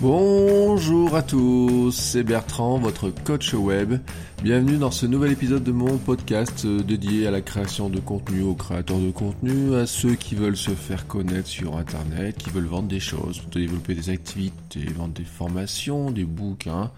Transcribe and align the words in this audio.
Bonjour 0.00 1.14
à 1.14 1.22
tous, 1.22 1.90
c'est 1.90 2.22
Bertrand, 2.22 2.78
votre 2.78 3.10
coach 3.10 3.52
web. 3.52 4.00
Bienvenue 4.42 4.78
dans 4.78 4.90
ce 4.90 5.04
nouvel 5.04 5.32
épisode 5.32 5.62
de 5.62 5.72
mon 5.72 5.98
podcast 5.98 6.64
euh, 6.64 6.82
dédié 6.82 7.26
à 7.26 7.30
la 7.30 7.42
création 7.42 7.90
de 7.90 8.00
contenu, 8.00 8.40
aux 8.40 8.54
créateurs 8.54 8.98
de 8.98 9.10
contenu, 9.10 9.74
à 9.74 9.86
ceux 9.86 10.14
qui 10.14 10.36
veulent 10.36 10.56
se 10.56 10.70
faire 10.70 11.06
connaître 11.06 11.48
sur 11.48 11.76
Internet, 11.76 12.38
qui 12.38 12.48
veulent 12.48 12.64
vendre 12.64 12.88
des 12.88 12.98
choses, 12.98 13.42
développer 13.52 13.94
des 13.94 14.08
activités, 14.08 14.86
vendre 14.96 15.12
des 15.12 15.24
formations, 15.24 16.10
des 16.10 16.24
bouquins, 16.24 16.92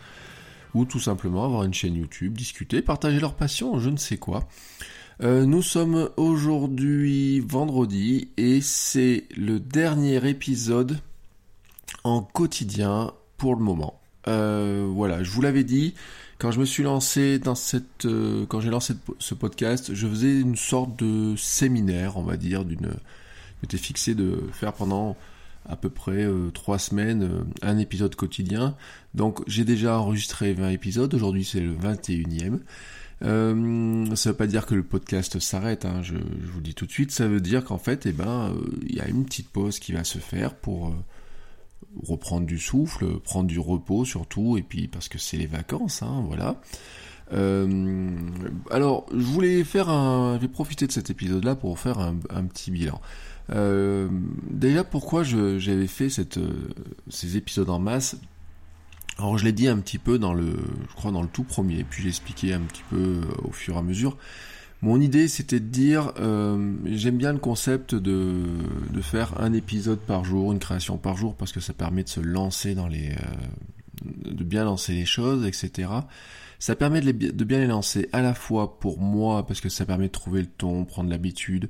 ou 0.72 0.84
tout 0.84 1.00
simplement 1.00 1.44
avoir 1.44 1.64
une 1.64 1.74
chaîne 1.74 1.96
YouTube, 1.96 2.38
discuter, 2.38 2.82
partager 2.82 3.18
leur 3.18 3.34
passion, 3.34 3.80
je 3.80 3.90
ne 3.90 3.96
sais 3.96 4.16
quoi. 4.16 4.46
Euh, 5.22 5.44
nous 5.44 5.62
sommes 5.62 6.08
aujourd'hui 6.16 7.40
vendredi 7.40 8.28
et 8.36 8.60
c'est 8.60 9.24
le 9.36 9.58
dernier 9.58 10.24
épisode 10.28 11.00
en 12.04 12.22
quotidien 12.22 13.12
pour 13.36 13.54
le 13.54 13.62
moment. 13.62 14.00
Euh, 14.28 14.88
voilà, 14.88 15.22
je 15.22 15.30
vous 15.30 15.42
l'avais 15.42 15.64
dit, 15.64 15.94
quand 16.38 16.50
je 16.50 16.60
me 16.60 16.64
suis 16.64 16.82
lancé 16.82 17.38
dans 17.38 17.54
cette, 17.54 18.04
euh, 18.04 18.46
quand 18.46 18.60
j'ai 18.60 18.70
lancé 18.70 18.94
ce 19.18 19.34
podcast, 19.34 19.94
je 19.94 20.06
faisais 20.06 20.40
une 20.40 20.56
sorte 20.56 20.98
de 20.98 21.34
séminaire, 21.36 22.16
on 22.16 22.22
va 22.22 22.36
dire, 22.36 22.64
d'une, 22.64 22.94
m'étais 23.62 23.78
fixé 23.78 24.14
de 24.14 24.38
faire 24.52 24.72
pendant 24.72 25.16
à 25.68 25.76
peu 25.76 25.90
près 25.90 26.24
euh, 26.24 26.50
trois 26.50 26.78
semaines 26.78 27.44
un 27.62 27.78
épisode 27.78 28.14
quotidien. 28.16 28.76
Donc 29.14 29.42
j'ai 29.46 29.64
déjà 29.64 29.98
enregistré 29.98 30.52
20 30.52 30.70
épisodes, 30.70 31.12
aujourd'hui 31.14 31.44
c'est 31.44 31.60
le 31.60 31.74
21e. 31.74 32.58
Euh, 33.22 34.16
ça 34.16 34.30
veut 34.30 34.36
pas 34.36 34.48
dire 34.48 34.66
que 34.66 34.74
le 34.74 34.82
podcast 34.82 35.38
s'arrête, 35.38 35.84
hein, 35.84 36.02
je, 36.02 36.14
je, 36.14 36.50
vous 36.50 36.60
dis 36.60 36.74
tout 36.74 36.86
de 36.86 36.90
suite, 36.90 37.12
ça 37.12 37.28
veut 37.28 37.40
dire 37.40 37.64
qu'en 37.64 37.78
fait, 37.78 38.06
eh 38.06 38.12
ben, 38.12 38.52
il 38.84 38.96
y 38.96 39.00
a 39.00 39.06
une 39.06 39.24
petite 39.24 39.48
pause 39.48 39.78
qui 39.78 39.92
va 39.92 40.02
se 40.02 40.18
faire 40.18 40.56
pour 40.56 40.92
reprendre 42.02 42.46
du 42.46 42.58
souffle, 42.58 43.20
prendre 43.20 43.46
du 43.46 43.58
repos 43.58 44.04
surtout, 44.04 44.56
et 44.56 44.62
puis 44.62 44.88
parce 44.88 45.08
que 45.08 45.18
c'est 45.18 45.36
les 45.36 45.46
vacances, 45.46 46.02
hein, 46.02 46.24
voilà. 46.26 46.56
Euh, 47.32 48.10
alors, 48.70 49.06
je 49.10 49.24
voulais 49.24 49.64
faire 49.64 49.88
un, 49.88 50.36
je 50.36 50.42
vais 50.42 50.48
profiter 50.48 50.86
de 50.86 50.92
cet 50.92 51.10
épisode-là 51.10 51.54
pour 51.54 51.78
faire 51.78 51.98
un, 51.98 52.44
petit 52.44 52.70
bilan. 52.70 53.00
Euh, 53.50 54.08
déjà, 54.50 54.84
pourquoi 54.84 55.22
j'avais 55.22 55.86
fait 55.86 56.10
cette, 56.10 56.38
ces 57.08 57.36
épisodes 57.36 57.70
en 57.70 57.78
masse? 57.78 58.16
Alors, 59.18 59.38
je 59.38 59.44
l'ai 59.44 59.52
dit 59.52 59.68
un 59.68 59.78
petit 59.78 59.98
peu 59.98 60.18
dans 60.18 60.34
le, 60.34 60.56
je 60.88 60.94
crois 60.94 61.10
dans 61.10 61.22
le 61.22 61.28
tout 61.28 61.44
premier, 61.44 61.84
puis 61.84 62.02
j'ai 62.02 62.08
expliqué 62.08 62.52
un 62.54 62.60
petit 62.60 62.82
peu 62.90 63.20
au 63.44 63.52
fur 63.52 63.74
et 63.74 63.78
à 63.78 63.82
mesure. 63.82 64.16
Mon 64.82 65.00
idée, 65.00 65.28
c'était 65.28 65.60
de 65.60 65.66
dire, 65.66 66.12
euh, 66.18 66.74
j'aime 66.86 67.16
bien 67.16 67.32
le 67.32 67.38
concept 67.38 67.94
de, 67.94 68.42
faire 69.00 69.40
un 69.40 69.52
épisode 69.52 70.00
par 70.00 70.24
jour, 70.24 70.50
une 70.52 70.58
création 70.58 70.98
par 70.98 71.16
jour, 71.16 71.36
parce 71.36 71.52
que 71.52 71.60
ça 71.60 71.72
permet 71.72 72.02
de 72.02 72.08
se 72.08 72.20
lancer 72.20 72.74
dans 72.74 72.88
les, 72.88 73.10
euh, 73.10 74.32
de 74.32 74.42
bien 74.42 74.64
lancer 74.64 74.92
les 74.92 75.04
choses, 75.04 75.46
etc. 75.46 75.88
Ça 76.58 76.74
permet 76.74 77.00
de, 77.00 77.12
de, 77.12 77.44
bien 77.44 77.60
les 77.60 77.68
lancer 77.68 78.08
à 78.12 78.22
la 78.22 78.34
fois 78.34 78.80
pour 78.80 78.98
moi, 78.98 79.46
parce 79.46 79.60
que 79.60 79.68
ça 79.68 79.86
permet 79.86 80.08
de 80.08 80.12
trouver 80.12 80.40
le 80.40 80.48
ton, 80.48 80.84
prendre 80.84 81.10
l'habitude, 81.10 81.68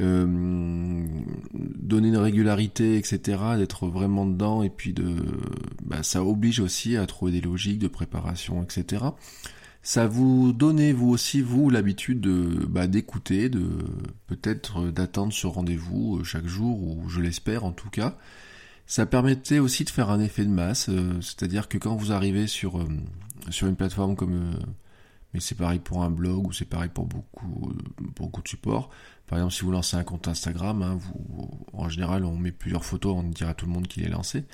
euh, 0.00 1.06
donner 1.54 2.08
une 2.08 2.16
régularité, 2.16 2.96
etc., 2.96 3.38
d'être 3.58 3.86
vraiment 3.86 4.26
dedans, 4.26 4.64
et 4.64 4.70
puis 4.70 4.92
de, 4.92 5.14
bah, 5.84 6.02
ça 6.02 6.24
oblige 6.24 6.58
aussi 6.58 6.96
à 6.96 7.06
trouver 7.06 7.30
des 7.30 7.40
logiques 7.40 7.78
de 7.78 7.88
préparation, 7.88 8.60
etc 8.64 9.04
ça 9.82 10.06
vous 10.06 10.52
donnez 10.52 10.92
vous 10.92 11.08
aussi 11.08 11.40
vous 11.40 11.70
l'habitude 11.70 12.20
de 12.20 12.66
bah, 12.68 12.86
d'écouter, 12.86 13.48
de 13.48 13.66
peut-être 14.26 14.80
euh, 14.80 14.92
d'attendre 14.92 15.32
ce 15.32 15.46
rendez-vous 15.46 16.18
euh, 16.18 16.24
chaque 16.24 16.46
jour 16.46 16.82
ou 16.82 17.08
je 17.08 17.20
l'espère 17.20 17.64
en 17.64 17.72
tout 17.72 17.90
cas. 17.90 18.16
Ça 18.86 19.06
permettait 19.06 19.58
aussi 19.58 19.84
de 19.84 19.90
faire 19.90 20.10
un 20.10 20.20
effet 20.20 20.44
de 20.44 20.50
masse, 20.50 20.88
euh, 20.88 21.20
c'est-à-dire 21.20 21.68
que 21.68 21.78
quand 21.78 21.94
vous 21.94 22.12
arrivez 22.12 22.46
sur 22.46 22.86
sur 23.50 23.66
une 23.68 23.76
plateforme 23.76 24.16
comme 24.16 24.58
mais 25.34 25.40
c'est 25.40 25.54
pareil 25.54 25.78
pour 25.78 26.02
un 26.02 26.10
blog 26.10 26.46
ou 26.46 26.52
c'est 26.52 26.64
pareil 26.64 26.90
pour 26.92 27.06
beaucoup 27.06 27.72
beaucoup 28.16 28.42
de 28.42 28.48
supports. 28.48 28.90
Par 29.26 29.38
exemple, 29.38 29.54
si 29.54 29.62
vous 29.62 29.72
lancez 29.72 29.96
un 29.96 30.04
compte 30.04 30.26
Instagram, 30.26 30.82
hein, 30.82 30.98
vous, 30.98 31.50
en 31.74 31.88
général, 31.90 32.24
on 32.24 32.36
met 32.36 32.50
plusieurs 32.50 32.84
photos, 32.84 33.14
on 33.14 33.24
dit 33.24 33.44
à 33.44 33.52
tout 33.52 33.66
le 33.66 33.72
monde 33.72 33.86
qu'il 33.86 34.02
est 34.04 34.08
lancé. 34.08 34.44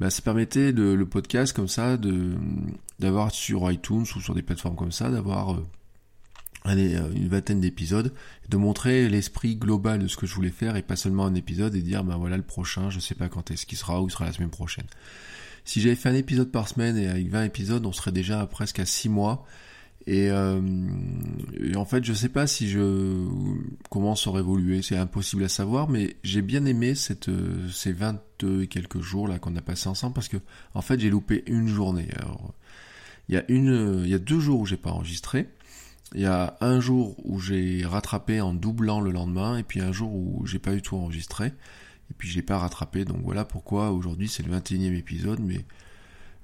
Ben, 0.00 0.10
ça 0.10 0.22
permettait 0.22 0.72
de, 0.72 0.82
le 0.82 1.06
podcast 1.06 1.52
comme 1.52 1.68
ça 1.68 1.96
de 1.96 2.32
d'avoir 2.98 3.30
sur 3.30 3.70
iTunes 3.70 4.04
ou 4.16 4.20
sur 4.20 4.34
des 4.34 4.42
plateformes 4.42 4.76
comme 4.76 4.92
ça 4.92 5.10
d'avoir 5.10 5.54
euh, 5.54 5.66
euh, 6.66 7.12
une 7.14 7.28
vingtaine 7.28 7.60
d'épisodes, 7.60 8.12
de 8.48 8.56
montrer 8.56 9.08
l'esprit 9.08 9.56
global 9.56 10.00
de 10.00 10.08
ce 10.08 10.16
que 10.16 10.26
je 10.26 10.34
voulais 10.34 10.50
faire 10.50 10.76
et 10.76 10.82
pas 10.82 10.96
seulement 10.96 11.26
un 11.26 11.34
épisode 11.34 11.74
et 11.74 11.82
dire 11.82 12.04
ben 12.04 12.16
voilà 12.16 12.36
le 12.36 12.42
prochain, 12.42 12.90
je 12.90 13.00
sais 13.00 13.14
pas 13.14 13.28
quand 13.28 13.50
est-ce 13.50 13.66
qu'il 13.66 13.78
sera 13.78 14.00
ou 14.02 14.08
il 14.08 14.10
sera 14.10 14.24
la 14.24 14.32
semaine 14.32 14.50
prochaine. 14.50 14.86
Si 15.64 15.80
j'avais 15.80 15.96
fait 15.96 16.08
un 16.08 16.14
épisode 16.14 16.50
par 16.50 16.68
semaine 16.68 16.96
et 16.96 17.08
avec 17.08 17.28
20 17.28 17.44
épisodes, 17.44 17.86
on 17.86 17.92
serait 17.92 18.12
déjà 18.12 18.46
presque 18.46 18.80
à 18.80 18.86
6 18.86 19.08
mois 19.08 19.46
euh, 20.08 20.60
et, 21.58 21.76
en 21.76 21.84
fait, 21.84 22.04
je 22.04 22.12
sais 22.12 22.28
pas 22.28 22.46
si 22.46 22.68
je 22.68 23.26
comment 23.90 24.14
ça 24.14 24.30
aurait 24.30 24.40
évolué, 24.40 24.82
c'est 24.82 24.96
impossible 24.96 25.44
à 25.44 25.48
savoir, 25.48 25.88
mais 25.88 26.16
j'ai 26.22 26.42
bien 26.42 26.66
aimé 26.66 26.94
cette 26.94 27.28
euh, 27.28 27.68
ces 27.70 27.92
22 27.92 28.62
et 28.62 28.66
quelques 28.66 29.00
jours 29.00 29.28
là 29.28 29.38
qu'on 29.38 29.56
a 29.56 29.62
passé 29.62 29.88
ensemble 29.88 30.14
parce 30.14 30.28
que 30.28 30.36
en 30.74 30.82
fait, 30.82 31.00
j'ai 31.00 31.10
loupé 31.10 31.42
une 31.46 31.68
journée. 31.68 32.08
Il 33.28 33.34
y 33.34 33.38
a 33.38 33.44
une 33.48 34.02
il 34.04 34.10
y 34.10 34.14
a 34.14 34.18
deux 34.18 34.40
jours 34.40 34.60
où 34.60 34.66
j'ai 34.66 34.76
pas 34.76 34.90
enregistré. 34.90 35.48
Il 36.14 36.20
y 36.20 36.26
a 36.26 36.56
un 36.60 36.80
jour 36.80 37.16
où 37.24 37.40
j'ai 37.40 37.84
rattrapé 37.84 38.40
en 38.40 38.52
doublant 38.52 39.00
le 39.00 39.10
lendemain 39.10 39.56
et 39.56 39.62
puis 39.62 39.80
un 39.80 39.90
jour 39.90 40.14
où 40.14 40.46
j'ai 40.46 40.58
pas 40.58 40.72
du 40.74 40.82
tout 40.82 40.96
enregistré 40.96 41.46
et 41.46 42.14
puis 42.16 42.28
j'ai 42.28 42.42
pas 42.42 42.58
rattrapé. 42.58 43.06
Donc 43.06 43.18
voilà 43.24 43.44
pourquoi 43.46 43.90
aujourd'hui 43.90 44.28
c'est 44.28 44.46
le 44.46 44.54
21e 44.54 44.94
épisode 44.96 45.40
mais 45.40 45.64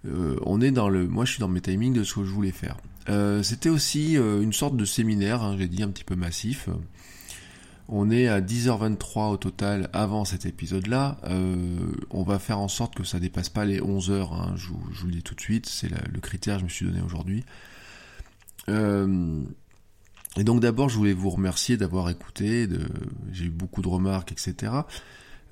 euh, 0.06 0.36
on 0.46 0.62
est 0.62 0.70
dans 0.70 0.88
le 0.88 1.06
moi 1.06 1.26
je 1.26 1.32
suis 1.32 1.40
dans 1.40 1.48
mes 1.48 1.60
timings 1.60 1.92
de 1.92 2.04
ce 2.04 2.14
que 2.14 2.24
je 2.24 2.30
voulais 2.30 2.52
faire. 2.52 2.78
Euh, 3.10 3.42
c'était 3.42 3.68
aussi 3.68 4.16
euh, 4.16 4.40
une 4.40 4.52
sorte 4.52 4.76
de 4.76 4.84
séminaire, 4.84 5.42
hein, 5.42 5.56
j'ai 5.58 5.68
dit 5.68 5.82
un 5.82 5.88
petit 5.88 6.04
peu 6.04 6.14
massif. 6.14 6.68
On 7.88 8.08
est 8.08 8.28
à 8.28 8.40
10h23 8.40 9.32
au 9.32 9.36
total 9.36 9.90
avant 9.92 10.24
cet 10.24 10.46
épisode-là. 10.46 11.18
Euh, 11.24 11.92
on 12.10 12.22
va 12.22 12.38
faire 12.38 12.60
en 12.60 12.68
sorte 12.68 12.94
que 12.94 13.02
ça 13.02 13.18
dépasse 13.18 13.48
pas 13.48 13.64
les 13.64 13.82
11 13.82 14.10
h 14.12 14.32
hein, 14.32 14.54
je, 14.54 14.68
vous, 14.68 15.06
le 15.06 15.12
dis 15.12 15.22
tout 15.24 15.34
de 15.34 15.40
suite, 15.40 15.66
c'est 15.66 15.90
le 15.90 16.20
critère 16.20 16.56
que 16.56 16.60
je 16.60 16.64
me 16.66 16.70
suis 16.70 16.86
donné 16.86 17.02
aujourd'hui. 17.02 17.44
et 18.68 20.44
donc 20.44 20.60
d'abord, 20.60 20.88
je 20.88 20.96
voulais 20.96 21.12
vous 21.12 21.30
remercier 21.30 21.76
d'avoir 21.76 22.08
écouté. 22.10 22.68
J'ai 23.32 23.46
eu 23.46 23.50
beaucoup 23.50 23.82
de 23.82 23.88
remarques, 23.88 24.30
etc. 24.30 24.72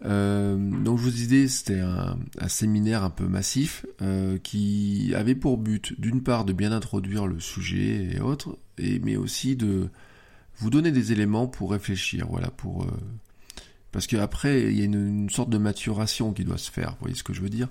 Euh, 0.05 0.57
donc 0.57 0.99
je 0.99 1.05
vous 1.05 1.11
disais, 1.11 1.49
c'était 1.49 1.81
un, 1.81 2.17
séminaire 2.49 3.03
un 3.03 3.11
peu 3.11 3.27
massif 3.27 3.85
euh, 4.01 4.39
qui 4.39 5.13
avait 5.15 5.35
pour 5.35 5.59
but 5.59 5.99
d'une 6.01 6.23
part 6.23 6.45
de 6.45 6.53
bien 6.53 6.73
introduire 6.73 7.27
le 7.27 7.41
sujet 7.41 8.09
et 8.13 8.21
autres, 8.21 8.57
et, 8.79 9.01
mais 9.01 9.17
aussi 9.17 9.57
de 9.57 9.89
vous 10.57 10.71
donner 10.71 10.93
des 10.93 11.13
éléments 11.13 11.49
pour 11.49 11.73
réfléchir, 11.73 12.27
voilà, 12.31 12.51
pour 12.51 12.85
euh, 12.85 12.91
parce 13.91 14.07
qu'après 14.07 14.65
il 14.65 14.79
y 14.79 14.83
a 14.83 14.85
une, 14.85 15.31
sorte 15.31 15.51
de 15.51 15.59
maturation 15.59 16.33
qui 16.33 16.45
doit 16.45 16.59
se 16.59 16.71
faire, 16.71 16.91
vous 16.93 17.03
voyez 17.03 17.17
ce 17.17 17.25
que 17.25 17.33
je 17.33 17.41
veux 17.41 17.51
dire. 17.51 17.69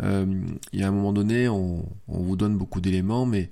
il 0.00 0.58
y 0.72 0.82
a 0.82 0.88
un 0.88 0.92
moment 0.92 1.12
donné, 1.12 1.48
on, 1.48 1.88
on 2.08 2.22
vous 2.22 2.36
donne 2.36 2.58
beaucoup 2.58 2.80
d'éléments, 2.80 3.24
mais 3.24 3.50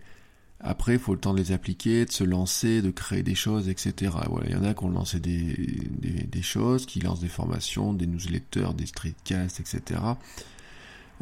après, 0.63 0.95
il 0.95 0.99
faut 1.01 1.13
le 1.13 1.19
temps 1.19 1.35
de 1.35 1.41
les 1.41 1.51
appliquer, 1.51 2.05
de 2.05 2.13
se 2.13 2.23
lancer, 2.23 2.83
de 2.83 2.91
créer 2.91 3.25
des 3.25 3.35
choses, 3.35 3.69
etc. 3.69 4.13
Voilà, 4.31 4.49
il 4.49 4.53
y 4.53 4.57
en 4.57 4.63
a 4.63 4.75
qui 4.75 4.85
ont 4.85 4.91
lancé 4.91 5.19
des, 5.19 5.57
des, 5.99 6.43
choses, 6.43 6.87
qui 6.87 7.01
lancent 7.01 7.21
des 7.21 7.29
formations, 7.29 7.93
des 7.93 8.07
newsletters, 8.07 8.75
des 8.77 8.87
streetcasts, 8.87 9.59
etc. 9.59 10.01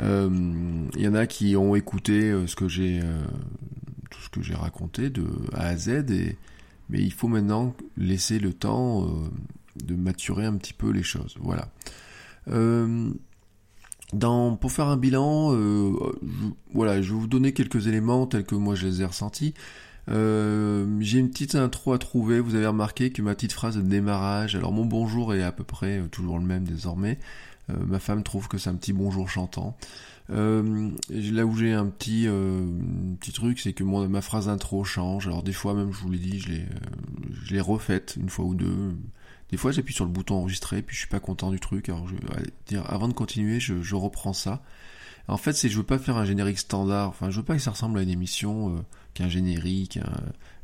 Euh, 0.01 0.29
il 0.95 1.01
y 1.01 1.09
en 1.09 1.15
a 1.15 1.27
qui 1.27 1.57
ont 1.57 1.75
écouté 1.75 2.31
euh, 2.31 2.47
ce 2.47 2.55
que 2.55 2.69
j'ai, 2.69 3.01
euh, 3.03 3.25
tout 4.11 4.21
ce 4.21 4.29
que 4.29 4.43
j'ai 4.43 4.55
raconté 4.55 5.09
de 5.09 5.27
A 5.55 5.69
à 5.69 5.77
Z, 5.77 6.11
et, 6.11 6.37
mais 6.91 7.01
il 7.01 7.13
faut 7.13 7.29
maintenant 7.29 7.75
laisser 7.97 8.39
le 8.39 8.53
temps 8.53 9.09
de 9.77 9.95
maturer 9.95 10.45
un 10.45 10.57
petit 10.57 10.75
peu 10.75 10.91
les 10.91 11.03
choses. 11.03 11.37
Voilà. 11.41 11.71
Pour 14.19 14.73
faire 14.73 14.87
un 14.87 14.97
bilan, 14.97 15.55
euh, 15.55 15.93
je, 16.23 16.47
voilà, 16.75 17.01
je 17.01 17.13
vais 17.13 17.19
vous 17.19 17.27
donner 17.27 17.53
quelques 17.53 17.87
éléments 17.87 18.27
tels 18.27 18.45
que 18.45 18.55
moi 18.55 18.75
je 18.75 18.87
les 18.87 19.03
ai 19.03 19.05
ressentis. 19.05 19.55
Euh, 20.09 20.87
j'ai 21.01 21.19
une 21.19 21.31
petite 21.31 21.55
intro 21.55 21.93
à 21.93 21.99
trouver. 21.99 22.41
Vous 22.41 22.55
avez 22.55 22.67
remarqué 22.67 23.11
que 23.11 23.23
ma 23.23 23.35
petite 23.35 23.53
phrase 23.53 23.77
de 23.77 23.83
démarrage, 23.83 24.57
alors 24.57 24.73
mon 24.73 24.85
bonjour 24.85 25.35
est 25.35 25.43
à 25.43 25.53
peu 25.53 25.65
près 25.65 25.99
euh, 25.99 26.09
toujours 26.09 26.39
le 26.39 26.45
même 26.45 26.65
désormais. 26.65 27.19
Euh, 27.71 27.75
ma 27.87 27.99
femme 27.99 28.23
trouve 28.23 28.49
que 28.49 28.59
c'est 28.59 28.71
un 28.71 28.75
petit 28.75 28.93
bonjour 28.93 29.29
chantant. 29.29 29.77
là 30.29 31.47
où 31.47 31.57
j'ai 31.57 31.73
un 31.73 31.87
petit 31.87 32.29
petit 33.21 33.33
truc, 33.33 33.61
c'est 33.61 33.73
que 33.73 33.85
ma 33.85 34.21
phrase 34.21 34.49
intro 34.49 34.85
change. 34.85 35.27
Alors 35.27 35.43
des 35.43 35.53
fois 35.53 35.75
même, 35.75 35.93
je 35.93 36.01
vous 36.01 36.11
l'ai 36.11 36.19
dit, 36.19 36.41
je 36.41 36.49
l'ai 36.51 36.67
je 37.45 37.61
refaite 37.61 38.17
une 38.21 38.29
fois 38.29 38.45
ou 38.45 38.55
deux. 38.55 38.95
Des 39.51 39.57
fois, 39.57 39.73
j'appuie 39.73 39.95
sur 39.95 40.05
le 40.05 40.11
bouton 40.11 40.37
enregistrer, 40.37 40.83
puis 40.83 40.95
je 40.95 41.01
suis 41.01 41.09
pas 41.09 41.21
content 41.21 41.51
du 41.51 41.59
truc. 41.59 41.89
Alors 41.89 42.07
je 42.09 42.15
dire 42.67 42.85
avant 42.89 43.09
de 43.09 43.13
continuer, 43.13 43.61
je, 43.61 43.83
je 43.83 43.95
reprends 43.95 44.33
ça. 44.33 44.63
En 45.29 45.37
fait, 45.37 45.53
c'est 45.53 45.69
je 45.69 45.77
veux 45.77 45.85
pas 45.85 45.99
faire 45.99 46.17
un 46.17 46.25
générique 46.25 46.59
standard. 46.59 47.09
Enfin, 47.09 47.31
je 47.31 47.37
veux 47.37 47.45
pas 47.45 47.55
que 47.55 47.63
ça 47.63 47.71
ressemble 47.71 47.99
à 47.99 48.03
une 48.03 48.11
émission 48.11 48.77
euh, 48.77 48.81
qu'un 49.15 49.29
générique. 49.29 49.99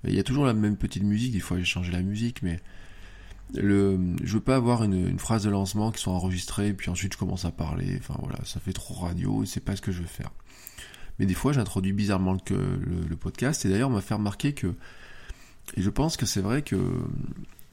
Il 0.05 0.15
y 0.15 0.19
a 0.19 0.25
toujours 0.25 0.45
la 0.45 0.55
même 0.55 0.77
petite 0.77 1.05
musique. 1.05 1.33
Des 1.33 1.41
fois, 1.41 1.59
j'ai 1.59 1.65
changé 1.65 1.93
la 1.93 2.03
musique, 2.03 2.43
mais 2.43 2.61
le, 3.55 3.99
je 4.25 4.35
veux 4.35 4.41
pas 4.41 4.57
avoir 4.57 4.83
une, 4.83 5.19
phrase 5.19 5.45
de 5.45 5.51
lancement 5.51 5.93
qui 5.93 6.01
soit 6.01 6.13
enregistrée, 6.13 6.73
puis 6.73 6.91
ensuite 6.91 7.13
je 7.13 7.19
commence 7.19 7.45
à 7.45 7.51
parler. 7.51 7.97
Enfin 7.99 8.17
voilà, 8.19 8.39
ça 8.45 8.61
fait 8.61 8.73
trop 8.73 8.95
radio 8.95 9.43
et 9.43 9.47
c'est 9.47 9.61
pas 9.61 9.77
ce 9.77 9.83
que 9.83 9.93
je 9.93 10.01
veux 10.01 10.07
faire. 10.07 10.31
Mais 11.19 11.27
des 11.27 11.35
fois, 11.35 11.53
j'introduis 11.53 11.93
bizarrement 11.93 12.37
le, 12.51 12.77
le, 13.09 13.17
podcast. 13.17 13.65
Et 13.65 13.71
d'ailleurs, 13.71 13.89
on 13.89 13.93
m'a 13.95 14.03
fait 14.03 14.15
remarquer 14.15 14.53
que, 14.53 14.75
et 15.77 15.83
je 15.83 15.91
pense 15.91 16.17
que 16.17 16.27
c'est 16.27 16.43
vrai 16.43 16.63
que 16.63 16.77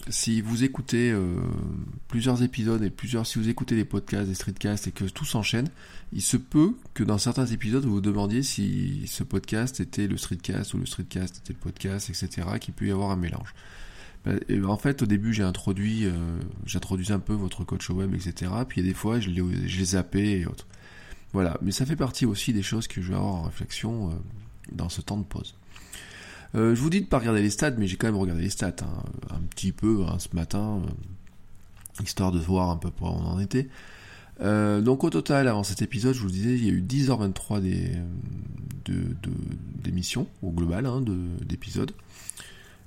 si 0.10 0.42
vous 0.42 0.64
écoutez 0.64 1.12
euh, 1.12 1.36
plusieurs 2.08 2.44
épisodes 2.44 2.84
et 2.84 2.90
plusieurs, 2.90 3.26
si 3.26 3.40
vous 3.40 3.50
écoutez 3.50 3.76
les 3.76 3.86
podcasts, 3.86 4.28
les 4.28 4.36
streetcasts 4.36 4.88
et 4.88 4.92
que 4.92 5.06
tout 5.06 5.26
s'enchaîne, 5.26 5.70
il 6.12 6.22
se 6.22 6.38
peut 6.38 6.76
que 6.94 7.04
dans 7.04 7.18
certains 7.18 7.46
épisodes 7.46 7.86
vous 7.86 7.94
vous 7.94 8.02
demandiez 8.02 8.44
si 8.44 9.04
ce 9.08 9.24
podcast 9.24 9.80
était 9.80 10.08
le 10.08 10.18
streetcast 10.18 10.74
ou 10.74 10.78
le 10.78 10.86
streetcast 10.86 11.38
était 11.38 11.54
le 11.54 11.60
podcast, 11.60 12.10
etc. 12.10 12.48
Qu'il 12.60 12.74
peut 12.74 12.86
y 12.86 12.92
avoir 12.92 13.12
un 13.12 13.16
mélange. 13.16 13.54
Ben, 14.26 14.40
en 14.66 14.78
fait, 14.78 15.02
au 15.02 15.06
début, 15.06 15.34
j'ai 15.34 15.44
introduit, 15.44 16.06
euh, 16.06 16.40
un 17.10 17.20
peu 17.20 17.34
votre 17.34 17.64
coach 17.64 17.90
web, 17.90 18.14
etc. 18.14 18.52
Puis 18.68 18.80
il 18.80 18.86
y 18.86 18.88
a 18.88 18.92
des 18.92 18.96
fois, 18.96 19.20
je 19.20 19.30
les 19.30 19.86
zappais 19.86 20.40
et 20.40 20.46
autres. 20.46 20.68
Voilà. 21.34 21.58
Mais 21.62 21.72
ça 21.72 21.86
fait 21.86 21.96
partie 21.96 22.26
aussi 22.26 22.54
des 22.54 22.64
choses 22.64 22.88
que 22.88 23.02
je 23.02 23.10
vais 23.10 23.16
avoir 23.16 23.36
en 23.36 23.42
réflexion 23.44 24.10
euh, 24.10 24.14
dans 24.72 24.90
ce 24.90 25.02
temps 25.02 25.18
de 25.18 25.24
pause. 25.24 25.56
Euh, 26.56 26.76
je 26.76 26.82
vous 26.82 26.90
dis 26.90 27.02
de 27.02 27.08
pas 27.08 27.20
regarder 27.20 27.42
les 27.42 27.50
stats, 27.50 27.72
mais 27.72 27.88
j'ai 27.88 27.98
quand 27.98 28.08
même 28.08 28.18
regardé 28.18 28.44
les 28.44 28.50
stats 28.50 28.76
hein, 28.82 29.04
un 29.32 29.42
petit 29.42 29.72
peu 29.72 30.04
hein, 30.08 30.18
ce 30.20 30.36
matin, 30.36 30.82
euh, 30.84 32.04
histoire 32.04 32.32
de 32.32 32.40
voir 32.40 32.70
un 32.70 32.78
peu 32.78 32.90
où 32.90 33.06
on 33.06 33.08
en 33.08 33.40
était. 33.40 33.68
Euh, 34.42 34.82
donc 34.82 35.04
au 35.04 35.10
total, 35.10 35.48
avant 35.48 35.64
cet 35.64 35.82
épisode, 35.82 36.14
je 36.14 36.22
vous 36.22 36.30
disais, 36.30 36.54
il 36.54 36.66
y 36.66 36.70
a 36.70 36.74
eu 36.74 36.82
10h23 36.82 37.62
des, 37.62 37.92
d'émissions, 39.84 40.28
au 40.42 40.52
global, 40.52 40.86
hein, 40.86 41.04
d'épisodes. 41.42 41.92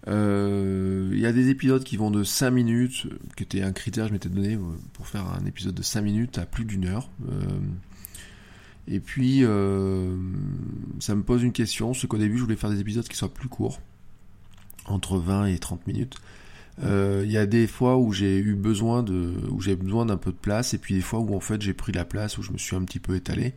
il 0.06 1.18
y 1.18 1.26
a 1.26 1.32
des 1.32 1.48
épisodes 1.48 1.82
qui 1.82 1.96
vont 1.96 2.12
de 2.12 2.22
5 2.22 2.50
minutes, 2.50 3.08
qui 3.36 3.42
était 3.42 3.62
un 3.62 3.72
critère 3.72 4.08
je 4.08 4.12
m'étais 4.12 4.28
donné 4.28 4.58
pour 4.92 5.08
faire 5.08 5.26
un 5.28 5.44
épisode 5.44 5.74
de 5.74 5.82
5 5.82 6.02
minutes 6.02 6.38
à 6.38 6.46
plus 6.46 6.64
d'une 6.64 6.86
heure. 6.86 7.10
Et 8.88 9.00
puis, 9.00 9.40
euh, 9.42 10.16
ça 11.00 11.14
me 11.14 11.22
pose 11.22 11.42
une 11.42 11.52
question, 11.52 11.92
c'est 11.92 12.06
qu'au 12.06 12.18
début, 12.18 12.38
je 12.38 12.44
voulais 12.44 12.56
faire 12.56 12.70
des 12.70 12.80
épisodes 12.80 13.06
qui 13.06 13.16
soient 13.16 13.32
plus 13.32 13.48
courts, 13.48 13.80
entre 14.86 15.18
20 15.18 15.46
et 15.46 15.58
30 15.58 15.86
minutes. 15.86 16.16
Euh, 16.82 17.22
il 17.24 17.32
y 17.32 17.38
a 17.38 17.46
des 17.46 17.66
fois 17.66 17.96
où 17.96 18.12
j'ai 18.12 18.38
eu 18.38 18.54
besoin 18.54 19.02
de, 19.02 19.34
où 19.50 19.60
j'ai 19.60 19.76
besoin 19.76 20.06
d'un 20.06 20.18
peu 20.18 20.30
de 20.30 20.36
place, 20.36 20.74
et 20.74 20.78
puis 20.78 20.94
des 20.94 21.00
fois 21.00 21.20
où 21.20 21.34
en 21.34 21.40
fait 21.40 21.62
j'ai 21.62 21.74
pris 21.74 21.92
la 21.92 22.04
place, 22.04 22.38
où 22.38 22.42
je 22.42 22.52
me 22.52 22.58
suis 22.58 22.76
un 22.76 22.84
petit 22.84 23.00
peu 23.00 23.16
étalé. 23.16 23.54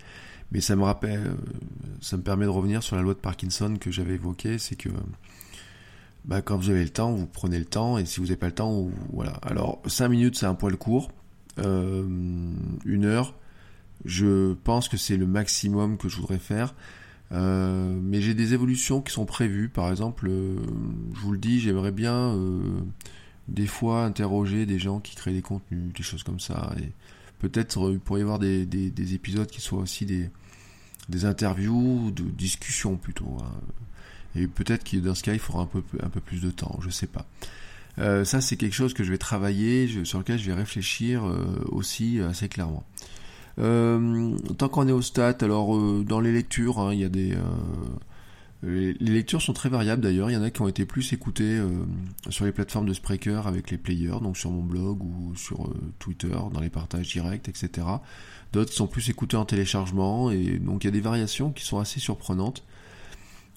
Mais 0.51 0.61
ça 0.61 0.75
me 0.75 0.83
rappelle, 0.83 1.35
ça 2.01 2.17
me 2.17 2.23
permet 2.23 2.45
de 2.45 2.49
revenir 2.49 2.81
sur 2.81 2.95
la 2.95 3.03
loi 3.03 3.13
de 3.13 3.19
Parkinson 3.19 3.75
que 3.79 3.91
j'avais 3.91 4.15
évoquée, 4.15 4.57
c'est 4.57 4.75
que 4.75 4.89
bah, 6.25 6.41
quand 6.41 6.57
vous 6.57 6.69
avez 6.69 6.83
le 6.83 6.89
temps, 6.89 7.13
vous 7.13 7.27
prenez 7.27 7.59
le 7.59 7.65
temps, 7.65 7.97
et 7.97 8.05
si 8.05 8.19
vous 8.19 8.27
n'avez 8.27 8.37
pas 8.37 8.47
le 8.47 8.53
temps, 8.53 8.89
voilà. 9.13 9.33
Alors 9.43 9.81
5 9.85 10.09
minutes 10.09 10.37
c'est 10.37 10.47
un 10.47 10.55
poil 10.55 10.75
court, 10.75 11.11
euh, 11.59 12.03
une 12.85 13.05
heure, 13.05 13.35
je 14.05 14.53
pense 14.53 14.89
que 14.89 14.97
c'est 14.97 15.17
le 15.17 15.27
maximum 15.27 15.97
que 15.97 16.09
je 16.09 16.17
voudrais 16.17 16.39
faire. 16.39 16.73
Euh, 17.31 17.93
mais 18.01 18.21
j'ai 18.21 18.33
des 18.33 18.53
évolutions 18.53 19.01
qui 19.01 19.13
sont 19.13 19.25
prévues. 19.25 19.69
Par 19.69 19.89
exemple, 19.91 20.27
euh, 20.29 20.55
je 21.13 21.19
vous 21.19 21.31
le 21.31 21.37
dis, 21.37 21.59
j'aimerais 21.59 21.91
bien 21.91 22.33
euh, 22.33 22.61
des 23.47 23.67
fois 23.67 24.03
interroger 24.03 24.65
des 24.65 24.79
gens 24.79 24.99
qui 24.99 25.15
créent 25.15 25.33
des 25.33 25.41
contenus, 25.41 25.93
des 25.93 26.03
choses 26.03 26.23
comme 26.23 26.39
ça. 26.39 26.73
Et 26.79 26.91
peut-être 27.39 27.91
il 27.91 27.99
pourrait 27.99 28.21
y 28.21 28.23
avoir 28.23 28.39
des, 28.39 29.13
épisodes 29.13 29.47
qui 29.47 29.61
soient 29.61 29.79
aussi 29.79 30.05
des, 30.05 31.25
interviews, 31.25 32.11
de 32.11 32.23
discussions 32.23 32.97
plutôt. 32.97 33.37
Hein. 33.41 33.51
Et 34.35 34.47
peut-être 34.47 34.83
que 34.83 34.97
dans 34.97 35.15
ce 35.15 35.23
cas, 35.23 35.33
il 35.33 35.39
faudra 35.39 35.63
un 35.63 36.09
peu, 36.09 36.21
plus 36.21 36.41
de 36.41 36.51
temps, 36.51 36.79
je 36.81 36.89
sais 36.89 37.07
pas. 37.07 37.25
ça, 37.97 38.41
c'est 38.41 38.57
quelque 38.57 38.75
chose 38.75 38.93
que 38.93 39.03
je 39.03 39.11
vais 39.11 39.17
travailler, 39.17 40.05
sur 40.05 40.19
lequel 40.19 40.37
je 40.37 40.45
vais 40.45 40.53
réfléchir 40.53 41.23
aussi 41.71 42.19
assez 42.19 42.47
clairement. 42.47 42.85
Euh, 43.57 44.37
tant 44.57 44.69
qu'on 44.69 44.87
est 44.87 44.93
au 44.93 45.01
stat, 45.01 45.37
alors 45.41 45.75
euh, 45.75 46.03
dans 46.07 46.19
les 46.19 46.31
lectures, 46.31 46.79
hein, 46.79 46.93
il 46.93 46.99
y 46.99 47.03
a 47.03 47.09
des 47.09 47.33
euh, 47.33 47.39
les, 48.63 48.93
lectures 48.93 49.41
sont 49.41 49.53
très 49.53 49.69
variables 49.69 50.01
d'ailleurs. 50.01 50.29
Il 50.29 50.33
y 50.33 50.37
en 50.37 50.43
a 50.43 50.49
qui 50.49 50.61
ont 50.61 50.67
été 50.67 50.85
plus 50.85 51.13
écoutées 51.13 51.61
sur 52.29 52.45
les 52.45 52.51
plateformes 52.51 52.85
de 52.85 52.93
Spreaker 52.93 53.47
avec 53.47 53.71
les 53.71 53.77
players, 53.77 54.19
donc 54.21 54.37
sur 54.37 54.51
mon 54.51 54.61
blog 54.61 55.01
ou 55.01 55.33
sur 55.35 55.71
Twitter, 55.97 56.37
dans 56.53 56.59
les 56.59 56.69
partages 56.69 57.07
directs, 57.07 57.47
etc. 57.47 57.87
D'autres 58.51 58.73
sont 58.73 58.87
plus 58.87 59.09
écoutées 59.09 59.37
en 59.37 59.45
téléchargement 59.45 60.29
et 60.29 60.59
donc 60.59 60.83
il 60.83 60.87
y 60.87 60.89
a 60.89 60.91
des 60.91 60.99
variations 60.99 61.51
qui 61.51 61.63
sont 61.63 61.79
assez 61.79 62.01
surprenantes. 62.01 62.65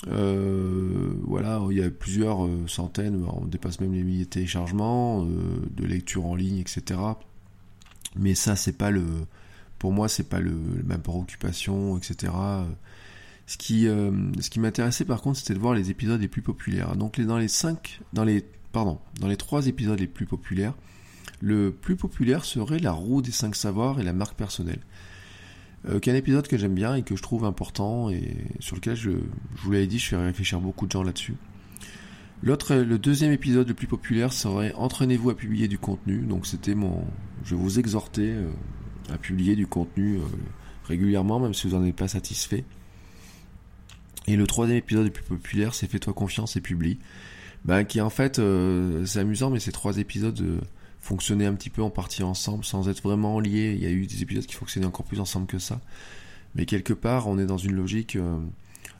voilà, 0.06 1.60
il 1.68 1.78
y 1.78 1.82
a 1.82 1.90
plusieurs 1.90 2.48
centaines, 2.68 3.24
on 3.24 3.46
dépasse 3.46 3.80
même 3.80 3.94
les 3.94 4.04
milliers 4.04 4.24
de 4.24 4.30
téléchargements, 4.30 5.24
de 5.24 5.84
lectures 5.84 6.26
en 6.26 6.36
ligne, 6.36 6.58
etc. 6.58 7.00
Mais 8.14 8.36
ça, 8.36 8.54
c'est 8.54 8.78
pas 8.78 8.92
le, 8.92 9.04
pour 9.82 9.90
moi, 9.90 10.08
c'est 10.08 10.28
pas 10.28 10.38
le, 10.38 10.54
même 10.84 11.02
préoccupation, 11.02 11.98
etc. 11.98 12.32
Ce 13.48 13.56
qui, 13.56 13.88
euh, 13.88 14.12
ce 14.38 14.48
qui 14.48 14.60
m'intéressait 14.60 15.04
par 15.04 15.20
contre, 15.20 15.40
c'était 15.40 15.54
de 15.54 15.58
voir 15.58 15.74
les 15.74 15.90
épisodes 15.90 16.20
les 16.20 16.28
plus 16.28 16.40
populaires. 16.40 16.94
Donc 16.94 17.20
dans 17.20 17.36
les 17.36 17.48
cinq, 17.48 18.00
dans 18.12 18.22
les, 18.22 18.44
pardon, 18.70 19.00
dans 19.18 19.26
les 19.26 19.36
trois 19.36 19.66
épisodes 19.66 19.98
les 19.98 20.06
plus 20.06 20.24
populaires, 20.24 20.74
le 21.40 21.72
plus 21.72 21.96
populaire 21.96 22.44
serait 22.44 22.78
la 22.78 22.92
roue 22.92 23.22
des 23.22 23.32
cinq 23.32 23.56
savoirs 23.56 23.98
et 23.98 24.04
la 24.04 24.12
marque 24.12 24.36
personnelle. 24.36 24.78
Euh, 25.88 25.98
qui 25.98 26.10
est 26.10 26.12
un 26.12 26.16
épisode 26.16 26.46
que 26.46 26.56
j'aime 26.56 26.76
bien 26.76 26.94
et 26.94 27.02
que 27.02 27.16
je 27.16 27.22
trouve 27.22 27.44
important 27.44 28.08
et 28.08 28.36
sur 28.60 28.76
lequel 28.76 28.94
je, 28.94 29.10
je 29.10 29.62
vous 29.64 29.72
l'avais 29.72 29.88
dit, 29.88 29.98
je 29.98 30.10
fais 30.10 30.16
réfléchir 30.16 30.60
beaucoup 30.60 30.86
de 30.86 30.92
gens 30.92 31.02
là-dessus. 31.02 31.34
L'autre, 32.44 32.76
le 32.76 32.98
deuxième 33.00 33.32
épisode 33.32 33.66
le 33.66 33.74
plus 33.74 33.88
populaire 33.88 34.32
serait 34.32 34.72
Entraînez-vous 34.74 35.30
à 35.30 35.36
publier 35.36 35.66
du 35.66 35.78
contenu. 35.78 36.18
Donc 36.18 36.46
c'était 36.46 36.76
mon, 36.76 37.04
je 37.44 37.56
vous 37.56 37.80
exhortais 37.80 38.30
euh, 38.30 38.48
à 39.12 39.18
publier 39.18 39.56
du 39.56 39.66
contenu 39.66 40.16
euh, 40.16 40.22
régulièrement, 40.84 41.38
même 41.38 41.54
si 41.54 41.68
vous 41.68 41.76
n'en 41.76 41.84
êtes 41.84 41.96
pas 41.96 42.08
satisfait. 42.08 42.64
Et 44.26 44.36
le 44.36 44.46
troisième 44.46 44.78
épisode 44.78 45.04
le 45.04 45.10
plus 45.10 45.24
populaire, 45.24 45.74
c'est 45.74 45.90
Fais-toi 45.90 46.12
confiance 46.12 46.56
et 46.56 46.60
publie. 46.60 46.98
Ben, 47.64 47.84
qui 47.84 48.00
en 48.00 48.10
fait, 48.10 48.38
euh, 48.38 49.04
c'est 49.06 49.20
amusant, 49.20 49.50
mais 49.50 49.60
ces 49.60 49.72
trois 49.72 49.98
épisodes 49.98 50.40
euh, 50.40 50.60
fonctionnaient 51.00 51.46
un 51.46 51.54
petit 51.54 51.70
peu 51.70 51.82
en 51.82 51.90
partie 51.90 52.22
ensemble, 52.22 52.64
sans 52.64 52.88
être 52.88 53.02
vraiment 53.02 53.38
liés. 53.40 53.74
Il 53.76 53.82
y 53.82 53.86
a 53.86 53.90
eu 53.90 54.06
des 54.06 54.22
épisodes 54.22 54.46
qui 54.46 54.54
fonctionnaient 54.54 54.86
encore 54.86 55.06
plus 55.06 55.20
ensemble 55.20 55.46
que 55.46 55.58
ça. 55.58 55.80
Mais 56.54 56.66
quelque 56.66 56.92
part, 56.92 57.28
on 57.28 57.38
est 57.38 57.46
dans 57.46 57.58
une 57.58 57.74
logique, 57.74 58.18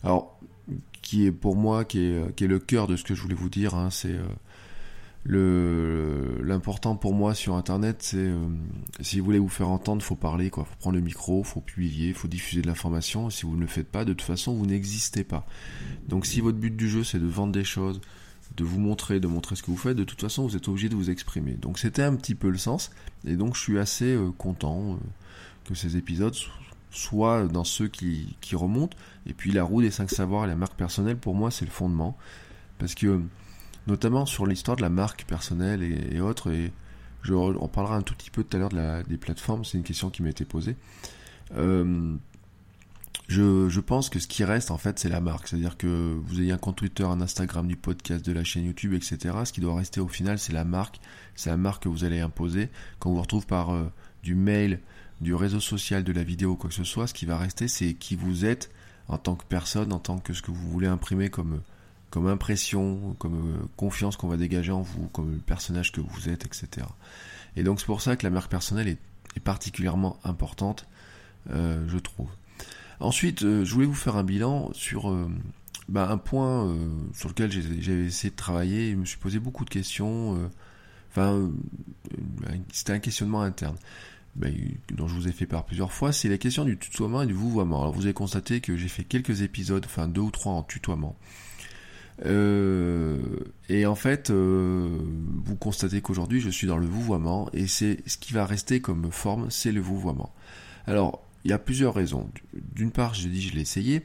alors, 0.03 0.41
qui 1.03 1.27
est 1.27 1.33
pour 1.33 1.55
moi, 1.55 1.85
qui 1.85 1.99
est, 2.01 2.41
le 2.41 2.59
cœur 2.59 2.87
de 2.87 2.97
ce 2.97 3.05
que 3.05 3.15
je 3.15 3.21
voulais 3.21 3.35
vous 3.35 3.51
dire, 3.51 3.75
hein, 3.75 3.91
c'est 3.91 4.17
l'important 5.25 6.97
pour 6.97 7.15
moi 7.15 7.35
sur 7.35 7.55
internet 7.55 7.99
c'est 8.01 8.17
euh, 8.17 8.39
si 9.01 9.21
vous 9.21 9.25
voulez 9.25 9.39
vous 9.39 9.49
faire 9.49 9.69
entendre 9.69 10.03
faut 10.03 10.17
parler 10.17 10.51
quoi. 10.51 10.65
Faut 10.65 10.77
prendre 10.81 10.97
le 10.97 11.03
micro 11.03 11.45
faut 11.45 11.61
publier 11.61 12.13
faut 12.13 12.29
diffuser 12.29 12.63
de 12.63 12.67
l'information. 12.67 13.31
Si 13.31 13.47
vous 13.47 13.55
ne 13.55 13.61
le 13.61 13.69
faites 13.69 13.89
pas 13.89 14.05
de 14.05 14.13
toute 14.13 14.27
façon 14.27 14.55
vous 14.55 14.67
n'existez 14.67 15.23
pas. 15.23 15.47
Donc 16.09 16.27
si 16.27 16.41
votre 16.41 16.59
but 16.59 16.75
du 16.75 16.89
jeu 16.89 17.05
c'est 17.05 17.21
de 17.21 17.27
vendre 17.27 17.53
des 17.53 17.65
choses 17.65 18.01
de 18.57 18.65
vous 18.65 18.81
montrer 18.81 19.21
de 19.21 19.29
montrer 19.29 19.55
ce 19.55 19.63
que 19.63 19.71
vous 19.71 19.77
faites 19.77 19.97
de 19.97 20.05
toute 20.05 20.21
façon 20.21 20.47
vous 20.47 20.57
êtes 20.57 20.67
obligé 20.67 20.89
de 20.89 20.97
vous 20.97 21.11
exprimer. 21.11 21.53
Donc 21.53 21.79
c'était 21.79 22.03
un 22.03 22.17
petit 22.17 22.35
peu 22.35 22.51
le 22.51 22.59
sens. 22.59 22.91
Et 23.25 23.37
donc 23.37 23.55
je 23.55 23.61
suis 23.61 23.79
assez 23.79 24.15
euh, 24.17 24.31
content 24.37 24.95
euh, 24.95 24.97
que 25.67 25.75
ces 25.77 25.97
épisodes 25.97 26.35
soient 26.91 27.47
dans 27.47 27.65
ceux 27.65 27.87
qui, 27.87 28.37
qui 28.41 28.57
remontent. 28.57 28.97
Et 29.27 29.35
puis 29.35 29.53
la 29.53 29.63
roue 29.63 29.83
des 29.83 29.93
cinq 29.93 30.11
savoirs 30.11 30.47
et 30.47 30.49
la 30.49 30.57
marque 30.57 30.75
personnelle 30.75 31.17
pour 31.17 31.37
moi 31.37 31.53
c'est 31.53 31.65
le 31.65 31.71
fondement. 31.71 32.19
Parce 32.79 32.97
que 32.97 33.23
notamment 33.87 34.27
sur 34.27 34.47
l'histoire 34.47 34.77
de 34.77 34.83
la 34.83 34.89
marque 34.89 35.25
personnelle 35.25 35.83
et, 35.83 36.21
autres. 36.21 36.51
Et 36.51 36.73
on 37.31 37.69
parlera 37.69 37.97
un 37.97 38.03
tout 38.03 38.15
petit 38.15 38.31
peu 38.31 38.43
tout 38.45 38.57
à 38.57 38.61
l'heure 38.61 38.69
de 38.71 39.09
des 39.09 39.17
plateformes, 39.17 39.65
c'est 39.65 39.79
une 39.79 39.85
question 39.85 40.11
qui 40.11 40.23
m'a 40.23 40.31
été 40.31 40.45
posée. 40.45 40.77
Euh, 41.57 42.17
je, 43.29 43.81
pense 43.81 44.11
que 44.11 44.19
ce 44.19 44.27
qui 44.27 44.45
reste 44.45 44.71
en 44.71 44.79
fait 44.79 44.99
c'est 44.99 45.09
la 45.09 45.21
marque, 45.21 45.49
c'est-à-dire 45.49 45.77
que 45.77 46.19
vous 46.25 46.41
ayez 46.41 46.53
un 46.53 46.59
compte 46.59 46.77
Twitter, 46.77 47.05
un 47.05 47.21
Instagram, 47.21 47.67
du 47.67 47.77
podcast, 47.77 48.25
de 48.25 48.33
la 48.33 48.45
chaîne 48.45 48.65
YouTube, 48.65 48.95
etc. 48.95 49.19
Ce 49.45 49.53
qui 49.53 49.61
doit 49.61 49.75
rester 49.75 50.01
au 50.01 50.09
final 50.09 50.39
c'est 50.39 50.53
la 50.53 50.65
marque, 50.65 51.01
c'est 51.35 51.51
la 51.51 51.57
marque 51.57 51.85
que 51.85 51.89
vous 51.89 52.05
allez 52.05 52.21
imposer. 52.21 52.69
Quand 52.99 53.11
vous 53.11 53.21
retrouve 53.21 53.47
par 53.47 53.71
euh, 53.71 53.91
du 54.23 54.35
mail, 54.35 54.81
du 55.21 55.35
réseau 55.35 55.61
social, 55.61 56.05
de 56.05 56.13
la 56.13 56.25
vidéo, 56.25 56.57
quoi 56.57 56.69
que 56.69 56.77
ce 56.77 56.85
soit, 56.85 57.07
ce 57.07 57.15
qui 57.15 57.27
va 57.27 57.39
rester 57.39 57.69
c'est 57.69 57.95
qui 57.95 58.17
vous 58.17 58.45
êtes 58.45 58.71
en 59.09 59.19
tant 59.19 59.35
que 59.35 59.45
personne, 59.45 59.93
en 59.93 59.99
tant 59.99 60.19
que 60.19 60.33
ce 60.33 60.43
que 60.43 60.51
vous 60.51 60.71
voulez 60.71 60.89
imprimer 60.89 61.31
comme 61.31 61.63
comme 62.13 62.29
impression, 62.29 63.17
comme 63.19 63.67
confiance 63.77 64.19
qu'on 64.19 64.29
va 64.29 64.37
dégager 64.37 64.71
en 64.71 64.83
vous, 64.83 65.09
comme 65.09 65.33
le 65.33 65.39
personnage 65.39 65.93
que 65.93 66.03
vous 66.03 66.29
êtes, 66.29 66.45
etc. 66.45 66.87
Et 67.57 67.63
donc 67.63 67.81
c'est 67.81 67.87
pour 67.87 68.03
ça 68.03 68.17
que 68.17 68.25
la 68.25 68.31
marque 68.31 68.51
personnelle 68.51 68.87
est, 68.87 68.99
particulièrement 69.41 70.19
importante, 70.25 70.87
je 71.49 71.99
trouve. 71.99 72.29
Ensuite, 73.01 73.41
je 73.41 73.73
voulais 73.73 73.87
vous 73.87 73.95
faire 73.95 74.17
un 74.17 74.25
bilan 74.25 74.71
sur 74.75 75.11
bah, 75.89 76.07
un 76.11 76.19
point 76.19 76.77
sur 77.15 77.31
lequel 77.31 77.51
j'ai 77.51 78.05
essayé 78.05 78.31
de 78.31 78.37
travailler. 78.37 78.91
Je 78.91 78.97
me 78.97 79.07
suis 79.07 79.17
posé 79.17 79.39
beaucoup 79.39 79.65
de 79.65 79.71
questions. 79.71 80.51
Enfin, 81.11 81.51
c'était 82.73 82.93
un 82.93 82.99
questionnement 82.99 83.41
interne. 83.41 83.77
Ben, 84.35 84.55
dont 84.91 85.09
je 85.09 85.15
vous 85.15 85.29
ai 85.29 85.33
fait 85.33 85.47
part 85.47 85.65
plusieurs 85.65 85.93
fois, 85.93 86.13
c'est 86.13 86.29
la 86.29 86.39
question 86.39 86.65
du 86.65 86.79
tutoiement 86.79 87.23
et 87.23 87.27
du 87.27 87.35
vouvoiement. 87.35 87.83
Alors 87.83 87.93
vous 87.93 88.05
avez 88.05 88.15
constaté 88.15 88.61
que 88.61 88.77
j'ai 88.77 88.89
fait 88.89 89.05
quelques 89.05 89.43
épisodes, 89.43 89.85
enfin 89.85 90.09
deux 90.09 90.23
ou 90.23 90.31
trois 90.31 90.53
en 90.53 90.63
tutoiement. 90.63 91.17
Euh, 92.25 93.19
et 93.69 93.87
en 93.87 93.95
fait, 93.95 94.31
euh, 94.31 94.89
vous 95.45 95.57
constatez 95.57 96.01
qu'aujourd'hui 96.01 96.41
je 96.41 96.51
suis 96.51 96.67
dans 96.67 96.77
le 96.77 96.87
vouvoiement 96.87 97.49
et 97.53 97.67
c'est 97.67 97.99
ce 98.07 98.17
qui 98.17 98.33
va 98.33 98.47
rester 98.47 98.81
comme 98.81 99.11
forme, 99.11 99.51
c'est 99.51 99.73
le 99.73 99.81
vouvoiement. 99.81 100.33
Alors, 100.87 101.25
il 101.45 101.51
y 101.51 101.55
a 101.55 101.59
plusieurs 101.59 101.95
raisons. 101.95 102.31
D'une 102.75 102.93
part, 102.93 103.15
je 103.15 103.29
dis 103.29 103.43
je 103.43 103.55
l'ai 103.55 103.63
essayé. 103.63 104.03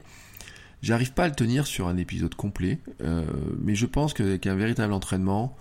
J'arrive 0.82 1.14
pas 1.14 1.24
à 1.24 1.28
le 1.28 1.36
tenir 1.36 1.66
sur 1.66 1.88
un 1.88 1.98
épisode 1.98 2.36
complet, 2.36 2.80
euh, 3.02 3.26
mais 3.60 3.76
je 3.76 3.86
pense 3.86 4.14
qu'avec 4.14 4.46
un 4.46 4.56
véritable 4.56 4.94
entraînement, 4.94 5.56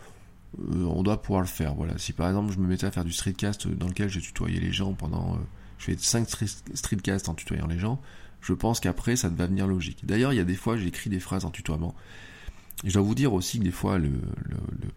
euh, 0.58 0.84
on 0.84 1.02
doit 1.02 1.22
pouvoir 1.22 1.40
le 1.40 1.46
faire. 1.46 1.75
Voilà. 1.75 1.96
Si 1.98 2.12
par 2.12 2.28
exemple 2.28 2.52
je 2.52 2.58
me 2.58 2.66
mettais 2.66 2.86
à 2.86 2.90
faire 2.90 3.04
du 3.04 3.12
streetcast 3.12 3.68
dans 3.68 3.88
lequel 3.88 4.08
je 4.08 4.20
tutoyais 4.20 4.60
les 4.60 4.72
gens 4.72 4.92
pendant, 4.92 5.34
euh, 5.34 5.38
je 5.78 5.86
fais 5.86 5.96
5 5.96 6.28
streetcasts 6.75 7.28
en 7.28 7.34
tutoyant 7.34 7.66
les 7.66 7.78
gens, 7.78 8.00
je 8.42 8.52
pense 8.52 8.78
qu'après 8.78 9.16
ça 9.16 9.28
va 9.28 9.46
venir 9.46 9.66
logique. 9.66 10.04
D'ailleurs, 10.04 10.32
il 10.32 10.36
y 10.36 10.40
a 10.40 10.44
des 10.44 10.54
fois 10.54 10.76
j'écris 10.76 11.08
des 11.08 11.20
phrases 11.20 11.44
en 11.44 11.50
tutoiement. 11.50 11.94
Je 12.85 12.92
dois 12.92 13.02
vous 13.02 13.14
dire 13.14 13.33
aussi 13.33 13.59
que 13.59 13.64
des 13.64 13.71
fois 13.71 13.99
le, 13.99 14.12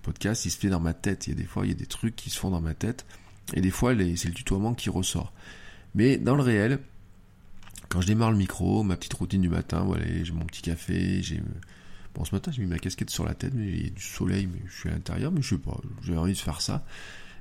podcast 0.02 0.46
il 0.46 0.52
se 0.52 0.58
fait 0.58 0.70
dans 0.70 0.80
ma 0.80 0.94
tête. 0.94 1.28
Il 1.28 1.32
y 1.32 1.34
a 1.34 1.36
des 1.38 1.46
fois 1.46 1.66
il 1.66 1.70
y 1.70 1.72
a 1.72 1.78
des 1.78 1.86
trucs 1.86 2.16
qui 2.16 2.30
se 2.30 2.38
font 2.38 2.50
dans 2.50 2.62
ma 2.62 2.74
tête 2.74 3.06
et 3.54 3.62
des 3.62 3.72
fois 3.72 3.94
c'est 4.16 4.28
le 4.28 4.34
tutoiement 4.34 4.74
qui 4.74 4.90
ressort. 4.90 5.34
Mais 5.96 6.18
dans 6.18 6.36
le 6.36 6.44
réel, 6.44 6.80
quand 7.88 8.02
je 8.02 8.08
démarre 8.08 8.32
le 8.32 8.38
micro, 8.38 8.84
ma 8.84 8.96
petite 8.96 9.14
routine 9.14 9.42
du 9.42 9.50
matin, 9.50 9.82
voilà, 9.82 10.06
j'ai 10.24 10.32
mon 10.34 10.46
petit 10.46 10.62
café, 10.62 11.22
j'ai 11.24 11.42
Bon, 12.16 12.26
ce 12.26 12.34
matin, 12.34 12.52
j'ai 12.52 12.64
mis 12.64 12.68
ma 12.68 12.80
casquette 12.80 13.10
sur 13.10 13.26
la 13.26 13.36
tête, 13.36 13.54
mais 13.54 13.68
il 13.68 13.84
y 13.84 13.88
a 13.88 13.90
du 13.92 14.02
soleil, 14.02 14.48
mais 14.48 14.60
je 14.68 14.80
suis 14.80 14.90
à 14.90 14.94
l'intérieur, 14.94 15.32
mais 15.32 15.42
je 15.42 15.50
sais 15.50 15.58
pas, 15.58 15.78
j'ai 16.02 16.18
envie 16.18 16.34
de 16.34 16.38
faire 16.38 16.62
ça. 16.62 16.84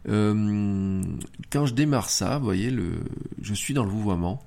Euh, 0.09 1.03
quand 1.51 1.67
je 1.67 1.75
démarre 1.75 2.11
ça, 2.11 2.39
voyez, 2.39 2.71
le, 2.71 3.01
je 3.41 3.55
suis 3.55 3.75
dans 3.75 3.85
le 3.85 3.91
vouvoiement, 3.91 4.45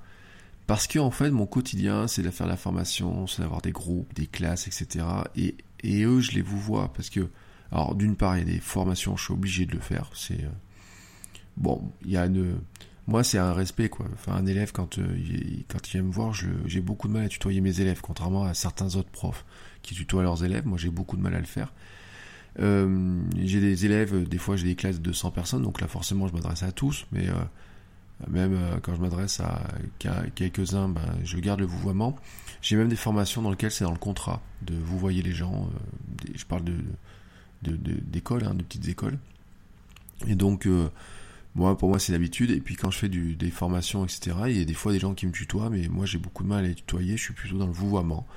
parce 0.71 0.87
que 0.87 0.99
en 0.99 1.11
fait, 1.11 1.31
mon 1.31 1.47
quotidien, 1.47 2.07
c'est 2.07 2.21
de 2.21 2.29
faire 2.29 2.47
la 2.47 2.55
formation, 2.55 3.27
c'est 3.27 3.41
d'avoir 3.41 3.61
des 3.61 3.73
groupes, 3.73 4.13
des 4.13 4.25
classes, 4.25 4.67
etc. 4.67 5.05
Et, 5.35 5.57
eux, 6.05 6.21
je 6.21 6.31
les 6.31 6.41
vous 6.41 6.57
vois, 6.57 6.93
parce 6.93 7.09
que, 7.09 7.27
alors, 7.73 7.93
d'une 7.93 8.15
part, 8.15 8.37
il 8.37 8.39
y 8.39 8.49
a 8.49 8.53
des 8.53 8.61
formations, 8.61 9.17
je 9.17 9.25
suis 9.25 9.33
obligé 9.33 9.65
de 9.65 9.73
le 9.73 9.81
faire. 9.81 10.09
C'est 10.15 10.41
euh, 10.41 10.49
bon, 11.57 11.91
il 12.05 12.11
y 12.11 12.15
a 12.15 12.25
une, 12.25 12.55
moi, 13.05 13.21
c'est 13.25 13.37
un 13.37 13.51
respect, 13.51 13.89
quoi. 13.89 14.05
Enfin, 14.13 14.31
un 14.31 14.45
élève, 14.45 14.71
quand, 14.71 14.97
euh, 14.97 15.13
il, 15.17 15.65
vient 15.91 16.03
me 16.03 16.09
voir, 16.09 16.33
j'ai 16.33 16.79
beaucoup 16.79 17.09
de 17.09 17.13
mal 17.15 17.25
à 17.25 17.27
tutoyer 17.27 17.59
mes 17.59 17.81
élèves, 17.81 17.99
contrairement 17.99 18.45
à 18.45 18.53
certains 18.53 18.95
autres 18.95 19.11
profs 19.11 19.43
qui 19.81 19.93
tutoient 19.93 20.23
leurs 20.23 20.45
élèves. 20.45 20.65
Moi, 20.65 20.77
j'ai 20.77 20.89
beaucoup 20.89 21.17
de 21.17 21.21
mal 21.21 21.35
à 21.35 21.39
le 21.39 21.45
faire. 21.45 21.73
Euh, 22.61 23.21
j'ai 23.43 23.59
des 23.59 23.85
élèves, 23.85 24.25
des 24.25 24.37
fois 24.37 24.55
j'ai 24.55 24.67
des 24.67 24.75
classes 24.75 24.99
de 24.99 25.03
200 25.03 25.31
personnes, 25.31 25.63
donc 25.63 25.81
là 25.81 25.87
forcément 25.87 26.27
je 26.27 26.33
m'adresse 26.33 26.63
à 26.63 26.71
tous, 26.71 27.07
mais 27.11 27.27
même 28.29 28.53
euh, 28.53 28.77
quand 28.81 28.95
je 28.95 29.01
m'adresse 29.01 29.39
à, 29.39 29.61
quelques-uns, 30.35 30.89
ben, 30.89 31.01
je 31.23 31.37
garde 31.37 31.59
le 31.59 31.65
vouvoiement. 31.65 32.15
J'ai 32.61 32.75
même 32.75 32.89
des 32.89 32.95
formations 32.95 33.41
dans 33.41 33.49
lesquelles 33.49 33.71
c'est 33.71 33.83
dans 33.83 33.91
le 33.91 33.97
contrat 33.97 34.41
de 34.61 34.75
vous 34.75 34.97
voyez 34.97 35.21
les 35.21 35.33
gens. 35.33 35.69
je 36.35 36.45
parle 36.45 36.63
de 36.63 36.75
d'écoles, 37.63 38.41
de, 38.41 38.47
hein, 38.47 38.53
de 38.55 38.63
petites 38.63 38.87
écoles. 38.87 39.17
Et 40.27 40.35
donc 40.35 40.67
moi, 41.55 41.77
pour 41.77 41.89
moi, 41.89 41.99
c'est 41.99 42.11
l'habitude. 42.11 42.51
Et 42.51 42.59
puis 42.59 42.75
quand 42.75 42.91
je 42.91 42.99
fais 42.99 43.09
des 43.09 43.51
formations, 43.51 44.03
etc., 44.03 44.35
il 44.47 44.57
y 44.57 44.61
a 44.61 44.65
des 44.65 44.73
fois 44.73 44.91
des 44.91 44.99
gens 44.99 45.13
qui 45.13 45.25
me 45.25 45.31
tutoient, 45.31 45.69
mais 45.69 45.87
moi, 45.87 46.05
j'ai 46.05 46.19
beaucoup 46.19 46.43
de 46.43 46.49
mal 46.49 46.65
à 46.65 46.67
les 46.67 46.75
tutoyer. 46.75 47.17
Je 47.17 47.23
suis 47.23 47.33
plutôt 47.33 47.57
dans 47.57 47.67
le 47.67 47.73
vouvoiement 47.73 48.27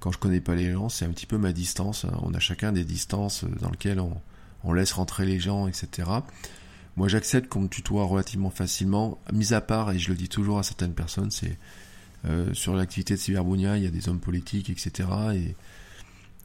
quand 0.00 0.12
je 0.12 0.18
connais 0.18 0.40
pas 0.40 0.54
les 0.54 0.72
gens, 0.72 0.88
c'est 0.88 1.04
un 1.04 1.10
petit 1.10 1.26
peu 1.26 1.38
ma 1.38 1.52
distance. 1.52 2.06
On 2.22 2.32
a 2.34 2.38
chacun 2.38 2.72
des 2.72 2.84
distances 2.84 3.44
dans 3.44 3.70
lesquelles 3.70 4.00
on, 4.00 4.72
laisse 4.72 4.92
rentrer 4.92 5.24
les 5.24 5.40
gens, 5.40 5.66
etc. 5.66 6.08
Moi, 6.98 7.06
j'accepte 7.06 7.48
qu'on 7.48 7.60
me 7.60 7.68
tutoie 7.68 8.04
relativement 8.06 8.50
facilement, 8.50 9.20
mis 9.32 9.54
à 9.54 9.60
part, 9.60 9.92
et 9.92 10.00
je 10.00 10.08
le 10.08 10.16
dis 10.16 10.28
toujours 10.28 10.58
à 10.58 10.64
certaines 10.64 10.94
personnes, 10.94 11.30
c'est 11.30 11.56
euh, 12.24 12.52
sur 12.54 12.74
l'activité 12.74 13.14
de 13.14 13.20
Cyberbounia, 13.20 13.76
il 13.76 13.84
y 13.84 13.86
a 13.86 13.90
des 13.90 14.08
hommes 14.08 14.18
politiques, 14.18 14.68
etc. 14.68 15.08
Et 15.32 15.54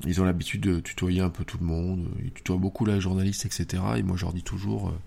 ils 0.05 0.21
ont 0.21 0.25
l'habitude 0.25 0.61
de 0.61 0.79
tutoyer 0.79 1.21
un 1.21 1.31
peu 1.31 1.43
tout 1.43 1.57
le 1.59 1.65
monde. 1.65 2.07
Ils 2.23 2.31
tutoient 2.31 2.57
beaucoup 2.57 2.85
la 2.85 2.99
journaliste, 2.99 3.47
etc. 3.47 3.81
Et 3.97 4.03
moi, 4.03 4.15
je 4.15 4.25
leur 4.25 4.33
dis 4.33 4.43
toujours 4.43 4.89
euh, 4.89 4.99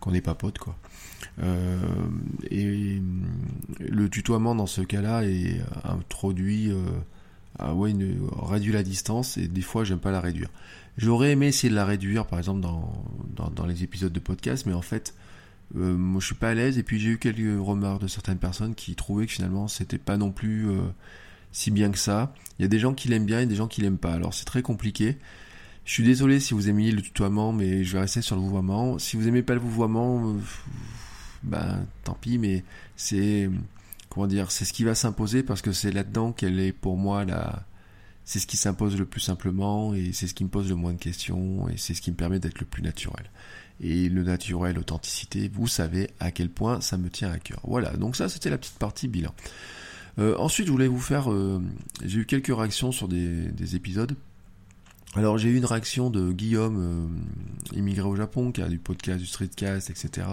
qu'on 0.00 0.10
n'est 0.10 0.20
pas 0.20 0.34
potes, 0.34 0.58
quoi. 0.58 0.76
Euh, 1.42 1.78
et 2.50 3.00
le 3.78 4.10
tutoiement 4.10 4.54
dans 4.54 4.66
ce 4.66 4.82
cas-là 4.82 5.24
est 5.24 5.62
introduit 5.82 6.74
ouais, 7.58 7.94
réduit 8.42 8.72
la 8.72 8.82
distance 8.82 9.38
et 9.38 9.48
des 9.48 9.62
fois 9.62 9.84
j'aime 9.84 9.98
pas 9.98 10.10
la 10.10 10.20
réduire. 10.20 10.50
J'aurais 10.98 11.32
aimé 11.32 11.46
essayer 11.46 11.70
de 11.70 11.74
la 11.74 11.84
réduire 11.84 12.26
par 12.26 12.38
exemple 12.38 12.60
dans, 12.60 12.92
dans, 13.54 13.66
les 13.66 13.84
épisodes 13.84 14.12
de 14.12 14.20
podcast, 14.20 14.66
mais 14.66 14.72
en 14.72 14.82
fait 14.82 15.14
euh, 15.76 15.96
moi 15.96 16.20
je 16.20 16.26
suis 16.26 16.34
pas 16.34 16.50
à 16.50 16.54
l'aise 16.54 16.78
et 16.78 16.82
puis 16.82 16.98
j'ai 16.98 17.10
eu 17.10 17.18
quelques 17.18 17.64
remarques 17.64 18.02
de 18.02 18.08
certaines 18.08 18.38
personnes 18.38 18.74
qui 18.74 18.94
trouvaient 18.96 19.26
que 19.26 19.32
finalement 19.32 19.68
c'était 19.68 19.98
pas 19.98 20.16
non 20.16 20.32
plus 20.32 20.68
euh, 20.68 20.82
si 21.52 21.70
bien 21.70 21.90
que 21.90 21.98
ça. 21.98 22.34
Il 22.58 22.62
y 22.62 22.64
a 22.64 22.68
des 22.68 22.78
gens 22.78 22.92
qui 22.92 23.08
l'aiment 23.08 23.26
bien 23.26 23.40
et 23.40 23.46
des 23.46 23.56
gens 23.56 23.68
qui 23.68 23.80
l'aiment 23.80 23.98
pas. 23.98 24.12
Alors 24.12 24.34
c'est 24.34 24.44
très 24.44 24.62
compliqué. 24.62 25.16
Je 25.84 25.92
suis 25.92 26.04
désolé 26.04 26.40
si 26.40 26.54
vous 26.54 26.68
aimiez 26.68 26.92
le 26.92 27.02
tutoiement, 27.02 27.52
mais 27.52 27.84
je 27.84 27.94
vais 27.94 28.00
rester 28.00 28.22
sur 28.22 28.36
le 28.36 28.42
vouvoiement. 28.42 28.98
Si 28.98 29.16
vous 29.16 29.26
aimez 29.26 29.42
pas 29.42 29.54
le 29.54 29.60
vouvoiement, 29.60 30.28
euh, 30.28 30.38
ben 31.42 31.86
tant 32.04 32.14
pis, 32.20 32.38
mais 32.38 32.64
c'est 32.96 33.50
comment 34.10 34.26
dire, 34.26 34.50
c'est 34.50 34.64
ce 34.64 34.72
qui 34.72 34.84
va 34.84 34.94
s'imposer 34.94 35.42
parce 35.42 35.62
que 35.62 35.72
c'est 35.72 35.92
là-dedans 35.92 36.32
qu'elle 36.32 36.60
est 36.60 36.72
pour 36.72 36.96
moi 36.96 37.24
la, 37.24 37.64
c'est 38.30 38.38
ce 38.38 38.46
qui 38.46 38.56
s'impose 38.56 38.96
le 38.96 39.06
plus 39.06 39.20
simplement 39.20 39.92
et 39.92 40.12
c'est 40.12 40.28
ce 40.28 40.34
qui 40.34 40.44
me 40.44 40.48
pose 40.48 40.68
le 40.68 40.76
moins 40.76 40.92
de 40.92 41.00
questions 41.00 41.68
et 41.68 41.76
c'est 41.76 41.94
ce 41.94 42.00
qui 42.00 42.12
me 42.12 42.16
permet 42.16 42.38
d'être 42.38 42.60
le 42.60 42.64
plus 42.64 42.80
naturel. 42.80 43.28
Et 43.80 44.08
le 44.08 44.22
naturel, 44.22 44.76
l'authenticité, 44.76 45.50
vous 45.52 45.66
savez 45.66 46.10
à 46.20 46.30
quel 46.30 46.48
point 46.48 46.80
ça 46.80 46.96
me 46.96 47.10
tient 47.10 47.28
à 47.28 47.40
cœur. 47.40 47.58
Voilà, 47.64 47.90
donc 47.96 48.14
ça 48.14 48.28
c'était 48.28 48.48
la 48.48 48.56
petite 48.56 48.78
partie 48.78 49.08
bilan. 49.08 49.34
Euh, 50.20 50.36
ensuite, 50.38 50.68
je 50.68 50.70
voulais 50.70 50.86
vous 50.86 51.00
faire, 51.00 51.32
euh, 51.32 51.60
j'ai 52.04 52.20
eu 52.20 52.24
quelques 52.24 52.56
réactions 52.56 52.92
sur 52.92 53.08
des, 53.08 53.74
épisodes. 53.74 54.14
Alors 55.16 55.36
j'ai 55.36 55.48
eu 55.48 55.56
une 55.56 55.66
réaction 55.66 56.08
de 56.08 56.30
Guillaume, 56.30 56.78
euh, 56.78 57.76
immigré 57.76 58.06
au 58.06 58.14
Japon, 58.14 58.52
qui 58.52 58.62
a 58.62 58.68
du 58.68 58.78
podcast, 58.78 59.18
du 59.18 59.26
streetcast, 59.26 59.90
etc. 59.90 60.28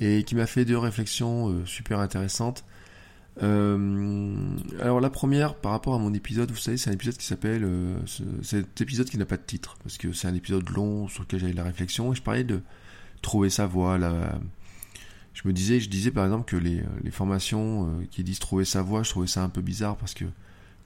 Et 0.00 0.22
qui 0.24 0.34
m'a 0.34 0.46
fait 0.46 0.66
deux 0.66 0.76
réflexions 0.76 1.64
super 1.64 1.98
intéressantes. 1.98 2.62
Euh, 3.42 4.56
alors 4.80 5.00
la 5.00 5.10
première, 5.10 5.54
par 5.54 5.72
rapport 5.72 5.94
à 5.94 5.98
mon 5.98 6.12
épisode, 6.12 6.50
vous 6.50 6.58
savez, 6.58 6.76
c'est 6.76 6.90
un 6.90 6.94
épisode 6.94 7.16
qui 7.16 7.24
s'appelle, 7.24 7.64
euh, 7.64 7.96
cet 8.42 8.80
épisode 8.80 9.08
qui 9.08 9.18
n'a 9.18 9.26
pas 9.26 9.36
de 9.36 9.42
titre, 9.42 9.76
parce 9.82 9.98
que 9.98 10.12
c'est 10.12 10.28
un 10.28 10.34
épisode 10.34 10.68
long 10.70 11.08
sur 11.08 11.22
lequel 11.22 11.40
j'avais 11.40 11.52
de 11.52 11.56
la 11.56 11.64
réflexion, 11.64 12.12
je 12.12 12.22
parlais 12.22 12.44
de 12.44 12.60
trouver 13.22 13.50
sa 13.50 13.66
voie. 13.66 13.98
Là, 13.98 14.38
je 15.32 15.46
me 15.46 15.52
disais, 15.52 15.80
je 15.80 15.88
disais 15.88 16.10
par 16.10 16.24
exemple 16.24 16.50
que 16.50 16.56
les, 16.56 16.82
les 17.02 17.10
formations 17.10 17.86
euh, 17.86 18.04
qui 18.10 18.24
disent 18.24 18.40
trouver 18.40 18.64
sa 18.64 18.82
voie, 18.82 19.02
je 19.02 19.10
trouvais 19.10 19.28
ça 19.28 19.42
un 19.42 19.48
peu 19.48 19.62
bizarre 19.62 19.96
parce 19.96 20.14
que, 20.14 20.24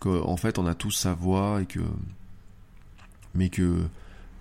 en 0.06 0.36
fait, 0.36 0.58
on 0.58 0.66
a 0.66 0.74
tous 0.74 0.90
sa 0.90 1.14
voix 1.14 1.62
et 1.62 1.66
que, 1.66 1.80
mais 3.34 3.48
que 3.48 3.88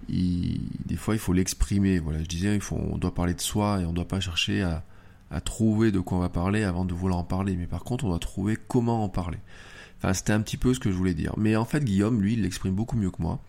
des 0.10 0.98
fois 0.98 1.16
il 1.16 1.20
faut 1.20 1.32
l'exprimer. 1.32 2.00
Voilà, 2.00 2.20
je 2.22 2.28
disais, 2.28 2.54
il 2.54 2.62
faut, 2.62 2.76
on 2.76 2.98
doit 2.98 3.14
parler 3.14 3.34
de 3.34 3.42
soi 3.42 3.80
et 3.80 3.86
on 3.86 3.92
ne 3.92 3.96
doit 3.96 4.08
pas 4.08 4.20
chercher 4.20 4.62
à 4.62 4.84
à 5.34 5.42
trouver 5.42 5.92
de 5.92 6.00
quoi 6.00 6.18
on 6.18 6.22
va 6.22 6.30
parler 6.30 6.64
avant 6.64 6.86
de 6.86 6.94
vouloir 6.94 7.20
en 7.20 7.24
parler. 7.24 7.56
Mais 7.56 7.68
par 7.68 7.84
contre, 7.84 8.06
on 8.06 8.10
doit 8.10 8.20
trouver 8.20 8.58
comment 8.68 9.04
en 9.04 9.10
parler. 9.10 9.40
Enfin, 9.98 10.14
c'était 10.14 10.34
un 10.34 10.42
petit 10.42 10.58
peu 10.58 10.74
ce 10.74 10.80
que 10.80 10.92
je 10.92 10.96
voulais 10.96 11.14
dire. 11.14 11.34
Mais 11.38 11.56
en 11.56 11.66
fait, 11.66 11.84
Guillaume, 11.84 12.22
lui, 12.22 12.34
il 12.34 12.42
l'exprime 12.42 12.74
beaucoup 12.74 12.96
mieux 12.96 13.12
que 13.12 13.22
moi. 13.22 13.42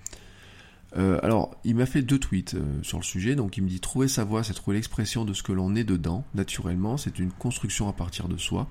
Euh, 0.96 1.18
alors, 1.22 1.56
il 1.64 1.74
m'a 1.74 1.86
fait 1.86 2.02
deux 2.02 2.18
tweets 2.18 2.54
euh, 2.54 2.82
sur 2.82 2.98
le 2.98 3.04
sujet. 3.04 3.34
Donc, 3.34 3.56
il 3.56 3.64
me 3.64 3.68
dit 3.68 3.80
trouver 3.80 4.08
sa 4.08 4.24
voix, 4.24 4.44
c'est 4.44 4.54
trouver 4.54 4.76
l'expression 4.76 5.24
de 5.24 5.32
ce 5.34 5.42
que 5.42 5.52
l'on 5.52 5.74
est 5.74 5.84
dedans, 5.84 6.24
naturellement. 6.34 6.96
C'est 6.96 7.18
une 7.18 7.32
construction 7.32 7.88
à 7.88 7.92
partir 7.92 8.28
de 8.28 8.36
soi. 8.36 8.68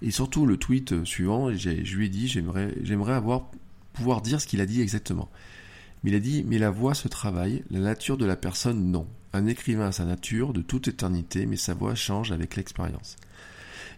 Et 0.00 0.10
surtout, 0.10 0.46
le 0.46 0.56
tweet 0.56 0.92
euh, 0.92 1.04
suivant, 1.04 1.52
je 1.52 1.96
lui 1.96 2.06
ai 2.06 2.08
dit 2.08 2.28
j'aimerais, 2.28 2.74
j'aimerais 2.82 3.14
avoir 3.14 3.50
pouvoir 3.92 4.22
dire 4.22 4.40
ce 4.40 4.46
qu'il 4.46 4.60
a 4.60 4.66
dit 4.66 4.80
exactement. 4.80 5.28
Mais 6.02 6.10
il 6.10 6.16
a 6.16 6.20
dit 6.20 6.44
mais 6.46 6.58
la 6.58 6.70
voix 6.70 6.94
se 6.94 7.08
travaille, 7.08 7.62
la 7.70 7.80
nature 7.80 8.16
de 8.16 8.26
la 8.26 8.36
personne 8.36 8.90
non. 8.90 9.06
Un 9.32 9.46
écrivain 9.46 9.86
a 9.86 9.92
sa 9.92 10.04
nature 10.04 10.52
de 10.52 10.60
toute 10.60 10.88
éternité, 10.88 11.46
mais 11.46 11.56
sa 11.56 11.74
voix 11.74 11.94
change 11.94 12.32
avec 12.32 12.56
l'expérience. 12.56 13.16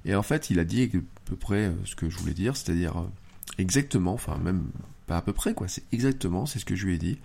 Et 0.05 0.15
en 0.15 0.23
fait, 0.23 0.51
il 0.51 0.59
a 0.59 0.65
dit 0.65 0.91
à 0.95 0.99
peu 1.25 1.37
près 1.37 1.67
euh, 1.67 1.73
ce 1.85 1.97
que 1.97 2.11
je 2.11 2.19
voulais 2.19 2.35
dire, 2.35 2.57
c'est-à-dire 2.57 2.99
euh, 2.99 3.07
exactement, 3.59 4.13
enfin 4.13 4.39
même 4.39 4.67
pas 5.07 5.17
à 5.17 5.23
peu 5.23 5.33
près 5.33 5.55
quoi, 5.55 5.69
c'est 5.69 5.85
exactement, 5.93 6.47
c'est 6.47 6.59
ce 6.59 6.65
que 6.65 6.77
je 6.77 6.87
lui 6.87 6.95
ai 6.95 6.99
dit. 6.99 7.19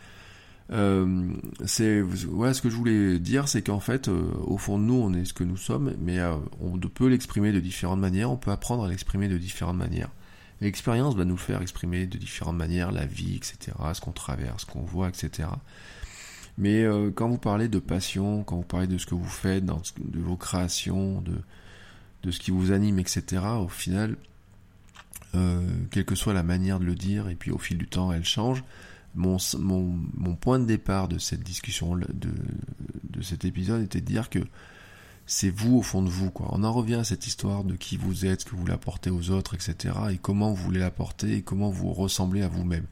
Euh, 0.72 1.34
c'est 1.66 2.02
ouais, 2.02 2.54
ce 2.54 2.62
que 2.62 2.70
je 2.70 2.76
voulais 2.76 3.20
dire, 3.20 3.48
c'est 3.48 3.62
qu'en 3.64 3.80
fait, 3.80 4.08
au 4.08 4.58
fond 4.58 4.78
nous, 4.78 4.94
on 4.94 5.14
est 5.14 5.26
ce 5.26 5.34
que 5.34 5.44
nous 5.44 5.58
sommes, 5.58 5.96
mais 6.00 6.20
on 6.62 6.78
peut 6.78 7.08
l'exprimer 7.08 7.52
de 7.52 7.60
différentes 7.60 8.00
manières, 8.00 8.32
on 8.32 8.38
peut 8.38 8.52
apprendre 8.52 8.86
à 8.86 8.90
l'exprimer 8.90 9.28
de 9.28 9.38
différentes 9.38 9.78
manières. 9.78 10.12
L'expérience 10.62 11.16
va 11.16 11.26
nous 11.26 11.38
faire 11.38 11.62
exprimer 11.62 12.06
de 12.06 12.18
différentes 12.18 12.58
manières 12.58 12.92
la 12.92 13.06
vie, 13.06 13.36
etc., 13.36 13.72
ce 13.94 14.02
qu'on 14.02 14.12
traverse, 14.12 14.64
ce 14.64 14.66
qu'on 14.66 14.82
voit, 14.82 15.08
etc. 15.08 15.50
Mais 16.58 16.84
euh, 16.84 17.12
quand 17.12 17.30
vous 17.30 17.38
parlez 17.38 17.70
de 17.70 17.80
passion, 17.80 18.44
quand 18.44 18.58
vous 18.58 18.64
parlez 18.64 18.88
de 18.88 18.98
ce 18.98 19.06
que 19.06 19.16
vous 19.16 19.24
faites, 19.24 19.66
de 19.66 20.20
vos 20.20 20.36
créations, 20.36 21.22
de, 21.22 21.42
de 22.24 22.32
ce 22.32 22.40
qui 22.40 22.52
vous 22.52 22.74
anime, 22.74 23.00
etc., 23.00 23.42
au 23.62 23.70
final, 23.70 24.18
euh, 25.36 25.62
quelle 25.92 26.04
que 26.04 26.16
soit 26.16 26.34
la 26.34 26.44
manière 26.44 26.80
de 26.80 26.86
le 26.86 26.96
dire, 26.96 27.30
et 27.30 27.36
puis 27.36 27.52
au 27.52 27.58
fil 27.58 27.78
du 27.78 27.88
temps, 27.88 28.12
elle 28.12 28.26
change. 28.26 28.64
Mon, 29.16 29.38
mon, 29.58 29.98
mon 30.14 30.36
point 30.36 30.60
de 30.60 30.66
départ 30.66 31.08
de 31.08 31.18
cette 31.18 31.42
discussion, 31.42 31.96
de, 31.96 32.06
de 32.10 33.22
cet 33.22 33.46
épisode, 33.46 33.82
était 33.82 34.02
de 34.02 34.06
dire 34.06 34.30
que 34.30 34.40
c'est 35.30 35.52
vous 35.52 35.78
au 35.78 35.82
fond 35.84 36.02
de 36.02 36.10
vous. 36.10 36.32
Quoi. 36.32 36.48
On 36.50 36.64
en 36.64 36.74
revient 36.74 36.96
à 36.96 37.04
cette 37.04 37.28
histoire 37.28 37.64
de 37.64 37.76
qui 37.76 37.98
vous 37.98 38.26
êtes, 38.26 38.46
que 38.46 38.56
vous 38.56 38.66
l'apportez 38.66 39.12
aux 39.12 39.30
autres, 39.30 39.54
etc. 39.54 39.94
Et 40.10 40.18
comment 40.18 40.50
vous 40.50 40.64
voulez 40.64 40.80
l'apporter 40.80 41.36
et 41.36 41.42
comment 41.44 41.70
vous 41.70 41.94
ressemblez 41.94 42.42
à 42.42 42.48
vous-même. 42.48 42.86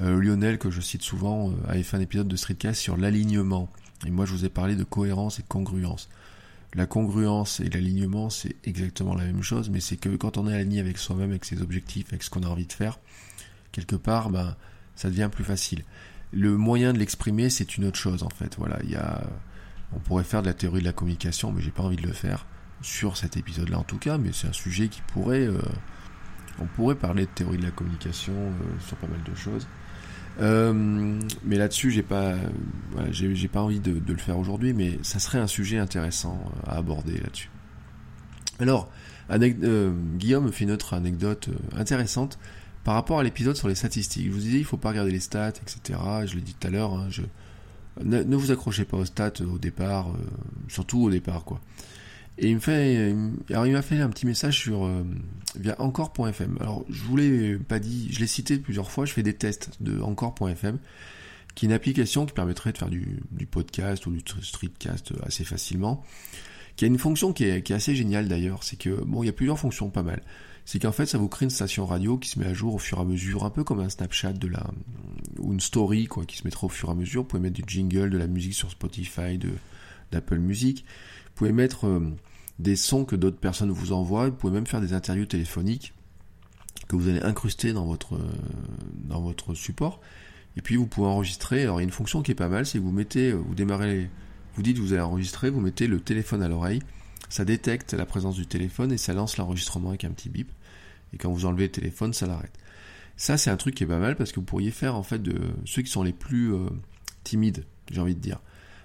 Euh, 0.00 0.18
Lionel, 0.18 0.56
que 0.56 0.70
je 0.70 0.80
cite 0.80 1.02
souvent, 1.02 1.50
euh, 1.50 1.52
avait 1.68 1.82
fait 1.82 1.98
un 1.98 2.00
épisode 2.00 2.28
de 2.28 2.36
Streetcast 2.36 2.80
sur 2.80 2.96
l'alignement. 2.96 3.70
Et 4.06 4.10
moi, 4.10 4.24
je 4.24 4.32
vous 4.32 4.46
ai 4.46 4.48
parlé 4.48 4.74
de 4.74 4.84
cohérence 4.84 5.38
et 5.38 5.42
de 5.42 5.48
congruence. 5.48 6.08
La 6.72 6.86
congruence 6.86 7.60
et 7.60 7.68
l'alignement, 7.68 8.30
c'est 8.30 8.56
exactement 8.64 9.14
la 9.14 9.24
même 9.24 9.42
chose, 9.42 9.68
mais 9.68 9.80
c'est 9.80 9.98
que 9.98 10.16
quand 10.16 10.38
on 10.38 10.48
est 10.48 10.54
aligné 10.54 10.80
avec 10.80 10.96
soi-même, 10.96 11.28
avec 11.28 11.44
ses 11.44 11.60
objectifs, 11.60 12.06
avec 12.08 12.22
ce 12.22 12.30
qu'on 12.30 12.42
a 12.42 12.48
envie 12.48 12.66
de 12.66 12.72
faire, 12.72 12.98
quelque 13.70 13.96
part, 13.96 14.30
ben, 14.30 14.56
ça 14.96 15.10
devient 15.10 15.28
plus 15.30 15.44
facile. 15.44 15.84
Le 16.32 16.56
moyen 16.56 16.94
de 16.94 16.98
l'exprimer, 16.98 17.50
c'est 17.50 17.76
une 17.76 17.84
autre 17.84 17.98
chose, 17.98 18.22
en 18.22 18.30
fait. 18.30 18.56
Voilà, 18.56 18.78
il 18.82 18.90
y 18.90 18.96
a 18.96 19.24
on 19.94 19.98
pourrait 19.98 20.24
faire 20.24 20.42
de 20.42 20.46
la 20.46 20.54
théorie 20.54 20.80
de 20.80 20.84
la 20.84 20.92
communication, 20.92 21.52
mais 21.52 21.62
j'ai 21.62 21.70
pas 21.70 21.82
envie 21.82 21.96
de 21.96 22.06
le 22.06 22.12
faire 22.12 22.46
sur 22.82 23.16
cet 23.16 23.36
épisode-là 23.36 23.78
en 23.78 23.84
tout 23.84 23.98
cas, 23.98 24.18
mais 24.18 24.30
c'est 24.32 24.48
un 24.48 24.52
sujet 24.52 24.88
qui 24.88 25.02
pourrait, 25.12 25.46
euh, 25.46 25.60
on 26.60 26.66
pourrait 26.66 26.94
parler 26.94 27.26
de 27.26 27.30
théorie 27.30 27.58
de 27.58 27.64
la 27.64 27.70
communication 27.70 28.34
euh, 28.34 28.80
sur 28.80 28.96
pas 28.96 29.06
mal 29.06 29.22
de 29.22 29.34
choses. 29.34 29.66
Euh, 30.40 31.18
mais 31.44 31.56
là-dessus, 31.56 31.90
j'ai 31.90 32.02
pas, 32.02 32.34
pas 33.52 33.60
envie 33.60 33.80
de, 33.80 34.00
le 34.06 34.18
faire 34.18 34.38
aujourd'hui, 34.38 34.72
mais 34.72 34.98
ça 35.02 35.18
serait 35.18 35.38
un 35.38 35.46
sujet 35.46 35.78
intéressant 35.78 36.40
à 36.66 36.76
aborder 36.76 37.18
là-dessus. 37.18 37.50
Alors, 38.58 38.90
Guillaume 40.16 40.46
me 40.46 40.50
fait 40.50 40.64
une 40.64 40.70
autre 40.70 40.94
anecdote 40.94 41.50
intéressante 41.76 42.38
par 42.84 42.94
rapport 42.94 43.18
à 43.18 43.22
l'épisode 43.22 43.56
sur 43.56 43.68
les 43.68 43.74
statistiques. 43.74 44.26
Je 44.26 44.30
vous 44.30 44.38
disais, 44.38 44.58
il 44.58 44.64
faut 44.64 44.76
pas 44.76 44.90
regarder 44.90 45.10
les 45.10 45.20
stats, 45.20 45.48
etc. 45.48 45.98
Je 46.26 46.36
l'ai 46.36 46.42
dit 46.42 46.54
tout 46.54 46.66
à 46.66 46.70
l'heure, 46.70 46.94
hein, 46.94 47.06
je, 47.10 47.22
ne, 48.04 48.36
vous 48.36 48.50
accrochez 48.50 48.84
pas 48.84 48.96
aux 48.96 49.04
stats 49.04 49.32
au 49.40 49.58
départ, 49.58 50.10
euh, 50.10 50.18
surtout 50.68 51.02
au 51.02 51.10
départ, 51.10 51.44
quoi. 51.44 51.60
Et 52.38 52.48
il 52.48 52.54
me 52.54 52.60
fait, 52.60 53.14
alors 53.50 53.66
il 53.66 53.72
m'a 53.72 53.82
fait 53.82 53.98
un 53.98 54.08
petit 54.08 54.24
message 54.24 54.58
sur 54.58 54.86
euh, 54.86 55.04
via 55.58 55.78
encore.fm. 55.78 56.56
Alors 56.60 56.86
je 56.88 57.02
vous 57.02 57.16
l'ai 57.16 57.56
pas 57.56 57.78
dit, 57.78 58.08
je 58.10 58.20
l'ai 58.20 58.26
cité 58.26 58.56
plusieurs 58.58 58.90
fois. 58.90 59.04
Je 59.04 59.12
fais 59.12 59.22
des 59.22 59.34
tests 59.34 59.70
de 59.80 60.00
encore.fm, 60.00 60.78
qui 61.54 61.66
est 61.66 61.68
une 61.68 61.74
application 61.74 62.24
qui 62.24 62.32
permettrait 62.32 62.72
de 62.72 62.78
faire 62.78 62.88
du, 62.88 63.20
podcast 63.50 64.06
ou 64.06 64.12
du 64.12 64.22
streetcast 64.42 65.12
assez 65.22 65.44
facilement. 65.44 66.02
Qui 66.76 66.86
a 66.86 66.88
une 66.88 66.98
fonction 66.98 67.34
qui 67.34 67.44
est, 67.44 67.62
qui 67.62 67.74
est 67.74 67.76
assez 67.76 67.94
géniale 67.94 68.26
d'ailleurs, 68.26 68.62
c'est 68.62 68.76
que 68.76 68.88
bon, 69.04 69.22
il 69.22 69.26
y 69.26 69.30
a 69.30 69.34
plusieurs 69.34 69.58
fonctions 69.58 69.90
pas 69.90 70.02
mal 70.02 70.22
c'est 70.70 70.78
qu'en 70.78 70.92
fait 70.92 71.06
ça 71.06 71.18
vous 71.18 71.26
crée 71.26 71.46
une 71.46 71.50
station 71.50 71.84
radio 71.84 72.16
qui 72.16 72.28
se 72.28 72.38
met 72.38 72.46
à 72.46 72.54
jour 72.54 72.76
au 72.76 72.78
fur 72.78 72.98
et 72.98 73.00
à 73.00 73.04
mesure, 73.04 73.44
un 73.44 73.50
peu 73.50 73.64
comme 73.64 73.80
un 73.80 73.88
Snapchat 73.88 74.34
ou 75.40 75.52
une 75.52 75.58
story 75.58 76.06
quoi, 76.06 76.24
qui 76.24 76.36
se 76.36 76.44
mettra 76.44 76.66
au 76.66 76.68
fur 76.68 76.90
et 76.90 76.92
à 76.92 76.94
mesure. 76.94 77.22
Vous 77.22 77.26
pouvez 77.26 77.42
mettre 77.42 77.56
du 77.56 77.64
jingle, 77.66 78.08
de 78.08 78.16
la 78.16 78.28
musique 78.28 78.54
sur 78.54 78.70
Spotify, 78.70 79.36
d'Apple 80.12 80.38
Music. 80.38 80.84
Vous 81.24 81.32
pouvez 81.34 81.50
mettre 81.50 81.88
euh, 81.88 82.08
des 82.60 82.76
sons 82.76 83.04
que 83.04 83.16
d'autres 83.16 83.40
personnes 83.40 83.72
vous 83.72 83.90
envoient. 83.90 84.28
Vous 84.28 84.36
pouvez 84.36 84.52
même 84.52 84.64
faire 84.68 84.80
des 84.80 84.92
interviews 84.92 85.26
téléphoniques 85.26 85.92
que 86.86 86.94
vous 86.94 87.08
allez 87.08 87.20
incruster 87.22 87.72
dans 87.72 87.86
votre 87.86 88.14
euh, 88.14 88.32
dans 88.94 89.20
votre 89.20 89.54
support. 89.54 90.00
Et 90.56 90.62
puis 90.62 90.76
vous 90.76 90.86
pouvez 90.86 91.08
enregistrer. 91.08 91.64
Alors 91.64 91.80
il 91.80 91.82
y 91.82 91.84
a 91.84 91.88
une 91.88 91.90
fonction 91.90 92.22
qui 92.22 92.30
est 92.30 92.36
pas 92.36 92.48
mal, 92.48 92.64
c'est 92.64 92.78
que 92.78 92.84
vous 92.84 92.92
mettez, 92.92 93.32
vous 93.32 93.56
démarrez, 93.56 94.08
vous 94.54 94.62
dites 94.62 94.78
vous 94.78 94.92
allez 94.92 95.02
enregistrer, 95.02 95.50
vous 95.50 95.60
mettez 95.60 95.88
le 95.88 95.98
téléphone 95.98 96.44
à 96.44 96.48
l'oreille 96.48 96.80
ça 97.30 97.44
détecte 97.44 97.94
la 97.94 98.04
présence 98.04 98.34
du 98.34 98.46
téléphone 98.46 98.92
et 98.92 98.98
ça 98.98 99.14
lance 99.14 99.36
l'enregistrement 99.36 99.90
avec 99.90 100.04
un 100.04 100.10
petit 100.10 100.28
bip. 100.28 100.50
Et 101.12 101.18
quand 101.18 101.30
vous 101.30 101.46
enlevez 101.46 101.64
le 101.64 101.72
téléphone, 101.72 102.12
ça 102.12 102.26
l'arrête. 102.26 102.52
Ça, 103.16 103.36
c'est 103.36 103.50
un 103.50 103.56
truc 103.56 103.74
qui 103.74 103.84
est 103.84 103.86
pas 103.86 103.98
mal 103.98 104.16
parce 104.16 104.32
que 104.32 104.36
vous 104.36 104.46
pourriez 104.46 104.70
faire 104.70 104.96
en 104.96 105.02
fait 105.02 105.22
de 105.22 105.38
ceux 105.64 105.82
qui 105.82 105.90
sont 105.90 106.02
les 106.02 106.12
plus 106.12 106.54
euh, 106.54 106.68
timides, 107.24 107.64
j'ai 107.90 108.00
envie 108.00 108.14
de 108.14 108.20
dire. 108.20 108.38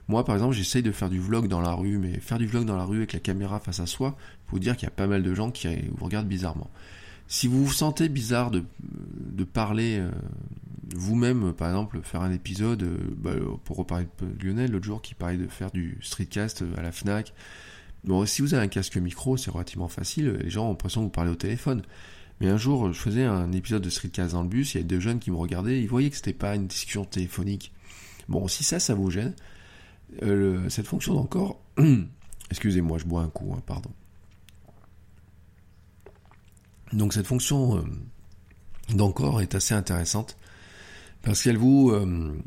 Moi, 0.08 0.23
par 0.26 0.36
exemple, 0.36 0.54
j'essaye 0.54 0.84
de 0.84 0.91
faire 0.91 1.10
du 1.10 1.19
vlog 1.19 1.47
dans 1.47 1.62
la 1.62 1.73
rue, 1.73 1.97
mais 1.97 2.19
faire 2.19 2.38
du 2.38 2.45
vlog 2.45 2.65
dans 2.65 2.78
la 2.78 2.86
rue 2.86 2.97
avec 2.97 3.13
la 3.13 3.19
caméra 3.19 3.60
face 3.60 3.80
à 3.80 3.86
soi, 3.86 4.15
il 4.45 4.52
faut 4.52 4.60
dire 4.60 4.76
qu'il 4.76 4.86
y 4.86 4.91
a 4.91 4.91
pas 4.91 5.08
mal 5.08 5.23
de 5.23 5.34
gens 5.34 5.52
qui 5.52 5.67
vous 5.95 6.06
regardent 6.06 6.28
bizarrement. 6.28 6.69
Si 7.28 7.47
vous 7.47 7.65
vous 7.65 7.73
sentez 7.73 8.08
bizarre 8.08 8.52
de, 8.52 8.63
de 8.82 9.43
parler 9.43 9.97
euh, 9.99 10.12
vous-même, 10.93 11.54
par 11.54 11.69
exemple, 11.69 12.02
faire 12.04 12.21
un 12.21 12.32
épisode, 12.32 12.84
euh, 12.84 12.97
bah, 13.17 13.32
pour 13.63 13.78
reparler 13.78 14.06
de 14.21 14.45
Lionel 14.45 14.71
l'autre 14.71 14.86
jour 14.86 15.02
qui 15.02 15.15
parlait 15.15 15.38
de 15.38 15.47
faire 15.47 15.71
du 15.71 15.97
streetcast 16.02 16.63
à 16.78 16.84
la 16.84 16.91
FNAC, 16.91 17.34
Bon, 18.06 18.23
si 18.28 18.43
vous 18.43 18.54
avez 18.54 18.63
un 18.63 18.67
casque 18.67 18.97
micro, 18.97 19.36
c'est 19.36 19.49
relativement 19.49 19.88
facile. 19.88 20.38
Les 20.43 20.52
gens 20.52 20.65
ont 20.67 20.69
l'impression 20.69 21.02
que 21.02 21.06
vous 21.06 21.12
parlez 21.12 21.32
au 21.32 21.36
téléphone. 21.36 21.82
Mais 22.41 22.50
un 22.50 22.58
jour, 22.58 22.91
je 22.91 23.00
faisais 23.00 23.24
un 23.24 23.52
épisode 23.54 23.82
de 23.82 23.89
Streetcast 23.89 24.34
dans 24.34 24.43
le 24.43 24.50
bus, 24.50 24.74
il 24.74 24.78
y 24.78 24.80
avait 24.80 24.88
deux 24.88 25.00
jeunes 25.00 25.19
qui 25.19 25.32
me 25.32 25.38
regardaient, 25.38 25.82
ils 25.82 25.88
voyaient 25.88 26.10
que 26.10 26.17
c'était 26.17 26.34
pas 26.34 26.56
une 26.56 26.67
discussion 26.67 27.06
téléphonique. 27.06 27.71
Bon, 28.28 28.48
si 28.48 28.63
ça, 28.63 28.80
ça 28.80 28.93
vous 28.93 29.10
gêne, 29.10 29.34
euh, 30.24 30.69
cette 30.69 30.88
fonction 30.88 31.13
d'encore, 31.13 31.62
excusez-moi, 32.52 32.98
je 32.98 33.06
bois 33.06 33.21
un 33.21 33.30
coup, 33.30 33.54
hein, 33.56 33.62
pardon. 33.65 33.91
Donc 36.91 37.13
cette 37.13 37.26
fonction 37.26 37.78
euh, 37.78 37.84
d'encore 38.93 39.41
est 39.41 39.56
assez 39.56 39.74
intéressante 39.74 40.38
parce 41.24 41.41
qu'elle 41.41 41.58
vous, 41.58 41.89
euh, 41.91 42.38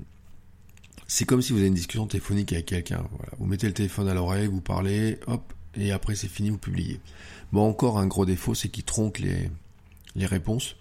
c'est 1.07 1.24
comme 1.24 1.42
si 1.42 1.53
vous 1.53 1.59
avez 1.59 1.68
une 1.68 1.74
discussion 1.74 2.07
téléphonique 2.07 2.53
avec 2.53 2.66
quelqu'un. 2.66 3.05
Vous 3.38 3.46
mettez 3.46 3.66
le 3.66 3.74
téléphone 3.74 4.09
à 4.09 4.14
l'oreille, 4.14 4.46
vous 4.46 4.61
parlez, 4.61 5.18
hop, 5.27 5.53
et 5.74 5.92
après 5.92 6.14
c'est 6.14 6.29
fini, 6.29 6.51
vous 6.51 6.59
publiez. 6.59 7.01
Bon, 7.53 7.68
encore 7.68 7.98
un 7.98 8.07
gros 8.07 8.27
défaut, 8.27 8.55
c'est 8.55 8.68
qu'il 8.68 8.85
tronque 8.85 9.18
les, 9.18 9.51
les 10.18 10.26
réponses. 10.26 10.76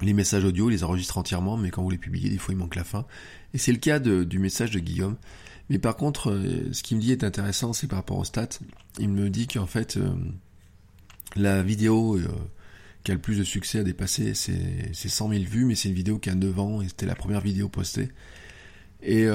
Les 0.00 0.12
messages 0.12 0.44
audio, 0.44 0.68
les 0.68 0.84
enregistre 0.84 1.18
entièrement, 1.18 1.56
mais 1.56 1.70
quand 1.70 1.82
vous 1.82 1.90
les 1.90 1.98
publiez, 1.98 2.30
des 2.30 2.38
fois 2.38 2.54
il 2.54 2.56
manque 2.56 2.76
la 2.76 2.84
fin. 2.84 3.04
Et 3.52 3.58
c'est 3.58 3.72
le 3.72 3.78
cas 3.78 3.98
du 3.98 4.38
message 4.38 4.70
de 4.70 4.78
Guillaume. 4.78 5.16
Mais 5.70 5.78
par 5.78 5.96
contre, 5.96 6.30
euh, 6.30 6.72
ce 6.72 6.82
qu'il 6.82 6.96
me 6.96 7.02
dit 7.02 7.12
est 7.12 7.24
intéressant, 7.24 7.72
c'est 7.72 7.88
par 7.88 7.98
rapport 7.98 8.18
aux 8.18 8.24
stats. 8.24 8.60
Il 8.98 9.10
me 9.10 9.28
dit 9.28 9.46
qu'en 9.48 9.66
fait, 9.66 9.96
euh, 9.96 10.14
la 11.36 11.62
vidéo 11.62 12.16
euh, 12.16 12.28
qui 13.04 13.10
a 13.10 13.14
le 13.14 13.20
plus 13.20 13.38
de 13.38 13.44
succès 13.44 13.80
à 13.80 13.84
dépasser, 13.84 14.34
c'est 14.34 14.92
100 14.94 15.30
000 15.30 15.44
vues, 15.44 15.64
mais 15.64 15.74
c'est 15.74 15.88
une 15.88 15.94
vidéo 15.94 16.18
qui 16.18 16.30
a 16.30 16.34
9 16.34 16.58
ans 16.58 16.80
et 16.80 16.88
c'était 16.88 17.06
la 17.06 17.14
première 17.14 17.40
vidéo 17.40 17.68
postée 17.68 18.08
et 19.00 19.26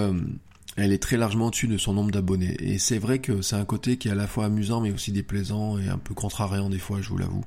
elle 0.76 0.92
est 0.92 1.02
très 1.02 1.16
largement 1.16 1.48
au-dessus 1.48 1.70
de 1.70 1.78
son 1.78 1.94
nombre 1.94 2.12
d'abonnés. 2.12 2.58
Et 2.60 2.78
c'est 2.78 2.98
vrai 2.98 3.20
que 3.20 3.42
c'est 3.42 3.56
un 3.56 3.64
côté 3.64 3.96
qui 3.96 4.10
est 4.10 4.12
à 4.12 4.16
la 4.16 4.28
fois 4.28 4.46
amusant 4.46 4.82
mais 4.82 4.92
aussi 4.92 5.14
déplaisant 5.14 5.78
et 5.78 5.88
un 5.88 5.98
peu 5.98 6.14
contrariant 6.14 6.70
des 6.70 6.80
fois, 6.80 7.02
je 7.02 7.08
vous 7.08 7.18
l'avoue. 7.18 7.46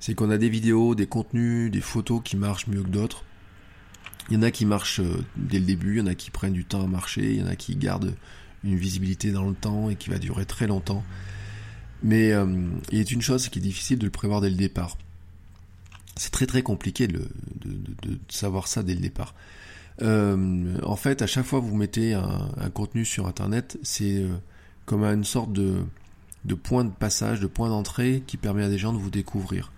C'est 0.00 0.14
qu'on 0.14 0.30
a 0.30 0.38
des 0.38 0.48
vidéos, 0.48 0.94
des 0.94 1.06
contenus, 1.06 1.70
des 1.70 1.80
photos 1.80 2.20
qui 2.24 2.36
marchent 2.36 2.66
mieux 2.66 2.82
que 2.82 2.88
d'autres. 2.88 3.24
Il 4.30 4.34
y 4.34 4.36
en 4.36 4.42
a 4.42 4.50
qui 4.50 4.64
marchent 4.64 5.00
euh, 5.00 5.24
dès 5.36 5.58
le 5.58 5.66
début, 5.66 5.96
il 5.96 5.98
y 5.98 6.02
en 6.02 6.06
a 6.06 6.14
qui 6.14 6.30
prennent 6.30 6.52
du 6.52 6.64
temps 6.64 6.82
à 6.82 6.86
marcher, 6.86 7.32
il 7.32 7.40
y 7.40 7.42
en 7.42 7.46
a 7.46 7.56
qui 7.56 7.76
gardent 7.76 8.14
une 8.64 8.76
visibilité 8.76 9.30
dans 9.30 9.48
le 9.48 9.54
temps 9.54 9.90
et 9.90 9.96
qui 9.96 10.10
va 10.10 10.18
durer 10.18 10.44
très 10.44 10.66
longtemps. 10.66 11.04
Mais 12.02 12.32
euh, 12.32 12.46
il 12.90 13.00
a 13.00 13.04
une 13.10 13.22
chose 13.22 13.48
qui 13.48 13.58
est 13.58 13.62
difficile 13.62 13.98
de 13.98 14.04
le 14.04 14.10
prévoir 14.10 14.40
dès 14.40 14.50
le 14.50 14.56
départ. 14.56 14.96
C'est 16.16 16.32
très 16.32 16.46
très 16.46 16.62
compliqué 16.62 17.08
de, 17.08 17.28
savoir 18.28 18.68
ça 18.68 18.82
dès 18.82 18.94
le 18.94 19.00
départ. 19.00 19.34
Euh, 20.02 20.78
en 20.82 20.96
fait, 20.96 21.22
à 21.22 21.26
chaque 21.26 21.44
fois 21.44 21.60
que 21.60 21.66
vous 21.66 21.76
mettez 21.76 22.14
un, 22.14 22.70
contenu 22.72 23.04
sur 23.04 23.26
Internet, 23.26 23.78
c'est 23.82 24.22
euh, 24.22 24.28
comme 24.86 25.04
une 25.04 25.24
sorte 25.24 25.52
de 25.52 25.84
point 26.62 26.84
de 26.84 26.90
passage, 26.90 27.40
de 27.40 27.46
point 27.46 27.68
d'entrée 27.68 28.22
qui 28.26 28.36
permet 28.36 28.64
à 28.64 28.68
des 28.68 28.78
gens 28.78 28.92
de 28.92 28.98
vous 28.98 29.10
découvrir. 29.10 29.72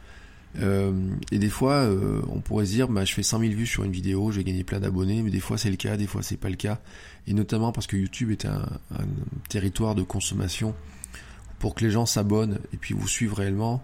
Euh, 0.60 0.92
et 1.30 1.38
des 1.38 1.48
fois, 1.48 1.88
on 2.28 2.40
pourrait 2.40 2.66
se 2.66 2.72
dire, 2.72 2.88
bah, 2.88 3.04
je 3.04 3.14
fais 3.14 3.22
100 3.22 3.40
000 3.40 3.52
vues 3.52 3.66
sur 3.66 3.84
une 3.84 3.92
vidéo, 3.92 4.30
j'ai 4.32 4.44
gagné 4.44 4.64
plein 4.64 4.80
d'abonnés, 4.80 5.22
mais 5.22 5.30
des 5.30 5.40
fois 5.40 5.58
c'est 5.58 5.70
le 5.70 5.76
cas, 5.76 5.96
des 5.96 6.06
fois 6.06 6.22
c'est 6.22 6.36
pas 6.36 6.50
le 6.50 6.56
cas. 6.56 6.80
Et 7.26 7.34
notamment 7.34 7.72
parce 7.72 7.86
que 7.86 7.96
YouTube 7.96 8.30
est 8.30 8.44
un, 8.44 8.66
territoire 9.48 9.94
de 9.94 10.02
consommation 10.02 10.74
pour 11.58 11.74
que 11.74 11.84
les 11.84 11.90
gens 11.90 12.06
s'abonnent 12.06 12.58
et 12.72 12.76
puis 12.76 12.94
vous 12.94 13.08
suivent 13.08 13.34
réellement 13.34 13.82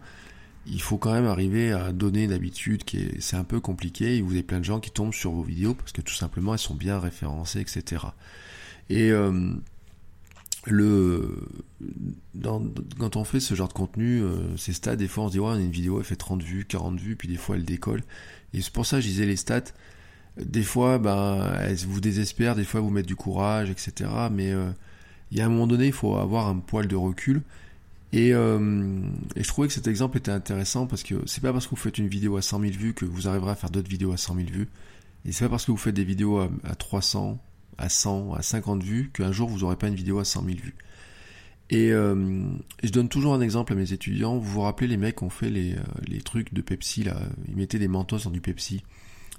il 0.71 0.83
faut 0.83 0.99
quand 0.99 1.13
même 1.13 1.27
arriver 1.27 1.73
à 1.73 1.93
donner 1.93 2.27
d'habitude, 2.27 2.83
c'est 3.21 3.37
un 3.37 3.45
peu 3.45 3.61
compliqué, 3.61 4.21
vous 4.21 4.33
avez 4.33 4.43
plein 4.43 4.61
de 4.61 4.65
gens 4.65 4.81
qui 4.81 4.91
tombent 4.91 5.15
sur 5.15 5.33
vos 5.33 5.43
vidéos 5.43 5.75
parce 5.75 5.93
que 5.93 6.01
tout 6.01 6.15
simplement 6.15 6.53
elles 6.53 6.59
sont 6.59 6.75
bien 6.75 6.99
référencées, 6.99 7.61
etc. 7.61 8.05
Et 8.91 9.11
euh, 9.11 9.53
le, 10.71 11.49
quand 12.99 13.17
on 13.17 13.25
fait 13.25 13.41
ce 13.41 13.55
genre 13.55 13.69
de 13.69 13.73
contenu, 13.73 14.23
euh, 14.23 14.57
ces 14.57 14.73
stats, 14.73 14.97
des 14.97 15.09
fois 15.09 15.25
on 15.25 15.29
se 15.29 15.33
dit 15.33 15.39
ouais, 15.39 15.49
on 15.49 15.53
a 15.53 15.61
une 15.61 15.71
vidéo, 15.71 15.99
elle 15.99 16.05
fait 16.05 16.17
30 16.17 16.43
vues, 16.43 16.65
40 16.65 16.99
vues, 16.99 17.17
puis 17.17 17.29
des 17.29 17.37
fois 17.37 17.57
elle 17.57 17.65
décolle. 17.65 18.03
Et 18.55 18.63
c'est 18.63 18.73
pour 18.73 18.87
ça 18.87 18.97
que 18.97 19.03
je 19.03 19.09
disais 19.09 19.27
les 19.27 19.37
stats. 19.37 19.73
Des 20.41 20.63
fois, 20.63 20.99
ben, 20.99 21.53
elles 21.61 21.77
vous 21.79 22.01
désespèrent, 22.01 22.55
des 22.55 22.65
fois 22.65 22.81
vous 22.81 22.91
mettent 22.91 23.07
du 23.07 23.17
courage, 23.17 23.71
etc. 23.71 24.11
Mais 24.31 24.53
euh, 24.53 24.71
il 25.33 25.39
y 25.39 25.41
a 25.41 25.47
un 25.47 25.49
moment 25.49 25.67
donné, 25.67 25.87
il 25.87 25.93
faut 25.93 26.17
avoir 26.17 26.47
un 26.47 26.59
poil 26.59 26.87
de 26.87 26.97
recul 26.97 27.43
Et, 28.13 28.29
et, 28.29 28.33
je 28.33 29.49
trouvais 29.49 29.69
que 29.69 29.75
cet 29.75 29.89
exemple 29.89 30.19
était 30.19 30.31
intéressant 30.31 30.87
parce 30.87 31.03
que 31.03 31.17
c'est 31.27 31.43
pas 31.43 31.53
parce 31.53 31.67
que 31.67 31.71
vous 31.71 31.77
faites 31.77 31.99
une 31.99 32.09
vidéo 32.09 32.37
à 32.37 32.43
100 32.43 32.61
000 32.61 32.73
vues 32.73 32.95
que 32.95 33.05
vous 33.05 33.29
arriverez 33.29 33.51
à 33.51 33.55
faire 33.57 33.71
d'autres 33.71 33.91
vidéos 33.91 34.13
à 34.13 34.17
100 34.17 34.37
000 34.37 34.49
vues. 34.49 34.69
Et 35.25 35.33
c'est 35.33 35.45
pas 35.45 35.51
parce 35.51 35.65
que 35.67 35.73
vous 35.73 35.77
faites 35.77 35.95
des 35.95 36.05
vidéos 36.05 36.39
à, 36.39 36.49
à 36.65 36.75
300, 36.77 37.39
à 37.79 37.89
100, 37.89 38.35
à 38.35 38.43
50 38.43 38.83
vues 38.83 39.11
qu'un 39.13 39.33
jour 39.33 39.49
vous 39.49 39.61
n'aurez 39.61 39.77
pas 39.77 39.89
une 39.89 39.95
vidéo 39.95 40.19
à 40.19 40.25
100 40.25 40.45
000 40.45 40.57
vues. 40.59 40.75
Et, 41.71 41.93
euh, 41.93 42.43
je 42.83 42.91
donne 42.91 43.09
toujours 43.09 43.35
un 43.35 43.41
exemple 43.41 43.73
à 43.73 43.77
mes 43.77 43.93
étudiants. 43.93 44.39
Vous 44.39 44.51
vous 44.51 44.61
rappelez 44.63 44.89
les 44.89 44.97
mecs 44.97 45.17
qui 45.17 45.25
ont 45.25 45.31
fait 45.31 45.51
les, 45.51 45.75
euh, 45.75 45.83
les 46.07 46.21
trucs 46.21 46.53
de 46.55 46.63
Pepsi 46.63 47.05
là 47.05 47.21
Ils 47.47 47.57
mettaient 47.57 47.79
des 47.79 47.89
mentos 47.89 48.19
dans 48.25 48.31
du 48.31 48.41
Pepsi. 48.41 48.83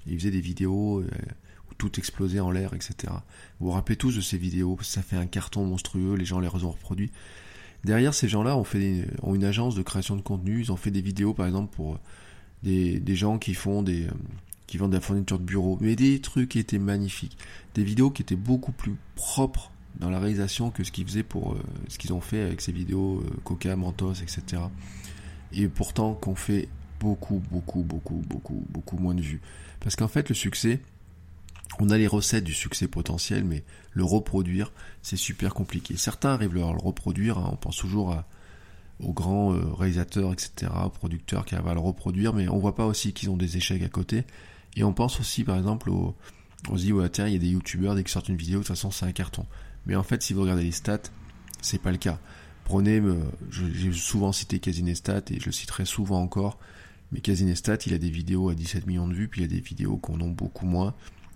Ils 0.08 0.18
faisaient 0.18 0.32
des 0.32 0.42
vidéos 0.42 1.00
euh, 1.00 1.10
où 1.70 1.74
tout 1.76 2.00
explosait 2.00 2.40
en 2.40 2.52
l'air, 2.52 2.74
etc. 2.74 3.14
Vous 3.60 3.68
vous 3.68 3.72
rappelez 3.72 3.96
tous 3.96 4.16
de 4.16 4.22
ces 4.22 4.38
vidéos 4.38 4.78
Ça 4.82 5.02
fait 5.02 5.16
un 5.18 5.26
carton 5.26 5.66
monstrueux. 5.66 6.16
Les 6.16 6.26
gens 6.26 6.40
les 6.40 6.48
ont 6.48 6.72
reproduits. 6.72 7.12
Derrière 7.84 8.14
ces 8.14 8.28
gens-là, 8.28 8.58
ont 8.58 8.64
fait 8.64 9.08
ont 9.24 9.36
une 9.36 9.46
agence 9.46 9.74
de 9.74 9.82
création 9.82 10.16
de 10.16 10.22
contenu. 10.22 10.60
Ils 10.60 10.72
ont 10.72 10.78
fait 10.78 10.92
des 10.92 11.02
vidéos, 11.02 11.34
par 11.34 11.48
exemple, 11.48 11.74
pour 11.76 11.98
des, 12.62 13.00
des 13.00 13.16
gens 13.16 13.40
qui 13.40 13.54
font 13.54 13.82
des 13.82 14.08
qui 14.70 14.78
vendent 14.78 14.92
de 14.92 14.98
la 14.98 15.02
fourniture 15.02 15.40
de 15.40 15.44
bureau, 15.44 15.78
mais 15.82 15.96
des 15.96 16.22
trucs 16.22 16.50
qui 16.50 16.60
étaient 16.60 16.80
magnifiques, 16.80 17.38
des 17.74 17.84
vidéos 17.84 18.12
qui 18.12 18.22
étaient 18.22 18.36
beaucoup 18.36 18.72
plus 18.72 18.96
propres 19.16 19.72
dans 20.00 20.10
la 20.10 20.20
réalisation 20.20 20.70
que 20.70 20.84
ce 20.84 20.92
qu'ils 20.92 21.06
faisaient 21.06 21.24
pour 21.24 21.54
euh, 21.54 21.62
ce 21.88 21.98
qu'ils 21.98 22.14
ont 22.14 22.22
fait 22.22 22.42
avec 22.42 22.62
ces 22.62 22.72
vidéos 22.72 23.20
euh, 23.20 23.30
Coca, 23.44 23.76
Mentos, 23.76 24.14
etc. 24.14 24.62
Et 25.52 25.68
pourtant 25.68 26.14
qu'on 26.14 26.36
fait 26.36 26.70
beaucoup, 27.00 27.42
beaucoup, 27.52 27.82
beaucoup, 27.82 28.22
beaucoup, 28.28 28.64
beaucoup 28.70 28.98
moins 28.98 29.16
de 29.16 29.22
vues. 29.22 29.42
Parce 29.80 29.96
qu'en 29.96 30.08
fait, 30.08 30.30
le 30.30 30.36
succès, 30.36 30.80
on 31.80 31.90
a 31.90 31.98
les 31.98 32.08
recettes 32.08 32.44
du 32.44 32.54
succès 32.54 32.88
potentiel, 32.88 33.44
mais 33.44 33.64
le 33.92 34.04
reproduire, 34.04 34.72
c'est 35.02 35.18
super 35.18 35.54
compliqué. 35.56 35.98
Certains 35.98 36.30
arrivent 36.30 36.58
à 36.58 36.72
le 36.72 36.78
reproduire, 36.78 37.40
hein. 37.40 37.50
on 37.54 37.56
pense 37.56 37.78
toujours 37.78 38.16
aux 39.00 39.14
grands 39.14 39.54
euh, 39.54 39.74
réalisateurs, 39.74 40.34
etc., 40.34 40.72
aux 40.86 40.90
producteurs 40.90 41.46
qui 41.46 41.56
arrivent 41.56 41.70
à 41.70 41.74
le 41.74 41.80
reproduire, 41.80 42.34
mais 42.34 42.48
on 42.50 42.60
voit 42.60 42.76
pas 42.76 42.86
aussi 42.86 43.14
qu'ils 43.14 43.30
ont 43.30 43.38
des 43.38 43.58
échecs 43.58 43.84
à 43.84 43.90
côté. 43.90 44.26
Et 44.76 44.84
on 44.84 44.94
pense 44.94 45.20
aussi, 45.20 45.44
par 45.44 45.58
exemple, 45.58 45.90
aux, 45.90 46.16
on 46.68 46.78
se 46.78 46.84
dit, 46.84 46.90
il 46.90 47.34
y 47.34 47.36
a 47.36 47.40
des 47.40 47.50
youtubeurs, 47.50 47.96
dès 47.96 48.04
qu'ils 48.04 48.12
sortent 48.12 48.30
une 48.30 48.36
vidéo, 48.36 48.60
de 48.60 48.64
toute 48.64 48.76
façon, 48.76 48.92
c'est 48.92 49.06
un 49.06 49.12
carton. 49.12 49.46
Mais 49.86 49.96
en 49.96 50.04
fait, 50.04 50.22
si 50.22 50.34
vous 50.34 50.42
regardez 50.42 50.64
les 50.64 50.72
stats, 50.72 51.00
c'est 51.62 51.82
pas 51.82 51.92
le 51.92 51.98
cas. 51.98 52.20
Prenez, 52.66 53.00
euh, 53.00 53.18
j'ai 53.50 53.92
souvent 53.94 54.32
cité 54.32 54.60
Casinestat 54.60 55.24
et 55.32 55.40
je 55.40 55.46
le 55.48 55.52
citerai 55.52 55.86
souvent 55.86 56.22
encore. 56.22 56.60
Mais 57.12 57.22
Casinestat, 57.22 57.78
il 57.88 57.94
a 57.94 57.98
des 57.98 58.10
vidéos 58.10 58.50
à 58.50 58.56
17 58.56 58.86
millions 58.86 59.08
de 59.08 59.14
vues, 59.14 59.28
puis 59.28 59.42
il 59.42 59.44
y 59.44 59.48
a 59.48 59.56
des 59.56 59.62
vidéos 59.62 59.98
qu'on 59.98 60.20
a 60.22 60.28
beaucoup 60.28 60.66
moins. 60.66 60.94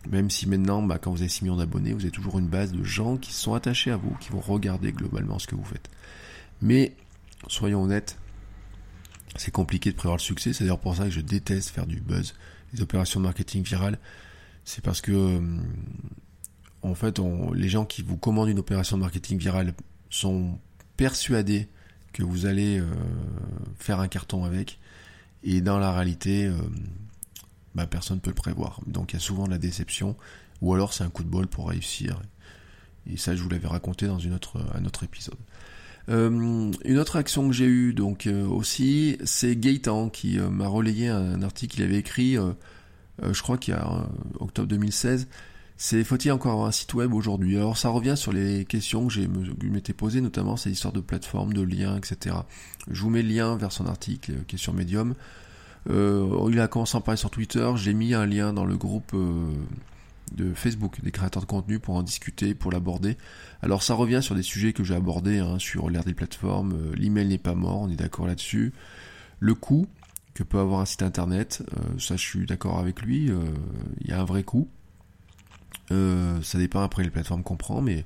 Même 0.10 0.30
si 0.30 0.48
maintenant, 0.48 0.84
bah, 0.84 1.00
quand 1.00 1.12
vous 1.12 1.22
avez 1.22 1.30
6 1.30 1.44
millions 1.44 1.56
d'abonnés, 1.56 1.94
vous 1.94 2.02
avez 2.02 2.12
toujours 2.12 2.38
une 2.38 2.50
base 2.50 2.72
de 2.74 2.84
gens 2.84 3.18
qui 3.18 3.34
sont 3.34 3.54
attachés 3.54 3.90
à 3.90 3.98
vous, 3.98 4.16
qui 4.20 4.30
vont 4.30 4.42
regarder 4.42 4.92
globalement 4.92 5.40
ce 5.40 5.48
que 5.48 5.56
vous 5.56 5.64
faites. 5.64 5.90
Mais, 6.62 6.94
soyons 7.48 7.82
honnêtes, 7.82 8.20
c'est 9.36 9.52
compliqué 9.52 9.92
de 9.92 9.96
prévoir 9.96 10.18
le 10.18 10.22
succès. 10.22 10.54
C'est 10.54 10.66
d'ailleurs 10.66 10.80
pour 10.80 10.96
ça 10.96 11.06
que 11.06 11.12
je 11.12 11.22
déteste 11.22 11.70
faire 11.70 11.88
du 11.88 12.02
buzz, 12.02 12.36
les 12.74 12.82
opérations 12.82 13.20
marketing 13.20 13.64
virales. 13.64 14.00
C'est 14.66 14.84
parce 14.84 15.02
que 15.02 15.12
euh, 15.12 15.58
en 16.82 16.96
fait, 16.96 17.20
les 17.54 17.70
gens 17.70 17.86
qui 17.86 18.02
vous 18.02 18.18
commandent 18.18 18.50
une 18.50 18.60
opération 18.60 18.98
marketing 18.98 19.38
virale 19.38 19.74
sont 20.10 20.60
persuadés 20.98 21.70
que 22.12 22.24
vous 22.24 22.46
allez 22.46 22.80
euh, 22.80 22.86
faire 23.78 24.00
un 24.00 24.08
carton 24.08 24.46
avec. 24.46 24.80
Et 25.44 25.62
dans 25.62 25.80
la 25.80 25.92
réalité, 25.92 26.46
euh, 26.46 26.56
bah, 27.76 27.88
personne 27.88 28.18
ne 28.18 28.22
peut 28.22 28.30
le 28.30 28.36
prévoir. 28.36 28.80
Donc 28.86 29.12
il 29.12 29.16
y 29.16 29.18
a 29.18 29.20
souvent 29.20 29.46
de 29.46 29.52
la 29.52 29.58
déception, 29.58 30.16
ou 30.62 30.74
alors 30.74 30.94
c'est 30.94 31.04
un 31.04 31.10
coup 31.10 31.24
de 31.24 31.30
bol 31.30 31.48
pour 31.48 31.70
réussir. 31.70 32.22
Et 33.10 33.18
ça, 33.18 33.36
je 33.36 33.44
vous 33.44 33.50
l'avais 33.50 33.68
raconté 33.68 34.08
dans 34.08 34.20
une 34.20 34.34
autre, 34.34 34.66
un 34.74 34.86
autre 34.86 35.04
épisode. 35.04 35.38
Euh, 36.10 36.72
une 36.84 36.98
autre 36.98 37.16
action 37.16 37.48
que 37.48 37.54
j'ai 37.54 37.66
eue 37.66 37.94
donc 37.94 38.28
aussi, 38.50 39.18
c'est 39.24 39.56
Gaëtan 39.56 40.10
qui 40.10 40.38
m'a 40.38 40.68
relayé 40.68 41.08
un, 41.08 41.42
article 41.42 41.76
qu'il 41.76 41.84
avait 41.84 41.98
écrit, 41.98 42.38
je 43.22 43.42
crois 43.42 43.58
qu'il 43.58 43.74
y 43.74 43.78
a 43.78 44.08
octobre 44.40 44.68
2016, 44.68 45.28
c'est 45.78 46.04
faut-il 46.04 46.32
encore 46.32 46.54
avoir 46.54 46.68
un 46.68 46.72
site 46.72 46.94
web 46.94 47.14
aujourd'hui? 47.14 47.58
Alors 47.58 47.78
ça 47.78 47.90
revient 47.90 48.16
sur 48.16 48.32
les 48.32 48.64
questions 48.66 49.08
que 49.08 49.14
j'ai 49.14 49.28
m'étais 49.28 49.94
posées, 49.94 50.22
notamment 50.22 50.56
ces 50.56 50.72
histoires 50.72 50.94
de 50.94 51.02
plateformes, 51.02 51.54
de 51.54 51.62
liens, 51.62 51.98
etc. 51.98 52.36
Je 52.90 53.02
vous 53.02 53.10
mets 53.10 53.22
le 53.22 53.30
lien 53.30 53.58
vers 53.58 53.72
son 53.72 53.88
article 53.88 54.32
euh, 54.32 54.44
qui 54.48 54.56
est 54.56 54.60
sur 54.60 54.74
Medium. 54.74 55.16
Euh, 55.90 56.48
il 56.50 56.60
a 56.60 56.68
commencé 56.68 56.96
à 56.96 57.00
en 57.00 57.02
parler 57.02 57.18
sur 57.18 57.32
Twitter. 57.32 57.70
J'ai 57.76 57.94
mis 57.94 58.14
un 58.14 58.26
lien 58.26 58.54
dans 58.54 58.66
le 58.66 58.78
groupe 58.78 59.12
euh, 59.14 59.52
de 60.32 60.54
Facebook 60.54 61.02
des 61.04 61.12
créateurs 61.12 61.42
de 61.42 61.48
contenu 61.48 61.80
pour 61.80 61.96
en 61.96 62.04
discuter, 62.04 62.56
pour 62.56 62.72
l'aborder. 62.72 63.18
Alors 63.62 63.84
ça 63.84 63.94
revient 63.94 64.22
sur 64.22 64.36
des 64.36 64.44
sujets 64.44 64.74
que 64.74 64.84
j'ai 64.84 64.96
abordés 64.96 65.40
hein, 65.40 65.60
sur 65.60 65.90
l'ère 65.90 66.04
des 66.04 66.14
plateformes. 66.14 66.92
L'email 66.96 67.28
n'est 67.28 67.38
pas 67.38 67.56
mort, 67.56 67.82
on 67.82 67.90
est 67.90 67.96
d'accord 67.96 68.28
là-dessus. 68.28 68.74
Le 69.40 69.54
coût 69.56 69.88
que 70.34 70.44
peut 70.44 70.60
avoir 70.60 70.80
un 70.80 70.86
site 70.86 71.04
internet, 71.04 71.64
ça 72.00 72.16
je 72.16 72.22
suis 72.22 72.46
d'accord 72.46 72.80
avec 72.80 73.02
lui. 73.04 73.30
Il 74.02 74.08
y 74.08 74.12
a 74.12 74.20
un 74.20 74.26
vrai 74.26 74.44
coût. 74.44 74.68
Euh, 75.92 76.42
ça 76.42 76.58
dépend 76.58 76.82
après 76.82 77.04
les 77.04 77.10
plateformes 77.10 77.44
qu'on 77.44 77.58
prend, 77.58 77.82
mais 77.82 78.06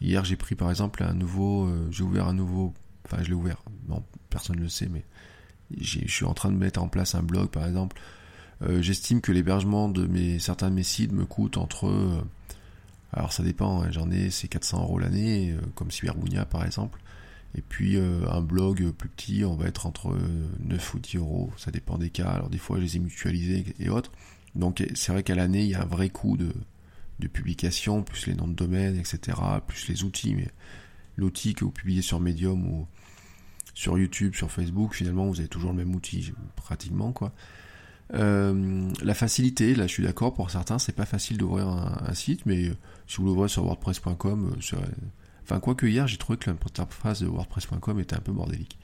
hier 0.00 0.24
j'ai 0.24 0.36
pris 0.36 0.54
par 0.54 0.70
exemple 0.70 1.02
un 1.02 1.14
nouveau, 1.14 1.66
euh, 1.66 1.88
j'ai 1.90 2.02
ouvert 2.02 2.28
un 2.28 2.34
nouveau, 2.34 2.74
enfin 3.04 3.22
je 3.22 3.28
l'ai 3.28 3.34
ouvert, 3.34 3.62
non 3.88 4.02
personne 4.30 4.56
ne 4.56 4.62
le 4.62 4.68
sait, 4.68 4.88
mais 4.88 5.04
je 5.80 6.06
suis 6.06 6.24
en 6.24 6.34
train 6.34 6.50
de 6.50 6.56
mettre 6.56 6.82
en 6.82 6.88
place 6.88 7.14
un 7.14 7.22
blog 7.22 7.48
par 7.48 7.66
exemple. 7.66 8.00
Euh, 8.62 8.82
j'estime 8.82 9.20
que 9.20 9.32
l'hébergement 9.32 9.88
de 9.88 10.06
mes 10.06 10.38
certains 10.38 10.70
de 10.70 10.74
mes 10.74 10.82
sites 10.82 11.12
me 11.12 11.24
coûte 11.24 11.56
entre, 11.56 12.24
alors 13.12 13.32
ça 13.32 13.42
dépend, 13.42 13.82
hein, 13.82 13.90
j'en 13.90 14.10
ai 14.10 14.30
c'est 14.30 14.48
400 14.48 14.82
euros 14.82 14.98
l'année, 14.98 15.54
comme 15.74 15.90
Cybergounia 15.90 16.44
par 16.44 16.64
exemple. 16.64 17.00
Et 17.54 17.62
puis 17.62 17.96
un 17.98 18.42
blog 18.42 18.90
plus 18.92 19.08
petit, 19.08 19.44
on 19.44 19.56
va 19.56 19.66
être 19.66 19.86
entre 19.86 20.14
9 20.60 20.94
ou 20.94 20.98
10 20.98 21.16
euros, 21.16 21.50
ça 21.56 21.70
dépend 21.70 21.96
des 21.98 22.10
cas. 22.10 22.28
Alors 22.28 22.50
des 22.50 22.58
fois 22.58 22.76
je 22.78 22.82
les 22.82 22.96
ai 22.96 22.98
mutualisés 22.98 23.64
et 23.78 23.88
autres. 23.88 24.12
Donc 24.54 24.84
c'est 24.94 25.12
vrai 25.12 25.22
qu'à 25.22 25.34
l'année 25.34 25.62
il 25.62 25.70
y 25.70 25.74
a 25.74 25.82
un 25.82 25.86
vrai 25.86 26.10
coût 26.10 26.36
de, 26.36 26.52
de 27.18 27.28
publication, 27.28 28.02
plus 28.02 28.26
les 28.26 28.34
noms 28.34 28.48
de 28.48 28.54
domaine, 28.54 28.96
etc., 28.96 29.38
plus 29.66 29.88
les 29.88 30.04
outils. 30.04 30.34
Mais 30.34 30.48
l'outil 31.16 31.54
que 31.54 31.64
vous 31.64 31.70
publiez 31.70 32.02
sur 32.02 32.20
Medium 32.20 32.66
ou 32.66 32.86
sur 33.74 33.98
YouTube, 33.98 34.34
sur 34.34 34.50
Facebook, 34.50 34.94
finalement, 34.94 35.26
vous 35.26 35.40
avez 35.40 35.48
toujours 35.48 35.72
le 35.72 35.76
même 35.76 35.94
outil, 35.94 36.32
pratiquement, 36.56 37.12
quoi. 37.12 37.32
Euh, 38.14 38.90
la 39.02 39.14
facilité, 39.14 39.74
là 39.74 39.86
je 39.86 39.92
suis 39.92 40.02
d'accord, 40.02 40.32
pour 40.32 40.50
certains 40.50 40.78
c'est 40.78 40.94
pas 40.94 41.04
facile 41.04 41.36
d'ouvrir 41.36 41.68
un, 41.68 42.14
site, 42.14 42.46
mais 42.46 42.72
si 43.06 43.18
vous 43.18 43.26
l'ouvrez 43.26 43.48
sur 43.48 43.64
wordpress.com, 43.66 44.56
euh, 44.56 44.76
enfin 45.42 45.60
quoique 45.60 45.86
hier 45.86 46.06
j'ai 46.06 46.16
trouvé 46.16 46.38
que 46.38 46.48
l'interface 46.48 47.20
de 47.20 47.26
wordpress.com 47.26 48.00
était 48.00 48.16
un 48.16 48.20
peu 48.20 48.32
bordélique. 48.32 48.78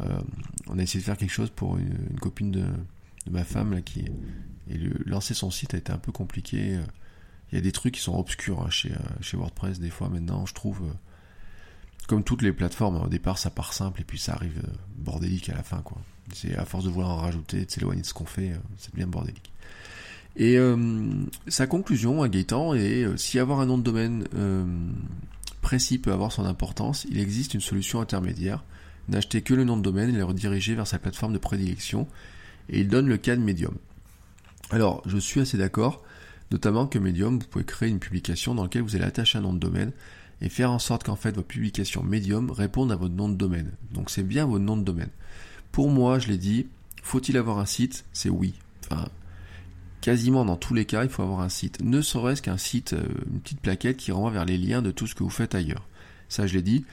Euh, 0.00 0.20
on 0.66 0.78
a 0.78 0.82
essayé 0.82 1.00
de 1.00 1.04
faire 1.04 1.16
quelque 1.16 1.30
chose 1.30 1.50
pour 1.50 1.78
une, 1.78 2.18
copine 2.20 2.50
de, 2.50 2.64
ma 3.30 3.44
femme 3.44 3.72
là 3.72 3.80
qui 3.80 4.04
et 4.68 4.78
lancer 5.04 5.34
son 5.34 5.50
site 5.50 5.74
a 5.74 5.78
été 5.78 5.92
un 5.92 5.98
peu 5.98 6.12
compliqué 6.12 6.80
il 7.52 7.54
y 7.54 7.58
a 7.58 7.60
des 7.60 7.72
trucs 7.72 7.94
qui 7.94 8.00
sont 8.00 8.18
obscurs 8.18 8.60
hein, 8.60 8.70
chez, 8.70 8.92
euh, 8.92 9.36
WordPress 9.36 9.78
des 9.78 9.90
fois 9.90 10.08
maintenant, 10.08 10.46
je 10.46 10.54
trouve. 10.54 10.82
Euh, 10.82 10.92
comme 12.08 12.22
toutes 12.22 12.42
les 12.42 12.52
plateformes, 12.52 12.96
au 13.02 13.08
départ 13.08 13.36
ça 13.36 13.50
part 13.50 13.72
simple 13.72 14.00
et 14.00 14.04
puis 14.04 14.18
ça 14.18 14.34
arrive 14.34 14.58
euh, 14.64 14.72
bordélique 14.96 15.48
à 15.48 15.54
la 15.54 15.64
fin 15.64 15.82
quoi. 15.82 15.98
C'est 16.32 16.56
à 16.56 16.64
force 16.64 16.84
de 16.84 16.90
vouloir 16.90 17.10
en 17.10 17.16
rajouter, 17.16 17.64
de 17.64 17.70
s'éloigner 17.70 18.02
de 18.02 18.06
ce 18.06 18.14
qu'on 18.14 18.26
fait, 18.26 18.52
c'est 18.78 18.94
bien 18.94 19.06
bordélique. 19.06 19.52
Et 20.36 20.58
sa 21.46 21.66
conclusion 21.66 22.22
à 22.22 22.28
Gaëtan 22.28 22.74
est 22.74 23.16
si 23.16 23.38
avoir 23.38 23.60
un 23.60 23.66
nom 23.66 23.78
de 23.78 23.82
domaine 23.82 24.24
précis 25.62 25.98
peut 25.98 26.12
avoir 26.12 26.32
son 26.32 26.44
importance, 26.44 27.06
il 27.10 27.18
existe 27.18 27.54
une 27.54 27.60
solution 27.60 28.00
intermédiaire. 28.00 28.64
N'acheter 29.08 29.40
que 29.40 29.54
le 29.54 29.64
nom 29.64 29.76
de 29.76 29.82
domaine 29.82 30.10
et 30.10 30.18
le 30.18 30.24
rediriger 30.24 30.74
vers 30.74 30.86
sa 30.86 30.98
plateforme 30.98 31.32
de 31.32 31.38
prédilection. 31.38 32.08
Et 32.68 32.80
il 32.80 32.88
donne 32.88 33.06
le 33.06 33.16
cas 33.16 33.36
de 33.36 33.40
Medium. 33.40 33.76
Alors, 34.70 35.00
je 35.06 35.16
suis 35.16 35.40
assez 35.40 35.56
d'accord. 35.56 36.02
Notamment 36.50 36.86
que 36.88 36.98
Medium, 36.98 37.38
vous 37.38 37.46
pouvez 37.46 37.64
créer 37.64 37.88
une 37.88 38.00
publication 38.00 38.54
dans 38.54 38.64
laquelle 38.64 38.82
vous 38.82 38.96
allez 38.96 39.04
attacher 39.04 39.38
un 39.38 39.42
nom 39.42 39.52
de 39.52 39.60
domaine 39.60 39.92
et 40.40 40.48
faire 40.48 40.70
en 40.70 40.78
sorte 40.78 41.04
qu'en 41.04 41.16
fait 41.16 41.30
votre 41.30 41.46
publication 41.46 42.02
Medium 42.02 42.50
réponde 42.50 42.90
à 42.90 42.96
votre 42.96 43.14
nom 43.14 43.28
de 43.28 43.36
domaine. 43.36 43.72
Donc 43.92 44.10
c'est 44.10 44.24
bien 44.24 44.44
votre 44.44 44.64
nom 44.64 44.76
de 44.76 44.82
domaine. 44.82 45.10
Pour 45.76 45.90
moi, 45.90 46.18
je 46.18 46.28
l'ai 46.28 46.38
dit, 46.38 46.68
faut-il 47.02 47.36
avoir 47.36 47.58
un 47.58 47.66
site? 47.66 48.06
C'est 48.14 48.30
oui. 48.30 48.54
Quasiment 50.00 50.46
dans 50.46 50.56
tous 50.56 50.72
les 50.72 50.86
cas, 50.86 51.04
il 51.04 51.10
faut 51.10 51.22
avoir 51.22 51.40
un 51.40 51.50
site. 51.50 51.82
Ne 51.82 52.00
serait-ce 52.00 52.40
qu'un 52.40 52.56
site, 52.56 52.94
euh, 52.94 53.06
une 53.30 53.40
petite 53.40 53.60
plaquette 53.60 53.98
qui 53.98 54.10
renvoie 54.10 54.30
vers 54.30 54.46
les 54.46 54.56
liens 54.56 54.80
de 54.80 54.90
tout 54.90 55.06
ce 55.06 55.14
que 55.14 55.22
vous 55.22 55.28
faites 55.28 55.54
ailleurs. 55.54 55.86
Ça, 56.30 56.46
je 56.46 56.54
l'ai 56.54 56.62
dit. 56.62 56.86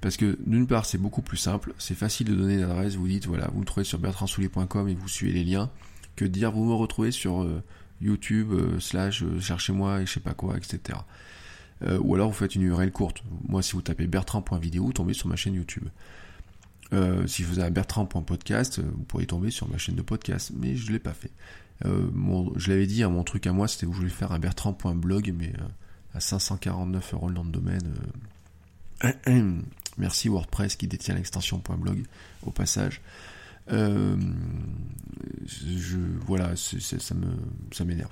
Parce 0.00 0.16
que 0.16 0.38
d'une 0.46 0.66
part, 0.66 0.86
c'est 0.86 0.96
beaucoup 0.96 1.20
plus 1.20 1.36
simple. 1.36 1.74
C'est 1.76 1.94
facile 1.94 2.28
de 2.28 2.34
donner 2.34 2.54
une 2.54 2.62
adresse. 2.62 2.94
Vous 2.94 3.06
dites, 3.06 3.26
voilà, 3.26 3.50
vous 3.52 3.60
me 3.60 3.66
trouvez 3.66 3.84
sur 3.84 3.98
bertrandsoulier.com 3.98 4.88
et 4.88 4.94
vous 4.94 5.08
suivez 5.08 5.34
les 5.34 5.44
liens. 5.44 5.70
Que 6.16 6.24
dire, 6.24 6.50
vous 6.50 6.64
me 6.64 6.72
retrouvez 6.72 7.10
sur 7.10 7.42
euh, 7.42 7.62
YouTube, 8.00 8.52
euh, 8.52 8.80
slash, 8.80 9.22
cherchez-moi 9.38 10.00
et 10.00 10.06
je 10.06 10.12
sais 10.12 10.20
pas 10.20 10.32
quoi, 10.32 10.56
etc. 10.56 10.98
Ou 12.00 12.14
alors 12.14 12.28
vous 12.28 12.34
faites 12.34 12.54
une 12.54 12.62
URL 12.62 12.90
courte. 12.90 13.22
Moi, 13.46 13.60
si 13.60 13.72
vous 13.72 13.82
tapez 13.82 14.06
bertrand.video, 14.06 14.82
vous 14.82 14.94
tombez 14.94 15.12
sur 15.12 15.28
ma 15.28 15.36
chaîne 15.36 15.52
YouTube. 15.52 15.84
Si 17.26 17.42
je 17.42 17.48
faisais 17.48 17.62
un 17.62 17.70
bertrand.podcast, 17.70 18.80
vous 18.80 19.04
pourriez 19.04 19.26
tomber 19.26 19.50
sur 19.50 19.68
ma 19.68 19.78
chaîne 19.78 19.96
de 19.96 20.02
podcast, 20.02 20.52
mais 20.56 20.76
je 20.76 20.88
ne 20.88 20.92
l'ai 20.92 20.98
pas 20.98 21.14
fait. 21.14 21.30
je 21.84 22.70
l'avais 22.70 22.86
dit, 22.86 23.02
hein, 23.02 23.08
mon 23.08 23.24
truc 23.24 23.46
à 23.46 23.52
moi, 23.52 23.68
c'était 23.68 23.86
que 23.86 23.92
je 23.92 23.98
voulais 23.98 24.10
faire 24.10 24.32
un 24.32 24.38
bertrand.blog, 24.38 25.34
mais 25.36 25.52
à 26.14 26.20
549 26.20 27.14
euros 27.14 27.28
le 27.28 27.34
nom 27.34 27.44
de 27.44 27.50
domaine. 27.50 27.94
Merci 29.98 30.28
WordPress 30.28 30.76
qui 30.76 30.86
détient 30.88 31.14
l'extension 31.14 31.62
.blog 31.78 32.04
au 32.44 32.50
passage. 32.50 33.00
Euh, 33.72 34.16
voilà, 36.26 36.54
ça 36.56 37.84
m'énerve. 37.84 38.10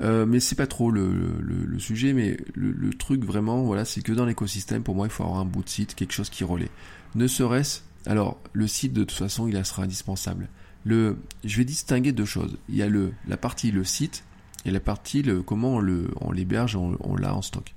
Euh, 0.00 0.26
mais 0.26 0.38
c'est 0.38 0.54
pas 0.54 0.66
trop 0.66 0.90
le, 0.90 1.78
sujet, 1.78 2.12
mais 2.12 2.36
le, 2.54 2.90
truc 2.90 3.24
vraiment, 3.24 3.62
voilà, 3.62 3.84
c'est 3.84 4.02
que 4.02 4.12
dans 4.12 4.26
l'écosystème, 4.26 4.82
pour 4.82 4.94
moi, 4.94 5.06
il 5.06 5.10
faut 5.10 5.24
avoir 5.24 5.40
un 5.40 5.44
bout 5.44 5.64
de 5.64 5.68
site, 5.68 5.94
quelque 5.94 6.12
chose 6.12 6.30
qui 6.30 6.44
relaie. 6.44 6.70
Ne 7.14 7.26
serait-ce, 7.26 7.80
alors, 8.08 8.40
le 8.52 8.66
site 8.66 8.92
de 8.92 9.04
toute 9.04 9.16
façon, 9.16 9.46
il 9.46 9.64
sera 9.64 9.84
indispensable. 9.84 10.48
Le, 10.84 11.18
je 11.44 11.58
vais 11.58 11.64
distinguer 11.64 12.12
deux 12.12 12.24
choses. 12.24 12.56
Il 12.68 12.74
y 12.74 12.82
a 12.82 12.88
le, 12.88 13.12
la 13.26 13.36
partie 13.36 13.70
le 13.70 13.84
site 13.84 14.24
et 14.64 14.70
la 14.70 14.80
partie 14.80 15.22
le, 15.22 15.42
comment 15.42 15.76
on, 15.76 16.32
l'héberge, 16.32 16.74
on, 16.74 16.96
on 17.00 17.14
l'a 17.14 17.34
en 17.34 17.42
stock. 17.42 17.74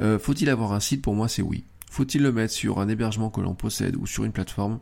Euh, 0.00 0.18
faut-il 0.18 0.48
avoir 0.48 0.72
un 0.72 0.80
site? 0.80 1.02
Pour 1.02 1.14
moi, 1.14 1.28
c'est 1.28 1.42
oui. 1.42 1.64
Faut-il 1.90 2.22
le 2.22 2.32
mettre 2.32 2.52
sur 2.52 2.80
un 2.80 2.88
hébergement 2.88 3.30
que 3.30 3.40
l'on 3.40 3.54
possède 3.54 3.96
ou 3.96 4.06
sur 4.06 4.24
une 4.24 4.32
plateforme? 4.32 4.80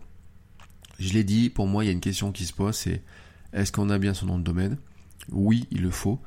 Je 0.99 1.13
l'ai 1.13 1.25
dit, 1.25 1.51
pour 1.51 1.67
moi, 1.67 1.85
il 1.85 1.89
y 1.89 1.91
a 1.91 1.93
une 1.93 2.01
question 2.01 2.33
qui 2.33 2.47
se 2.47 2.53
pose, 2.53 2.77
c'est 2.77 3.03
est-ce 3.53 3.73
qu'on 3.73 3.91
a 3.91 3.99
bien 3.99 4.15
son 4.15 4.27
nom 4.27 4.39
de 4.39 4.45
domaine? 4.45 4.79
Oui, 5.31 5.67
il 5.71 5.83
le 5.83 5.91
faut. 5.91 6.21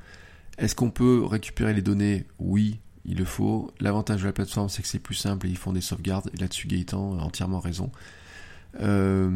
Est-ce 0.58 0.76
qu'on 0.76 0.92
peut 0.92 1.24
récupérer 1.24 1.74
les 1.74 1.82
données? 1.82 2.26
Oui, 2.40 2.80
il 3.08 3.18
le 3.18 3.26
faut. 3.26 3.72
L'avantage 3.80 4.22
de 4.22 4.28
la 4.28 4.34
plateforme, 4.34 4.70
c'est 4.70 4.82
que 4.82 4.88
c'est 4.88 5.00
plus 5.00 5.16
simple 5.16 5.48
et 5.48 5.50
ils 5.50 5.58
font 5.58 5.74
des 5.74 5.82
sauvegardes. 5.82 6.30
Là-dessus, 6.40 6.68
Gaëtan 6.68 7.18
a 7.20 7.22
entièrement 7.24 7.60
raison. 7.60 7.92
Euh, 8.82 9.30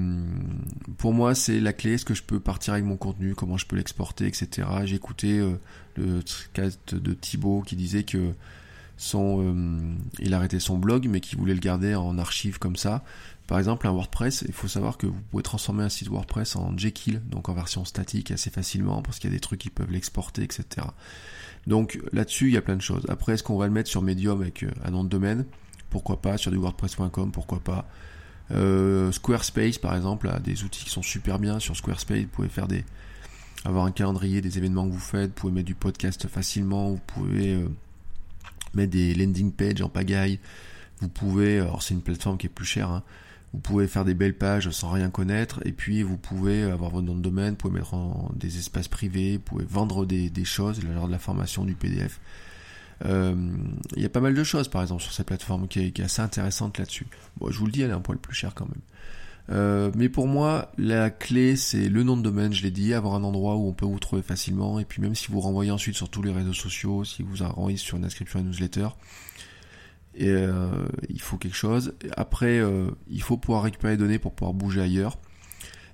pour 0.98 1.14
moi, 1.14 1.36
c'est 1.36 1.60
la 1.60 1.74
clé. 1.74 1.94
Est-ce 1.94 2.06
que 2.06 2.14
je 2.14 2.24
peux 2.24 2.40
partir 2.40 2.74
avec 2.74 2.86
mon 2.86 2.98
contenu? 2.98 3.34
Comment 3.34 3.58
je 3.58 3.66
peux 3.66 3.76
l'exporter, 3.76 4.28
etc. 4.28 4.68
J'ai 4.84 4.96
écouté 4.96 5.40
euh, 5.40 5.56
le 5.96 6.22
cast 6.54 6.96
de 6.96 7.14
Thibaut 7.14 7.62
qui 7.62 7.76
disait 7.76 8.04
que 8.04 8.34
son, 8.98 9.42
euh, 9.42 9.96
il 10.20 10.34
arrêtait 10.34 10.60
son 10.60 10.78
blog, 10.78 11.08
mais 11.10 11.22
qui 11.22 11.36
voulait 11.36 11.56
le 11.56 11.60
garder 11.60 11.96
en 11.96 12.18
archive 12.20 12.60
comme 12.60 12.76
ça. 12.76 13.04
Par 13.48 13.58
exemple, 13.58 13.88
un 13.88 13.92
WordPress, 13.92 14.46
il 14.48 14.54
faut 14.54 14.68
savoir 14.68 14.98
que 14.98 15.08
vous 15.08 15.20
pouvez 15.32 15.44
transformer 15.44 15.84
un 15.84 15.90
site 15.90 16.08
WordPress 16.08 16.56
en 16.56 16.78
Jekyll, 16.78 17.22
donc 17.30 17.50
en 17.50 17.54
version 17.54 17.84
statique 17.84 18.32
assez 18.32 18.50
facilement, 18.50 19.02
parce 19.02 19.20
qu'il 19.20 19.30
y 19.30 19.34
a 19.34 19.36
des 19.36 19.42
trucs 19.42 19.60
qui 19.60 19.70
peuvent 19.70 19.92
l'exporter, 19.92 20.44
etc. 20.44 20.88
Donc 21.68 22.00
là-dessus, 22.12 22.48
il 22.48 22.54
y 22.54 22.58
a 22.58 22.62
plein 22.62 22.76
de 22.76 22.82
choses. 22.82 23.06
Après, 23.10 23.34
est-ce 23.34 23.44
qu'on 23.44 23.58
va 23.58 23.68
le 23.68 23.74
mettre 23.74 23.90
sur 23.90 24.02
Medium 24.02 24.42
avec 24.42 24.64
euh, 24.64 24.72
un 24.84 24.92
nom 24.92 25.04
de 25.04 25.10
domaine? 25.10 25.46
Pourquoi 25.90 26.22
pas 26.22 26.38
Sur 26.38 26.52
du 26.52 26.58
WordPress.com, 26.58 27.32
pourquoi 27.32 27.60
pas 27.60 27.88
euh, 28.52 29.12
Squarespace, 29.12 29.78
par 29.78 29.96
exemple, 29.96 30.30
a 30.30 30.40
des 30.40 30.64
outils 30.64 30.84
qui 30.84 30.90
sont 30.90 31.02
super 31.02 31.40
bien. 31.40 31.60
Sur 31.60 31.76
Squarespace, 31.76 32.22
vous 32.22 32.28
pouvez 32.28 32.50
faire 32.50 32.68
des 32.68 32.84
avoir 33.64 33.86
un 33.86 33.92
calendrier 33.92 34.42
des 34.42 34.58
événements 34.58 34.88
que 34.88 34.94
vous 34.94 35.00
faites, 35.00 35.30
vous 35.30 35.36
pouvez 35.36 35.54
mettre 35.54 35.68
du 35.68 35.76
podcast 35.76 36.28
facilement, 36.28 36.90
vous 36.90 37.02
pouvez 37.06 37.64
mettre 38.74 38.92
des 38.92 39.14
landing 39.14 39.52
pages 39.52 39.84
en 39.84 39.90
pagaille. 39.90 40.40
Vous 41.00 41.10
pouvez, 41.10 41.60
alors 41.60 41.84
c'est 41.84 41.94
une 41.94 42.02
plateforme 42.02 42.38
qui 42.38 42.48
est 42.48 42.50
plus 42.50 42.66
chère, 42.66 42.90
hein, 42.90 43.04
vous 43.54 43.60
pouvez 43.60 43.88
faire 43.88 44.06
des 44.06 44.14
belles 44.14 44.38
pages 44.38 44.70
sans 44.70 44.90
rien 44.92 45.10
connaître, 45.10 45.60
et 45.66 45.72
puis 45.72 46.04
vous 46.04 46.18
pouvez 46.18 46.64
avoir 46.64 46.92
votre 46.92 47.06
nom 47.06 47.16
de 47.16 47.22
domaine, 47.22 47.52
vous 47.52 47.58
pouvez 47.58 47.74
mettre 47.74 47.94
en 47.94 48.32
des 48.36 48.58
espaces 48.58 48.88
privés, 48.88 49.38
vous 49.38 49.44
pouvez 49.44 49.66
vendre 49.66 50.06
des, 50.06 50.32
choses, 50.46 50.82
lors 50.84 51.08
de 51.08 51.12
la 51.12 51.20
formation 51.20 51.66
du 51.66 51.76
PDF. 51.76 52.20
Euh, 53.06 53.36
il 53.96 54.02
y 54.02 54.06
a 54.06 54.10
pas 54.10 54.22
mal 54.22 54.36
de 54.36 54.44
choses, 54.44 54.68
par 54.68 54.82
exemple, 54.82 55.02
sur 55.02 55.12
cette 55.12 55.28
plateforme 55.28 55.68
qui 55.68 55.80
est, 55.80 55.92
qui 55.92 56.02
est 56.02 56.06
assez 56.06 56.22
intéressante 56.22 56.78
là-dessus. 56.78 57.08
Bon, 57.38 57.52
je 57.52 57.58
vous 57.58 57.66
le 57.66 57.72
dis, 57.72 57.82
elle 57.82 57.90
est 57.90 57.94
un 57.94 58.00
poil 58.00 58.18
plus 58.18 58.36
chère 58.36 58.54
quand 58.54 58.68
même. 58.68 58.82
Euh, 59.50 59.92
mais 59.96 60.08
pour 60.08 60.28
moi, 60.28 60.72
la 60.78 61.10
clé, 61.10 61.56
c'est 61.56 61.90
le 61.90 62.04
nom 62.04 62.16
de 62.16 62.22
domaine, 62.22 62.54
je 62.54 62.64
l'ai 62.64 62.72
dit, 62.72 62.94
avoir 62.94 63.16
un 63.16 63.24
endroit 63.24 63.56
où 63.56 63.68
on 63.68 63.74
peut 63.74 63.86
vous 63.86 64.00
trouver 64.00 64.22
facilement, 64.22 64.80
et 64.80 64.86
puis 64.86 65.02
même 65.02 65.16
si 65.16 65.28
vous 65.30 65.42
renvoyez 65.42 65.72
ensuite 65.72 65.96
sur 65.96 66.10
tous 66.10 66.22
les 66.22 66.32
réseaux 66.32 66.54
sociaux, 66.54 67.04
si 67.04 67.24
vous 67.24 67.44
renvoyez 67.44 67.78
sur 67.78 67.98
une 67.98 68.06
inscription 68.06 68.40
à 68.40 68.42
une 68.44 68.50
newsletter, 68.50 68.88
et, 70.16 70.30
euh, 70.30 70.70
il 71.10 71.22
faut 71.22 71.38
quelque 71.38 71.56
chose. 71.56 71.94
Après, 72.18 72.60
euh, 72.60 72.90
il 73.10 73.22
faut 73.22 73.38
pouvoir 73.38 73.64
récupérer 73.64 73.94
les 73.94 73.98
données 73.98 74.20
pour 74.20 74.34
pouvoir 74.34 74.54
bouger 74.54 74.82
ailleurs, 74.82 75.18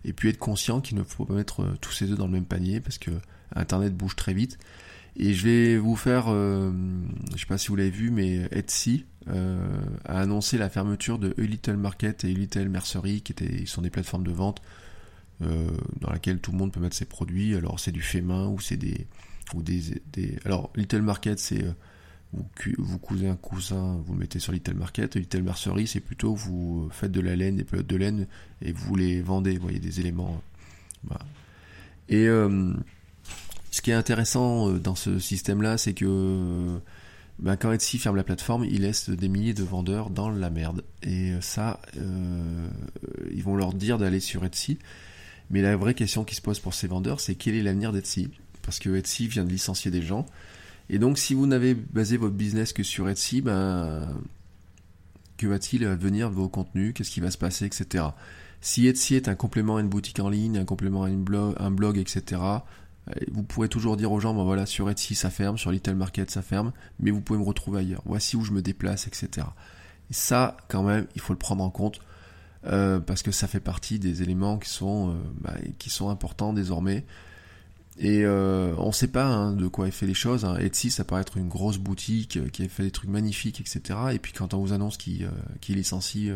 et 0.06 0.14
puis 0.14 0.30
être 0.30 0.40
conscient 0.40 0.82
qu'il 0.82 0.98
ne 0.98 1.04
faut 1.04 1.26
pas 1.26 1.34
mettre 1.34 1.66
tous 1.82 1.92
ces 1.92 2.12
œufs 2.12 2.18
dans 2.18 2.28
le 2.28 2.34
même 2.34 2.46
panier, 2.46 2.80
parce 2.80 2.98
que 2.98 3.12
Internet 3.56 3.96
bouge 3.96 4.16
très 4.16 4.34
vite. 4.34 4.58
Et 5.16 5.34
je 5.34 5.48
vais 5.48 5.78
vous 5.78 5.96
faire, 5.96 6.28
je 6.28 7.38
sais 7.38 7.48
pas 7.48 7.58
si 7.58 7.70
vous 7.70 7.76
l'avez 7.76 7.90
vu, 7.90 8.12
mais 8.12 8.48
Etsy, 8.52 9.06
euh, 9.30 9.60
a 10.06 10.22
annoncé 10.22 10.58
la 10.58 10.70
fermeture 10.70 11.20
de 11.20 11.34
A 11.38 11.42
Little 11.42 11.76
Market 11.76 12.24
et 12.24 12.28
A 12.28 12.34
Little 12.34 12.70
Mercery, 12.70 13.22
qui 13.22 13.34
étaient, 13.34 13.66
sont 13.66 13.82
des 13.82 13.90
plateformes 13.90 14.24
de 14.24 14.32
vente 14.32 14.62
euh, 15.42 15.70
dans 16.00 16.10
laquelle 16.10 16.40
tout 16.40 16.52
le 16.52 16.58
monde 16.58 16.72
peut 16.72 16.80
mettre 16.80 16.96
ses 16.96 17.06
produits. 17.06 17.56
Alors 17.56 17.80
c'est 17.80 17.92
du 17.92 18.02
fait 18.02 18.22
main 18.22 18.48
ou 18.48 18.60
c'est 18.60 18.78
des 18.78 19.08
ou 19.54 19.62
des, 19.62 20.02
des, 20.12 20.38
alors 20.46 20.72
Little 20.76 21.02
Market 21.02 21.40
c'est 21.40 21.64
euh, 21.64 21.72
vous, 22.34 22.46
vous 22.78 23.00
cousez 23.00 23.28
un 23.28 23.36
coussin, 23.36 24.02
vous 24.06 24.14
le 24.14 24.20
mettez 24.20 24.40
sur 24.40 24.52
Little 24.52 24.76
Market. 24.76 25.16
Little 25.16 25.44
Mercery 25.44 25.88
c'est 25.88 26.00
plutôt 26.00 26.36
vous 26.36 26.90
faites 26.92 27.12
de 27.12 27.22
la 27.22 27.36
laine, 27.36 27.56
des 27.56 27.64
pelotes 27.64 27.88
de 27.88 27.96
laine 27.96 28.28
et 28.62 28.72
vous 28.72 28.96
les 28.96 29.22
vendez. 29.22 29.56
Vous 29.56 29.64
voyez 29.64 29.80
des 29.80 30.00
éléments. 30.00 30.42
Voilà. 31.04 31.26
Et 32.10 32.26
ce 33.72 33.82
qui 33.82 33.92
est 33.92 33.96
intéressant 33.96 34.72
dans 34.72 34.96
ce 34.96 35.20
système-là, 35.20 35.78
c'est 35.78 35.94
que 35.94 36.80
ben, 37.40 37.56
quand 37.56 37.72
Etsy 37.72 38.00
ferme 38.00 38.16
la 38.16 38.24
plateforme, 38.24 38.66
il 38.66 38.82
laisse 38.82 39.10
des 39.10 39.28
milliers 39.28 39.54
de 39.54 39.64
vendeurs 39.64 40.10
dans 40.10 40.30
la 40.30 40.50
merde. 40.50 40.84
Et 41.04 41.32
euh, 41.32 41.42
ça, 41.42 41.80
euh, 41.98 42.68
ils 43.32 43.44
vont 43.44 43.56
leur 43.56 43.74
dire 43.74 44.00
d'aller 44.00 44.20
sur 44.20 44.44
Etsy. 44.44 44.80
Mais 45.52 45.62
la 45.62 45.78
vraie 45.78 45.94
question 45.94 46.24
qui 46.24 46.36
se 46.36 46.42
pose 46.42 46.60
pour 46.60 46.74
ces 46.74 46.88
vendeurs, 46.88 47.20
c'est 47.20 47.36
quel 47.36 47.56
est 47.56 47.62
l'avenir 47.62 47.94
d'Etsy? 47.94 48.30
Parce 48.64 48.80
que 48.80 48.96
Etsy 48.96 49.28
vient 49.28 49.46
de 49.46 49.50
licencier 49.50 49.92
des 49.92 50.02
gens. 50.02 50.26
Et 50.90 51.00
donc, 51.00 51.18
si 51.18 51.34
vous 51.34 51.48
n'avez 51.48 51.74
basé 51.74 52.18
votre 52.18 52.36
business 52.36 52.74
que 52.74 52.84
sur 52.84 53.10
Etsy, 53.10 53.42
ben, 53.42 54.08
que 55.38 55.48
va-t-il 55.48 55.86
advenir 55.86 56.30
de 56.30 56.36
vos 56.36 56.50
contenus? 56.50 56.94
Qu'est-ce 56.94 57.12
qui 57.12 57.20
va 57.20 57.32
se 57.32 57.38
passer, 57.38 57.66
etc. 57.66 58.06
Si 58.62 58.88
Etsy 58.88 59.16
est 59.16 59.28
un 59.28 59.36
complément 59.36 59.78
à 59.78 59.82
une 59.82 59.90
boutique 59.90 60.20
en 60.20 60.30
ligne, 60.30 60.58
un 60.58 60.66
complément 60.66 61.04
à 61.04 61.10
un 61.10 61.72
blog, 61.72 61.98
etc., 61.98 62.42
vous 63.32 63.44
pourrez 63.44 63.70
toujours 63.70 63.98
dire 63.98 64.12
aux 64.12 64.20
gens, 64.20 64.34
ben 64.34 64.44
voilà, 64.44 64.66
sur 64.66 64.90
Etsy 64.90 65.16
ça 65.16 65.30
ferme, 65.30 65.58
sur 65.58 65.72
Little 65.72 65.96
Market 65.96 66.30
ça 66.30 66.42
ferme, 66.42 66.74
mais 67.00 67.12
vous 67.12 67.22
pouvez 67.22 67.40
me 67.40 67.46
retrouver 67.46 67.80
ailleurs. 67.80 68.02
Voici 68.06 68.36
où 68.36 68.44
je 68.44 68.52
me 68.52 68.62
déplace, 68.62 69.08
etc. 69.08 69.48
Et 70.10 70.14
ça, 70.14 70.58
quand 70.68 70.84
même, 70.84 71.08
il 71.16 71.22
faut 71.22 71.34
le 71.34 71.40
prendre 71.40 71.64
en 71.64 71.70
compte 71.70 72.00
euh, 72.66 73.00
parce 73.00 73.24
que 73.24 73.32
ça 73.32 73.48
fait 73.48 73.60
partie 73.60 74.00
des 74.00 74.24
éléments 74.24 74.58
qui 74.58 74.70
sont, 74.70 75.12
euh, 75.12 75.14
bah, 75.40 75.56
qui 75.78 75.90
sont 75.90 76.10
importants 76.10 76.54
désormais. 76.54 77.06
Et 78.00 78.24
euh, 78.24 78.74
on 78.78 78.88
ne 78.88 78.92
sait 78.92 79.08
pas 79.08 79.26
hein, 79.26 79.54
de 79.54 79.68
quoi 79.68 79.88
elle 79.88 79.92
fait 79.92 80.06
les 80.06 80.14
choses. 80.14 80.46
Hein. 80.46 80.58
Etsy, 80.58 80.92
ça 80.92 81.04
paraît 81.04 81.22
être 81.22 81.38
une 81.38 81.50
grosse 81.50 81.78
boutique 81.78 82.40
qui 82.52 82.64
a 82.64 82.70
fait 82.70 82.84
des 82.84 82.92
trucs 82.92 83.10
magnifiques, 83.10 83.60
etc. 83.60 84.00
Et 84.14 84.20
puis 84.20 84.34
quand 84.34 84.54
on 84.54 84.60
vous 84.60 84.74
annonce 84.74 84.98
qu'ils 84.98 85.30
qu 85.62 85.74
licencient, 85.74 86.36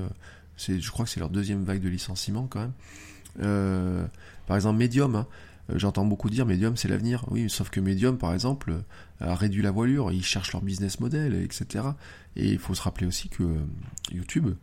c'est, 0.57 0.79
je 0.79 0.91
crois 0.91 1.05
que 1.05 1.11
c'est 1.11 1.19
leur 1.19 1.29
deuxième 1.29 1.63
vague 1.63 1.81
de 1.81 1.89
licenciement 1.89 2.47
quand 2.49 2.61
même. 2.61 4.07
par 4.47 4.55
exemple, 4.55 4.79
Medium. 4.79 5.15
Hein. 5.15 5.27
Euh, 5.69 5.77
j'entends 5.77 6.05
beaucoup 6.05 6.29
dire 6.29 6.45
Medium 6.45 6.77
c'est 6.77 6.87
l'avenir. 6.87 7.25
Oui, 7.29 7.49
sauf 7.49 7.69
que 7.69 7.79
Medium 7.79 8.17
par 8.17 8.33
exemple 8.33 8.73
a 9.19 9.35
réduit 9.35 9.61
la 9.61 9.71
voilure, 9.71 10.11
ils 10.11 10.23
cherchent 10.23 10.53
leur 10.53 10.61
business 10.61 10.99
model, 10.99 11.35
etc. 11.35 11.85
Et 12.35 12.49
il 12.49 12.59
faut 12.59 12.73
se 12.73 12.81
rappeler 12.81 13.07
aussi 13.07 13.29
que 13.29 13.43
euh, 13.43 13.55
YouTube 14.11 14.53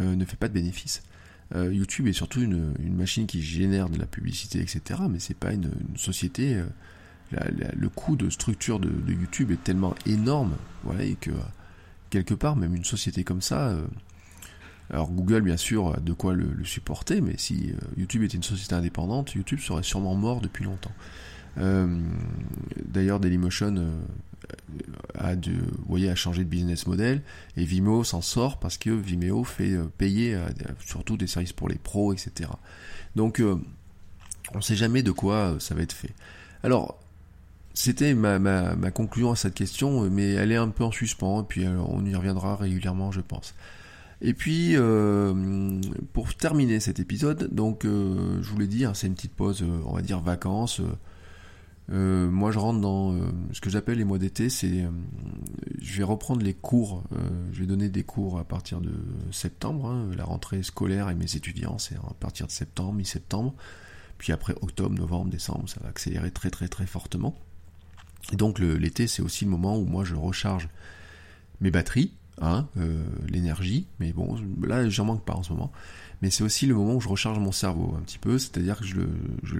euh, 0.00 0.16
ne 0.16 0.24
fait 0.24 0.36
pas 0.36 0.48
de 0.48 0.54
bénéfices. 0.54 1.02
YouTube 1.54 2.08
est 2.08 2.12
surtout 2.12 2.40
une, 2.40 2.74
machine 2.90 3.26
qui 3.26 3.42
génère 3.42 3.88
de 3.88 3.98
la 3.98 4.06
publicité, 4.06 4.60
etc. 4.60 5.02
Mais 5.08 5.20
c'est 5.20 5.36
pas 5.36 5.52
une, 5.52 5.70
société. 5.94 6.60
le 7.30 7.88
coût 7.88 8.16
de 8.16 8.28
structure 8.28 8.80
de, 8.80 8.90
YouTube 9.12 9.50
est 9.50 9.62
tellement 9.62 9.94
énorme, 10.06 10.56
voilà, 10.82 11.04
et 11.04 11.14
que 11.14 11.30
quelque 12.10 12.34
part, 12.34 12.56
même 12.56 12.74
une 12.74 12.84
société 12.84 13.22
comme 13.24 13.42
ça, 13.42 13.76
alors 14.90 15.10
Google, 15.10 15.42
bien 15.42 15.56
sûr, 15.56 15.94
a 15.94 16.00
de 16.00 16.12
quoi 16.12 16.34
le, 16.34 16.64
supporter, 16.64 17.20
mais 17.20 17.34
si 17.38 17.70
euh, 17.72 17.76
YouTube 17.96 18.22
était 18.22 18.36
une 18.36 18.42
société 18.42 18.74
indépendante, 18.74 19.34
YouTube 19.34 19.60
serait 19.60 19.82
sûrement 19.82 20.14
mort 20.14 20.40
depuis 20.40 20.64
longtemps. 20.64 20.92
Euh, 21.58 22.00
d'ailleurs, 22.84 23.20
Dailymotion 23.20 23.76
euh, 23.76 24.00
a, 25.14 25.36
de, 25.36 25.52
a 26.08 26.14
changé 26.14 26.44
de 26.44 26.48
business 26.48 26.86
model 26.86 27.22
et 27.56 27.64
Vimeo 27.64 28.04
s'en 28.04 28.20
sort 28.20 28.58
parce 28.58 28.78
que 28.78 28.90
Vimeo 28.90 29.44
fait 29.44 29.76
payer 29.98 30.38
surtout 30.84 31.16
des 31.16 31.26
services 31.26 31.52
pour 31.52 31.68
les 31.68 31.76
pros, 31.76 32.12
etc. 32.12 32.50
Donc, 33.16 33.40
on 33.40 34.56
ne 34.56 34.62
sait 34.62 34.76
jamais 34.76 35.02
de 35.02 35.12
quoi 35.12 35.56
ça 35.58 35.74
va 35.74 35.82
être 35.82 35.92
fait. 35.92 36.12
Alors, 36.62 36.98
c'était 37.74 38.14
ma, 38.14 38.38
ma, 38.38 38.90
conclusion 38.90 39.32
à 39.32 39.36
cette 39.36 39.54
question, 39.54 40.08
mais 40.10 40.32
elle 40.32 40.52
est 40.52 40.56
un 40.56 40.68
peu 40.68 40.84
en 40.84 40.92
suspens, 40.92 41.42
et 41.42 41.44
puis 41.44 41.66
on 41.66 42.04
y 42.04 42.14
reviendra 42.14 42.56
régulièrement, 42.56 43.12
je 43.12 43.20
pense. 43.20 43.54
Et 44.20 44.32
puis, 44.32 44.70
euh, 44.74 45.34
pour 46.12 46.34
terminer 46.34 46.80
cet 46.80 46.98
épisode, 46.98 47.52
donc 47.52 47.84
euh, 47.84 48.42
je 48.42 48.50
vous 48.50 48.58
l'ai 48.58 48.66
dit, 48.66 48.84
hein, 48.84 48.92
c'est 48.94 49.06
une 49.06 49.14
petite 49.14 49.34
pause, 49.34 49.62
euh, 49.62 49.80
on 49.84 49.92
va 49.92 50.02
dire 50.02 50.20
vacances. 50.20 50.80
Moi, 51.88 52.50
je 52.50 52.58
rentre 52.58 52.80
dans 52.80 53.18
ce 53.52 53.60
que 53.60 53.70
j'appelle 53.70 53.98
les 53.98 54.04
mois 54.04 54.18
d'été. 54.18 54.48
C'est, 54.48 54.86
je 55.80 55.98
vais 55.98 56.04
reprendre 56.04 56.42
les 56.42 56.54
cours. 56.54 57.04
je 57.52 57.60
vais 57.60 57.66
donner 57.66 57.88
des 57.88 58.04
cours 58.04 58.38
à 58.38 58.44
partir 58.44 58.80
de 58.80 58.92
septembre. 59.32 59.86
Hein, 59.86 60.10
la 60.16 60.24
rentrée 60.24 60.62
scolaire 60.62 61.10
et 61.10 61.14
mes 61.14 61.36
étudiants, 61.36 61.78
c'est 61.78 61.96
à 61.96 62.14
partir 62.18 62.46
de 62.46 62.52
septembre, 62.52 62.94
mi-septembre. 62.94 63.54
Puis 64.18 64.32
après 64.32 64.54
octobre, 64.62 64.94
novembre, 64.94 65.30
décembre, 65.30 65.68
ça 65.68 65.80
va 65.82 65.88
accélérer 65.88 66.30
très 66.30 66.50
très 66.50 66.68
très 66.68 66.86
fortement. 66.86 67.36
Et 68.32 68.36
donc 68.36 68.58
l'été, 68.58 69.06
c'est 69.06 69.22
aussi 69.22 69.44
le 69.44 69.50
moment 69.50 69.76
où 69.76 69.84
moi 69.84 70.04
je 70.04 70.14
recharge 70.14 70.68
mes 71.60 71.70
batteries 71.70 72.12
hein, 72.40 72.66
l'énergie, 73.28 73.86
mais 74.00 74.12
bon, 74.12 74.36
là 74.62 74.88
j'en 74.88 75.04
manque 75.04 75.24
pas 75.24 75.34
en 75.34 75.42
ce 75.42 75.52
moment. 75.52 75.72
Mais 76.22 76.30
c'est 76.30 76.44
aussi 76.44 76.66
le 76.66 76.74
moment 76.74 76.94
où 76.94 77.00
je 77.00 77.08
recharge 77.08 77.38
mon 77.38 77.52
cerveau 77.52 77.94
un 77.98 78.02
petit 78.02 78.18
peu, 78.18 78.38
c'est-à-dire 78.38 78.78
que 78.78 78.84
je, 78.84 79.00
je, 79.42 79.58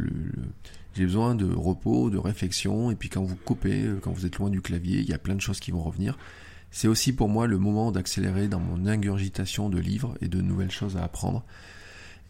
j'ai 0.94 1.04
besoin 1.04 1.34
de 1.34 1.52
repos, 1.52 2.10
de 2.10 2.18
réflexion, 2.18 2.90
et 2.90 2.94
puis 2.94 3.08
quand 3.08 3.24
vous 3.24 3.36
coupez, 3.36 3.84
quand 4.00 4.12
vous 4.12 4.26
êtes 4.26 4.38
loin 4.38 4.50
du 4.50 4.60
clavier, 4.60 5.00
il 5.00 5.08
y 5.08 5.12
a 5.12 5.18
plein 5.18 5.34
de 5.34 5.40
choses 5.40 5.60
qui 5.60 5.70
vont 5.70 5.82
revenir. 5.82 6.16
C'est 6.70 6.88
aussi 6.88 7.12
pour 7.12 7.28
moi 7.28 7.46
le 7.46 7.58
moment 7.58 7.92
d'accélérer 7.92 8.48
dans 8.48 8.58
mon 8.60 8.86
ingurgitation 8.86 9.68
de 9.68 9.78
livres 9.78 10.16
et 10.20 10.28
de 10.28 10.40
nouvelles 10.40 10.72
choses 10.72 10.96
à 10.96 11.04
apprendre. 11.04 11.44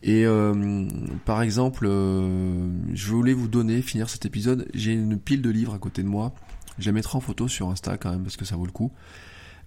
Et 0.03 0.27
euh, 0.27 0.87
par 1.24 1.40
exemple, 1.40 1.87
euh, 1.88 2.68
je 2.92 3.09
voulais 3.09 3.33
vous 3.33 3.48
donner, 3.48 3.81
finir 3.81 4.11
cet 4.11 4.27
épisode, 4.27 4.68
j'ai 4.74 4.92
une 4.92 5.18
pile 5.18 5.40
de 5.40 5.48
livres 5.48 5.72
à 5.72 5.79
côté 5.79 6.03
de 6.03 6.09
moi. 6.09 6.35
Je 6.79 6.87
les 6.87 6.92
mettrai 6.92 7.16
en 7.16 7.20
photo 7.22 7.48
sur 7.48 7.70
Insta 7.70 7.96
quand 7.96 8.11
même 8.11 8.22
parce 8.22 8.37
que 8.37 8.44
ça 8.44 8.57
vaut 8.57 8.66
le 8.66 8.72
coup. 8.72 8.92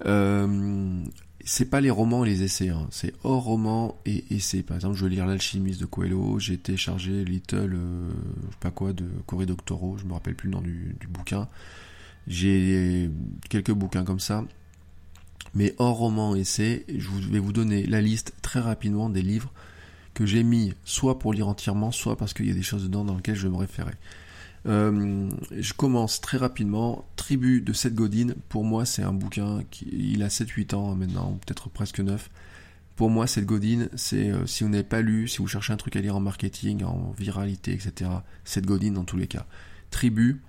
Euh, 0.05 1.03
c'est 1.49 1.69
pas 1.69 1.79
les 1.79 1.89
romans 1.89 2.25
et 2.25 2.29
les 2.29 2.43
essais, 2.43 2.67
hein. 2.67 2.87
c'est 2.91 3.13
hors 3.23 3.41
roman 3.41 3.97
et 4.05 4.25
essais. 4.35 4.63
Par 4.63 4.75
exemple, 4.75 4.97
je 4.97 5.03
veux 5.03 5.09
lire 5.09 5.25
L'alchimiste 5.25 5.79
de 5.79 5.85
Coelho, 5.85 6.37
j'ai 6.39 6.57
téléchargé 6.57 7.23
Little, 7.23 7.73
euh, 7.73 8.09
je 8.09 8.51
sais 8.51 8.57
pas 8.59 8.69
quoi, 8.69 8.91
de 8.91 9.05
Corée 9.25 9.45
Doctorow, 9.45 9.97
je 9.97 10.03
me 10.03 10.11
rappelle 10.11 10.35
plus 10.35 10.49
le 10.49 10.55
nom 10.55 10.61
du, 10.61 10.97
bouquin. 11.07 11.47
J'ai 12.27 13.09
quelques 13.49 13.71
bouquins 13.71 14.03
comme 14.03 14.19
ça. 14.19 14.43
Mais 15.53 15.73
hors 15.77 15.95
roman 15.95 16.35
essai, 16.35 16.85
je 16.93 17.09
vais 17.31 17.39
vous 17.39 17.53
donner 17.53 17.85
la 17.85 18.01
liste 18.01 18.33
très 18.41 18.59
rapidement 18.59 19.09
des 19.09 19.21
livres 19.21 19.53
que 20.13 20.25
j'ai 20.25 20.43
mis 20.43 20.73
soit 20.83 21.17
pour 21.17 21.31
lire 21.31 21.47
entièrement, 21.47 21.93
soit 21.93 22.17
parce 22.17 22.33
qu'il 22.33 22.47
y 22.47 22.51
a 22.51 22.55
des 22.55 22.61
choses 22.61 22.83
dedans 22.83 23.05
dans 23.05 23.15
lesquelles 23.15 23.35
je 23.35 23.47
me 23.47 23.55
référer. 23.55 23.93
Euh, 24.67 25.29
je 25.51 25.73
commence 25.73 26.21
très 26.21 26.37
rapidement. 26.37 27.05
Tribu 27.15 27.61
de 27.61 27.73
Seth 27.73 27.95
Godin, 27.95 28.33
pour 28.49 28.63
moi 28.63 28.85
c'est 28.85 29.03
un 29.03 29.13
bouquin 29.13 29.63
qui 29.71 29.87
il 29.91 30.23
a 30.23 30.27
7-8 30.27 30.75
ans 30.75 30.95
maintenant, 30.95 31.39
peut-être 31.45 31.69
presque 31.69 31.99
9. 31.99 32.29
Pour 32.97 33.11
moi, 33.11 33.27
Seth 33.27 33.45
Godin, 33.45 33.89
c'est 33.95 34.31
euh, 34.31 34.47
si 34.47 34.63
vous 34.63 34.71
n'avez 34.71 34.83
pas 34.83 35.01
lu, 35.01 35.27
si 35.27 35.37
vous 35.37 35.47
cherchez 35.47 35.71
un 35.71 35.77
truc 35.77 35.95
à 35.95 36.01
lire 36.01 36.15
en 36.15 36.19
marketing, 36.19 36.83
en 36.83 37.13
viralité, 37.15 37.71
etc. 37.71 38.09
Seth 38.43 38.65
Godin 38.65 38.93
dans 38.93 39.03
tous 39.03 39.17
les 39.17 39.27
cas. 39.27 39.45
Tribu 39.91 40.41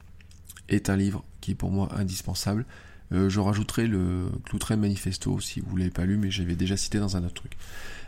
est 0.70 0.88
un 0.88 0.96
livre 0.96 1.24
qui 1.42 1.50
est 1.50 1.54
pour 1.54 1.70
moi 1.70 1.90
indispensable. 1.94 2.64
Euh, 3.12 3.28
je 3.28 3.38
rajouterai 3.38 3.86
le 3.86 4.30
Cloutren 4.44 4.80
Manifesto 4.80 5.38
si 5.40 5.60
vous 5.60 5.76
l'avez 5.76 5.90
pas 5.90 6.06
lu, 6.06 6.16
mais 6.16 6.30
j'avais 6.30 6.56
déjà 6.56 6.78
cité 6.78 6.98
dans 6.98 7.18
un 7.18 7.24
autre 7.24 7.34
truc. 7.34 7.52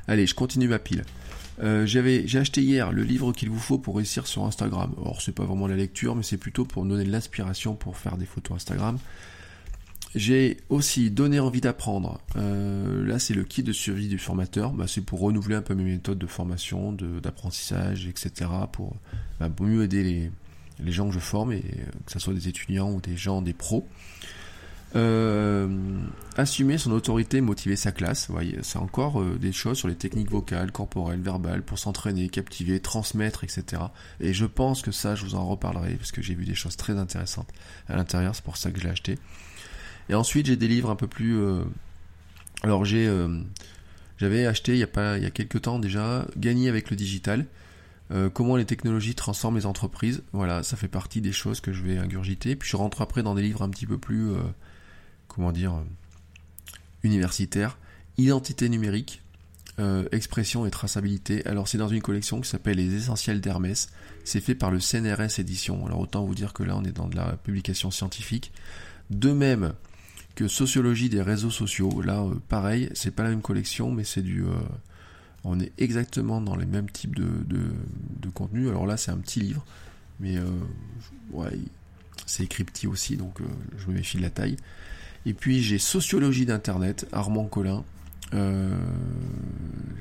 Allez, 0.09 0.27
je 0.27 0.35
continue 0.35 0.69
ma 0.69 0.79
pile. 0.79 1.05
Euh, 1.63 1.85
j'avais, 1.87 2.27
j'ai 2.27 2.39
acheté 2.39 2.63
hier 2.63 2.93
le 2.93 3.03
livre 3.03 3.33
qu'il 3.33 3.51
vous 3.51 3.59
faut 3.59 3.79
pour 3.79 3.97
réussir 3.97 4.27
sur 4.27 4.45
Instagram. 4.45 4.95
Or, 4.97 5.21
c'est 5.21 5.35
pas 5.35 5.45
vraiment 5.45 5.67
la 5.67 5.77
lecture, 5.77 6.17
mais 6.17 6.23
c'est 6.23 6.39
plutôt 6.39 6.65
pour 6.65 6.85
donner 6.85 7.05
de 7.05 7.11
l'inspiration 7.11 7.75
pour 7.75 7.97
faire 7.97 8.17
des 8.17 8.27
photos 8.27 8.57
Instagram. 8.57 8.99
J'ai 10.15 10.57
aussi 10.71 11.11
donné 11.11 11.39
envie 11.39 11.61
d'apprendre. 11.61 12.21
Euh, 12.37 13.07
là, 13.07 13.19
c'est 13.19 13.35
le 13.35 13.45
kit 13.45 13.63
de 13.63 13.73
survie 13.73 14.09
du 14.09 14.19
formateur. 14.19 14.73
Bah, 14.73 14.87
c'est 14.89 15.03
pour 15.03 15.21
renouveler 15.21 15.55
un 15.55 15.63
peu 15.63 15.75
mes 15.75 15.85
méthodes 15.85 16.19
de 16.19 16.27
formation, 16.27 16.93
d'apprentissage, 16.93 18.07
etc. 18.09 18.51
Pour, 18.73 18.97
bah, 19.39 19.49
pour 19.51 19.67
mieux 19.67 19.85
aider 19.85 20.03
les, 20.03 20.31
les 20.83 20.93
gens 20.93 21.07
que 21.09 21.15
je 21.15 21.21
forme, 21.21 21.53
et 21.53 21.63
que 22.07 22.13
ce 22.13 22.19
soit 22.19 22.35
des 22.35 22.49
étudiants 22.49 22.91
ou 22.91 23.01
des 23.01 23.17
gens, 23.17 23.43
des 23.43 23.53
pros. 23.53 23.87
Euh, 24.97 25.69
assumer 26.37 26.77
son 26.77 26.91
autorité, 26.91 27.41
motiver 27.41 27.77
sa 27.77 27.93
classe, 27.93 28.29
voyez, 28.29 28.59
c'est 28.63 28.79
encore 28.79 29.21
euh, 29.21 29.39
des 29.39 29.53
choses 29.53 29.79
sur 29.79 29.87
les 29.87 29.95
techniques 29.95 30.31
vocales, 30.31 30.73
corporelles, 30.73 31.21
verbales, 31.21 31.63
pour 31.63 31.79
s'entraîner, 31.79 32.29
captiver, 32.29 32.81
transmettre, 32.81 33.45
etc. 33.45 33.83
Et 34.19 34.33
je 34.33 34.47
pense 34.47 34.83
que 34.83 34.91
ça, 34.91 35.15
je 35.15 35.25
vous 35.25 35.37
en 35.37 35.47
reparlerai, 35.47 35.95
parce 35.95 36.11
que 36.11 36.23
j'ai 36.23 36.35
vu 36.35 36.45
des 36.45 36.55
choses 36.55 36.77
très 36.77 36.99
intéressantes 36.99 37.49
à 37.89 37.97
l'intérieur, 37.97 38.35
c'est 38.35 38.45
pour 38.45 38.57
ça 38.57 38.71
que 38.71 38.81
je 38.81 38.85
l'ai 38.85 38.91
acheté. 38.91 39.19
Et 40.09 40.15
ensuite, 40.15 40.47
j'ai 40.47 40.57
des 40.57 40.69
livres 40.69 40.91
un 40.91 40.97
peu 40.97 41.07
plus... 41.07 41.39
Euh, 41.39 41.63
alors 42.63 42.85
j'ai... 42.85 43.09
J'avais 44.19 44.45
acheté 44.45 44.73
il 44.73 44.79
y 44.79 44.83
a 44.83 44.87
pas 44.87 45.17
il 45.17 45.23
y 45.23 45.27
a 45.27 45.31
quelques 45.31 45.63
temps 45.63 45.79
déjà 45.79 46.27
Gagner 46.37 46.69
avec 46.69 46.91
le 46.91 46.97
digital. 46.97 47.47
comment 48.35 48.57
les 48.57 48.67
technologies 48.67 49.15
transforment 49.15 49.57
les 49.57 49.65
entreprises. 49.65 50.23
Voilà, 50.35 50.63
ça 50.63 50.77
fait 50.77 50.89
partie 50.89 51.23
des 51.23 51.33
choses 51.33 51.61
que 51.61 51.73
je 51.73 51.83
vais 51.83 51.97
ingurgiter. 51.97 52.55
Puis 52.55 52.69
je 52.69 52.77
rentre 52.77 53.01
après 53.01 53.23
dans 53.23 53.35
des 53.35 53.41
livres 53.41 53.63
un 53.63 53.71
petit 53.71 53.87
peu 53.87 53.97
plus 53.97 54.35
comment 55.31 55.53
dire, 55.53 55.75
euh, 55.75 55.85
universitaire, 57.05 57.79
identité 58.19 58.69
numérique, 58.69 59.23
euh, 59.79 60.05
expression 60.13 60.67
et 60.67 60.71
traçabilité. 60.71 61.47
Alors 61.47 61.69
c'est 61.69 61.79
dans 61.79 61.89
une 61.89 62.03
collection 62.03 62.41
qui 62.41 62.49
s'appelle 62.49 62.77
Les 62.77 62.95
Essentiels 62.95 63.41
d'Hermès. 63.41 63.89
C'est 64.25 64.41
fait 64.41 64.55
par 64.55 64.71
le 64.71 64.81
CNRS 64.81 65.39
Édition. 65.39 65.87
Alors 65.87 66.01
autant 66.01 66.25
vous 66.25 66.35
dire 66.35 66.53
que 66.53 66.63
là 66.63 66.77
on 66.77 66.85
est 66.85 66.93
dans 66.93 67.09
de 67.09 67.17
la 67.17 67.37
publication 67.37 67.91
scientifique. 67.91 68.53
De 69.09 69.33
même 69.33 69.73
que 70.35 70.49
Sociologie 70.49 71.09
des 71.09 71.23
réseaux 71.23 71.51
sociaux. 71.51 72.03
Là 72.03 72.23
euh, 72.23 72.35
pareil, 72.49 72.91
c'est 72.95 73.13
pas 73.13 73.23
la 73.23 73.31
même 73.31 73.43
collection, 73.43 73.93
mais 73.93 74.05
c'est 74.05 74.23
du... 74.23 74.45
on 75.45 75.61
est 75.61 75.73
exactement 75.79 76.41
dans 76.41 76.57
les 76.57 76.67
mêmes 76.67 76.91
types 76.91 77.15
de, 77.15 77.29
de, 77.47 78.31
contenu. 78.31 78.69
Alors 78.69 78.87
là 78.87 78.97
c'est 78.97 79.13
un 79.13 79.19
petit 79.19 79.41
livre, 79.41 79.65
mais 80.19 80.37
ouais, 81.33 81.59
c'est 82.27 82.45
écrit 82.45 82.65
petit 82.65 82.87
aussi, 82.87 83.17
donc 83.17 83.39
je 83.79 83.87
me 83.89 83.95
méfie 83.95 84.19
de 84.19 84.23
la 84.23 84.31
taille. 84.31 84.57
Et 85.27 85.35
puis 85.35 85.63
j'ai 85.63 85.79
Sociologie 85.79 86.47
d'Internet, 86.47 87.07
Armand 87.13 87.45
Collin, 87.45 87.85
euh, 88.35 88.77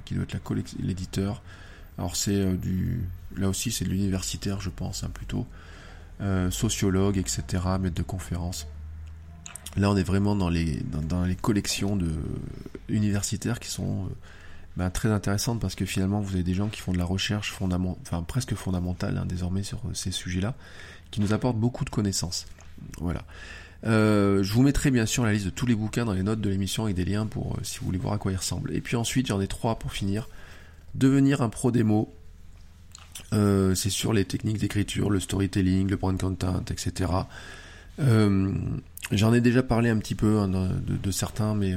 qui 0.05 0.13
doit 0.13 0.23
être 0.23 0.53
l'éditeur. 0.79 1.41
Alors 1.97 2.15
c'est 2.15 2.35
euh, 2.35 2.55
du, 2.55 3.01
là 3.35 3.49
aussi 3.49 3.71
c'est 3.71 3.85
de 3.85 3.89
l'universitaire, 3.89 4.61
je 4.61 4.69
pense, 4.69 5.03
hein, 5.03 5.09
plutôt. 5.13 5.45
Euh, 6.21 6.51
sociologue, 6.51 7.17
etc., 7.17 7.43
maître 7.79 7.95
de 7.95 8.03
conférence. 8.03 8.67
Là, 9.77 9.89
on 9.89 9.95
est 9.95 10.03
vraiment 10.03 10.35
dans 10.35 10.49
les, 10.49 10.81
dans, 11.07 11.23
les 11.23 11.35
collections 11.35 11.95
de, 11.95 12.11
universitaires 12.89 13.59
qui 13.59 13.69
sont 13.69 14.09
ben, 14.75 14.89
très 14.89 15.09
intéressantes 15.09 15.61
parce 15.61 15.75
que 15.75 15.85
finalement, 15.85 16.19
vous 16.19 16.33
avez 16.33 16.43
des 16.43 16.55
gens 16.55 16.67
qui 16.67 16.81
font 16.81 16.91
de 16.91 16.97
la 16.97 17.05
recherche 17.05 17.53
fondamentale, 17.53 18.01
enfin 18.01 18.23
presque 18.23 18.55
fondamentale 18.55 19.17
hein, 19.17 19.25
désormais 19.25 19.63
sur 19.63 19.81
ces 19.93 20.11
sujets-là, 20.11 20.55
qui 21.11 21.21
nous 21.21 21.33
apportent 21.33 21.57
beaucoup 21.57 21.85
de 21.85 21.89
connaissances. 21.89 22.47
Voilà. 22.99 23.23
Euh, 23.85 24.43
je 24.43 24.53
vous 24.53 24.61
mettrai 24.61 24.91
bien 24.91 25.05
sûr 25.05 25.23
la 25.23 25.31
liste 25.31 25.45
de 25.45 25.51
tous 25.51 25.65
les 25.65 25.75
bouquins 25.75 26.03
dans 26.05 26.13
les 26.13 26.23
notes 26.23 26.41
de 26.41 26.49
l'émission 26.49 26.83
avec 26.83 26.95
des 26.95 27.05
liens 27.05 27.25
pour 27.25 27.53
euh, 27.53 27.59
si 27.63 27.79
vous 27.79 27.85
voulez 27.85 27.97
voir 27.97 28.13
à 28.13 28.17
quoi 28.17 28.31
ils 28.31 28.37
ressemblent. 28.37 28.73
Et 28.73 28.81
puis 28.81 28.95
ensuite, 28.95 29.27
j'en 29.27 29.39
ai 29.39 29.47
trois 29.47 29.79
pour 29.79 29.93
finir. 29.93 30.27
Devenir 30.95 31.41
un 31.41 31.49
pro 31.49 31.71
démo. 31.71 32.13
Euh, 33.33 33.75
c'est 33.75 33.89
sur 33.89 34.13
les 34.13 34.25
techniques 34.25 34.57
d'écriture, 34.57 35.09
le 35.09 35.19
storytelling, 35.19 35.89
le 35.89 35.95
brand 35.97 36.19
content, 36.19 36.63
etc. 36.69 37.11
J'en 39.11 39.33
ai 39.33 39.41
déjà 39.41 39.63
parlé 39.63 39.89
un 39.89 39.97
petit 39.97 40.15
peu 40.15 40.39
hein, 40.39 40.47
de, 40.47 41.11
certains, 41.11 41.55
mais 41.55 41.73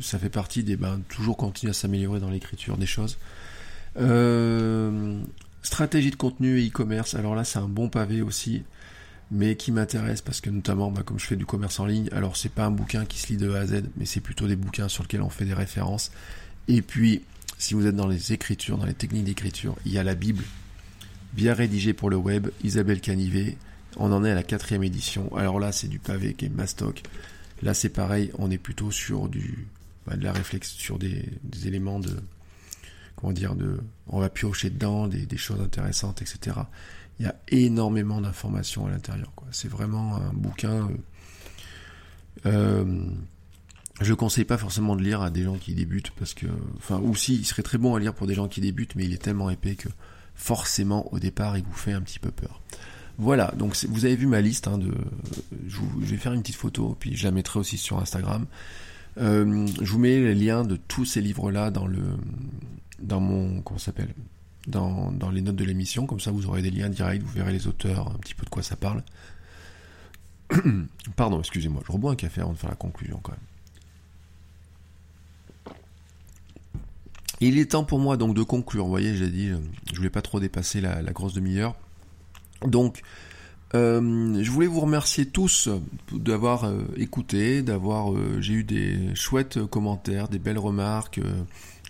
ça 0.00 0.18
fait 0.18 0.30
partie 0.30 0.64
des 0.64 0.76
ben, 0.76 1.00
toujours 1.08 1.36
continuer 1.36 1.70
à 1.70 1.74
s'améliorer 1.74 2.20
dans 2.20 2.30
l'écriture 2.30 2.76
des 2.76 2.86
choses. 2.86 3.18
stratégie 5.62 6.10
de 6.10 6.16
contenu 6.16 6.58
et 6.58 6.68
e-commerce. 6.68 7.14
Alors 7.14 7.34
là, 7.34 7.44
c'est 7.44 7.58
un 7.58 7.68
bon 7.68 7.88
pavé 7.88 8.20
aussi 8.20 8.62
mais 9.30 9.56
qui 9.56 9.70
m'intéresse 9.70 10.22
parce 10.22 10.40
que 10.40 10.50
notamment 10.50 10.90
bah, 10.90 11.02
comme 11.04 11.18
je 11.18 11.26
fais 11.26 11.36
du 11.36 11.46
commerce 11.46 11.78
en 11.78 11.86
ligne, 11.86 12.08
alors 12.12 12.36
c'est 12.36 12.50
pas 12.50 12.64
un 12.64 12.70
bouquin 12.70 13.04
qui 13.04 13.18
se 13.18 13.28
lit 13.28 13.36
de 13.36 13.52
A 13.52 13.60
à 13.60 13.66
Z, 13.66 13.84
mais 13.96 14.04
c'est 14.04 14.20
plutôt 14.20 14.46
des 14.46 14.56
bouquins 14.56 14.88
sur 14.88 15.04
lesquels 15.04 15.22
on 15.22 15.30
fait 15.30 15.44
des 15.44 15.54
références. 15.54 16.10
Et 16.68 16.82
puis, 16.82 17.22
si 17.58 17.74
vous 17.74 17.86
êtes 17.86 17.96
dans 17.96 18.08
les 18.08 18.32
écritures, 18.32 18.78
dans 18.78 18.86
les 18.86 18.94
techniques 18.94 19.24
d'écriture, 19.24 19.76
il 19.84 19.92
y 19.92 19.98
a 19.98 20.02
la 20.02 20.14
Bible, 20.14 20.42
bien 21.32 21.54
rédigée 21.54 21.92
pour 21.92 22.10
le 22.10 22.16
web, 22.16 22.48
Isabelle 22.64 23.00
Canivet. 23.00 23.56
On 23.96 24.12
en 24.12 24.24
est 24.24 24.30
à 24.30 24.34
la 24.34 24.42
quatrième 24.42 24.84
édition. 24.84 25.34
Alors 25.36 25.60
là, 25.60 25.72
c'est 25.72 25.88
du 25.88 25.98
pavé 25.98 26.34
qui 26.34 26.46
est 26.46 26.48
mastoc. 26.48 27.02
Là, 27.62 27.74
c'est 27.74 27.88
pareil, 27.88 28.30
on 28.38 28.50
est 28.50 28.58
plutôt 28.58 28.90
sur 28.90 29.28
du 29.28 29.66
bah, 30.06 30.16
de 30.16 30.24
la 30.24 30.32
réflexion, 30.32 30.78
sur 30.78 30.98
des, 30.98 31.24
éléments 31.66 32.00
de 32.00 32.16
comment 33.16 33.32
dire, 33.32 33.54
de, 33.54 33.78
on 34.08 34.18
va 34.18 34.30
piocher 34.30 34.70
dedans 34.70 35.06
des, 35.06 35.26
des 35.26 35.36
choses 35.36 35.60
intéressantes, 35.60 36.22
etc 36.22 36.56
il 37.20 37.26
y 37.26 37.28
a 37.28 37.36
énormément 37.48 38.22
d'informations 38.22 38.86
à 38.86 38.90
l'intérieur. 38.90 39.30
C'est 39.52 39.68
vraiment 39.68 40.16
un 40.16 40.32
bouquin. 40.32 40.88
Euh, 42.46 42.46
euh, 42.46 43.04
je 44.00 44.10
ne 44.10 44.14
conseille 44.14 44.46
pas 44.46 44.56
forcément 44.56 44.96
de 44.96 45.02
lire 45.02 45.20
à 45.20 45.28
des 45.28 45.42
gens 45.42 45.56
qui 45.56 45.74
débutent 45.74 46.12
parce 46.12 46.32
que, 46.32 46.46
enfin, 46.78 46.98
ou 46.98 47.14
si, 47.14 47.34
il 47.34 47.44
serait 47.44 47.62
très 47.62 47.76
bon 47.76 47.94
à 47.94 48.00
lire 48.00 48.14
pour 48.14 48.26
des 48.26 48.34
gens 48.34 48.48
qui 48.48 48.62
débutent, 48.62 48.94
mais 48.94 49.04
il 49.04 49.12
est 49.12 49.22
tellement 49.22 49.50
épais 49.50 49.74
que 49.74 49.90
forcément 50.34 51.12
au 51.12 51.18
départ 51.18 51.58
il 51.58 51.64
vous 51.64 51.74
fait 51.74 51.92
un 51.92 52.00
petit 52.00 52.18
peu 52.18 52.30
peur. 52.30 52.62
Voilà, 53.18 53.52
donc 53.58 53.76
vous 53.90 54.06
avez 54.06 54.16
vu 54.16 54.26
ma 54.26 54.40
liste 54.40 54.66
hein. 54.66 54.78
Je, 55.68 55.78
vais 56.00 56.16
faire 56.16 56.32
une 56.32 56.40
petite 56.40 56.56
photo, 56.56 56.96
puis 56.98 57.14
je 57.16 57.24
la 57.24 57.32
mettrai 57.32 57.60
aussi 57.60 57.76
sur 57.76 57.98
Instagram. 57.98 58.46
Euh, 59.18 59.66
je 59.82 59.92
vous 59.92 59.98
mets 59.98 60.20
les 60.20 60.34
liens 60.34 60.64
de 60.64 60.76
tous 60.76 61.04
ces 61.04 61.20
livres-là 61.20 61.70
dans 61.70 61.86
le 61.86 62.00
dans 63.02 63.20
mon 63.20 63.60
comment 63.60 63.78
s'appelle? 63.78 64.14
Dans, 64.66 65.10
les 65.32 65.40
notes 65.40 65.56
de 65.56 65.64
l'émission, 65.64 66.06
comme 66.06 66.20
ça 66.20 66.30
vous 66.30 66.46
aurez 66.46 66.62
des 66.62 66.70
liens 66.70 66.88
directs, 66.88 67.22
vous 67.22 67.32
verrez 67.32 67.52
les 67.52 67.66
auteurs, 67.66 68.08
un 68.08 68.18
petit 68.18 68.34
peu 68.34 68.44
de 68.44 68.50
quoi 68.50 68.62
ça 68.62 68.76
parle. 68.76 69.02
Pardon, 71.16 71.38
excusez-moi, 71.38 71.82
je 71.86 71.92
rebois 71.92 72.12
un 72.12 72.16
café 72.16 72.40
avant 72.40 72.52
de 72.52 72.58
faire 72.58 72.70
la 72.70 72.76
conclusion 72.76 73.20
quand 73.22 73.32
même. 73.32 73.40
Il 77.42 77.58
est 77.58 77.70
temps 77.70 77.84
pour 77.84 77.98
moi 77.98 78.18
donc 78.18 78.34
de 78.34 78.42
conclure. 78.42 78.84
Vous 78.84 78.90
voyez, 78.90 79.16
j'ai 79.16 79.30
dit, 79.30 79.50
je 79.90 79.96
voulais 79.96 80.10
pas 80.10 80.20
trop 80.20 80.40
dépasser 80.40 80.82
la, 80.82 81.02
grosse 81.12 81.32
demi-heure. 81.32 81.74
Donc, 82.66 83.02
Euh, 83.74 84.42
je 84.42 84.50
voulais 84.50 84.66
vous 84.66 84.80
remercier 84.80 85.26
tous 85.26 85.68
d'avoir 86.10 86.64
euh, 86.64 86.82
écouté, 86.96 87.62
d'avoir. 87.62 88.12
Euh, 88.12 88.40
j'ai 88.40 88.54
eu 88.54 88.64
des 88.64 89.14
chouettes 89.14 89.64
commentaires, 89.66 90.28
des 90.28 90.40
belles 90.40 90.58
remarques, 90.58 91.20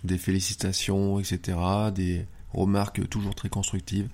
des 0.03 0.19
félicitations, 0.19 1.19
etc. 1.19 1.57
Des 1.93 2.27
remarques 2.53 3.07
toujours 3.09 3.35
très 3.35 3.49
constructives 3.49 4.09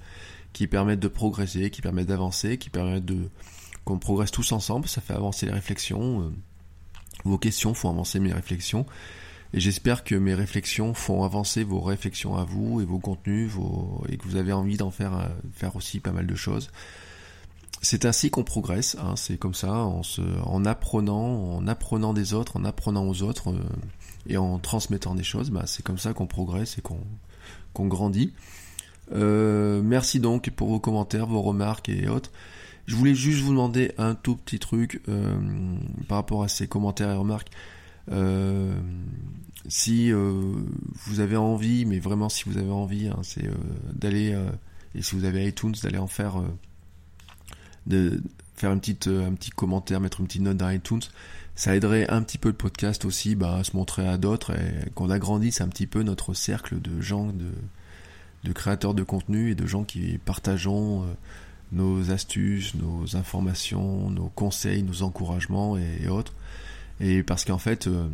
qui 0.54 0.68
permettent 0.68 1.00
de 1.00 1.08
progresser, 1.08 1.70
qui 1.70 1.82
permettent 1.82 2.08
d'avancer, 2.08 2.58
qui 2.58 2.70
permettent 2.70 3.06
de 3.06 3.30
qu'on 3.86 4.00
progresse 4.00 4.32
tous 4.32 4.52
ensemble. 4.52 4.88
Ça 4.88 5.02
fait 5.02 5.14
avancer 5.14 5.46
les 5.46 5.54
réflexions. 5.54 6.32
vos 7.24 7.38
questions 7.38 7.74
font 7.74 7.90
avancer 7.90 8.20
mes 8.20 8.34
réflexions. 8.34 8.86
Et 9.54 9.62
j'espère 9.62 10.04
que 10.04 10.16
mes 10.16 10.34
réflexions 10.34 10.94
font 10.94 11.24
avancer 11.24 11.64
vos 11.64 11.80
réflexions 11.80 12.36
à 12.36 12.44
vous 12.44 12.82
et 12.82 12.86
vos 12.86 13.00
contenus, 13.00 13.52
et 14.10 14.18
que 14.18 14.24
vous 14.26 14.36
avez 14.36 14.52
envie 14.52 14.76
d'en 14.76 14.92
faire, 14.92 15.32
faire 15.54 15.76
aussi 15.78 16.02
pas 16.02 16.12
mal 16.12 16.28
de 16.28 16.36
choses 16.36 16.70
c'est 17.82 18.06
ainsi 18.06 18.30
qu'on 18.30 18.44
progresse, 18.44 18.98
hein, 19.00 19.16
c'est 19.16 19.38
comme 19.38 19.54
ça, 19.54 19.72
en 19.74 20.66
apprenant, 20.66 21.56
en 21.56 21.68
apprenant 21.68 22.14
des 22.14 22.34
autres, 22.34 22.58
en 22.58 22.66
apprenant 22.66 23.08
aux 23.08 23.22
autres 23.22 23.52
euh, 23.52 23.60
et 24.28 24.38
en 24.38 24.60
transmettant 24.60 25.16
des 25.16 25.24
choses, 25.24 25.52
bah, 25.52 25.64
c'est 25.68 25.84
comme 25.84 25.98
ça 25.98 26.14
qu'on 26.14 26.28
progresse 26.28 26.78
et 26.78 26.82
qu'on 26.82 27.00
qu'on 27.74 27.88
grandit. 27.88 28.34
Euh, 29.14 29.82
merci 29.82 30.20
donc 30.20 30.50
pour 30.50 30.70
vos 30.70 30.80
commentaires, 30.80 31.28
vos 31.28 31.42
remarques 31.42 31.90
et 31.90 32.08
autres. 32.08 32.32
Je 32.86 32.96
voulais 32.96 33.16
juste 33.16 33.42
vous 33.42 33.52
demander 33.52 33.92
un 33.98 34.16
tout 34.16 34.36
petit 34.36 34.60
truc 34.60 35.02
euh, 35.10 35.38
par 36.08 36.18
rapport 36.18 36.44
à 36.44 36.48
ces 36.48 36.68
commentaires 36.68 37.12
et 37.12 37.16
remarques. 37.16 37.52
si 39.68 40.12
vous 40.12 41.20
avez 41.20 41.36
envie, 41.38 41.86
mais 41.86 42.00
vraiment 42.00 42.30
si 42.30 42.46
vous 42.46 42.58
avez 42.58 42.72
envie, 42.72 43.08
hein, 43.08 43.20
c'est 43.24 43.50
d'aller, 43.94 44.38
et 44.96 45.02
si 45.02 45.16
vous 45.16 45.26
avez 45.26 45.48
iTunes, 45.48 45.76
d'aller 45.84 45.98
en 45.98 46.08
faire 46.08 46.42
de 47.88 48.22
faire 48.56 48.70
euh, 48.72 49.26
un 49.26 49.34
petit 49.34 49.50
commentaire, 49.50 50.00
mettre 50.00 50.20
une 50.20 50.28
petite 50.28 50.42
note 50.42 50.58
dans 50.58 50.70
iTunes. 50.70 51.02
Ça 51.58 51.76
aiderait 51.76 52.08
un 52.12 52.22
petit 52.22 52.38
peu 52.38 52.50
le 52.50 52.56
podcast 52.56 53.04
aussi 53.04 53.34
bah, 53.34 53.56
à 53.56 53.64
se 53.64 53.76
montrer 53.76 54.08
à 54.08 54.20
d'autres 54.20 54.52
et 54.52 54.92
qu'on 54.94 55.10
agrandisse 55.10 55.60
un 55.60 55.68
petit 55.68 55.88
peu 55.88 56.04
notre 56.04 56.36
cercle 56.36 56.80
de 56.80 57.02
gens, 57.02 57.34
de, 57.34 58.54
créateurs 58.54 58.94
de 58.94 59.02
contenu 59.02 59.50
et 59.50 59.56
de 59.56 59.66
gens 59.66 59.84
qui 59.84 60.20
partageons 60.20 61.02
euh, 61.02 61.06
nos 61.72 62.12
astuces, 62.12 62.76
nos 62.76 63.16
informations, 63.16 64.12
nos 64.12 64.30
conseils, 64.36 64.84
nos 64.84 65.02
encouragements 65.02 65.80
et, 65.80 66.08
autres. 66.08 66.34
Et 67.00 67.24
parce 67.24 67.44
qu'en 67.44 67.58
fait, 67.58 67.88
euh, 67.88 68.08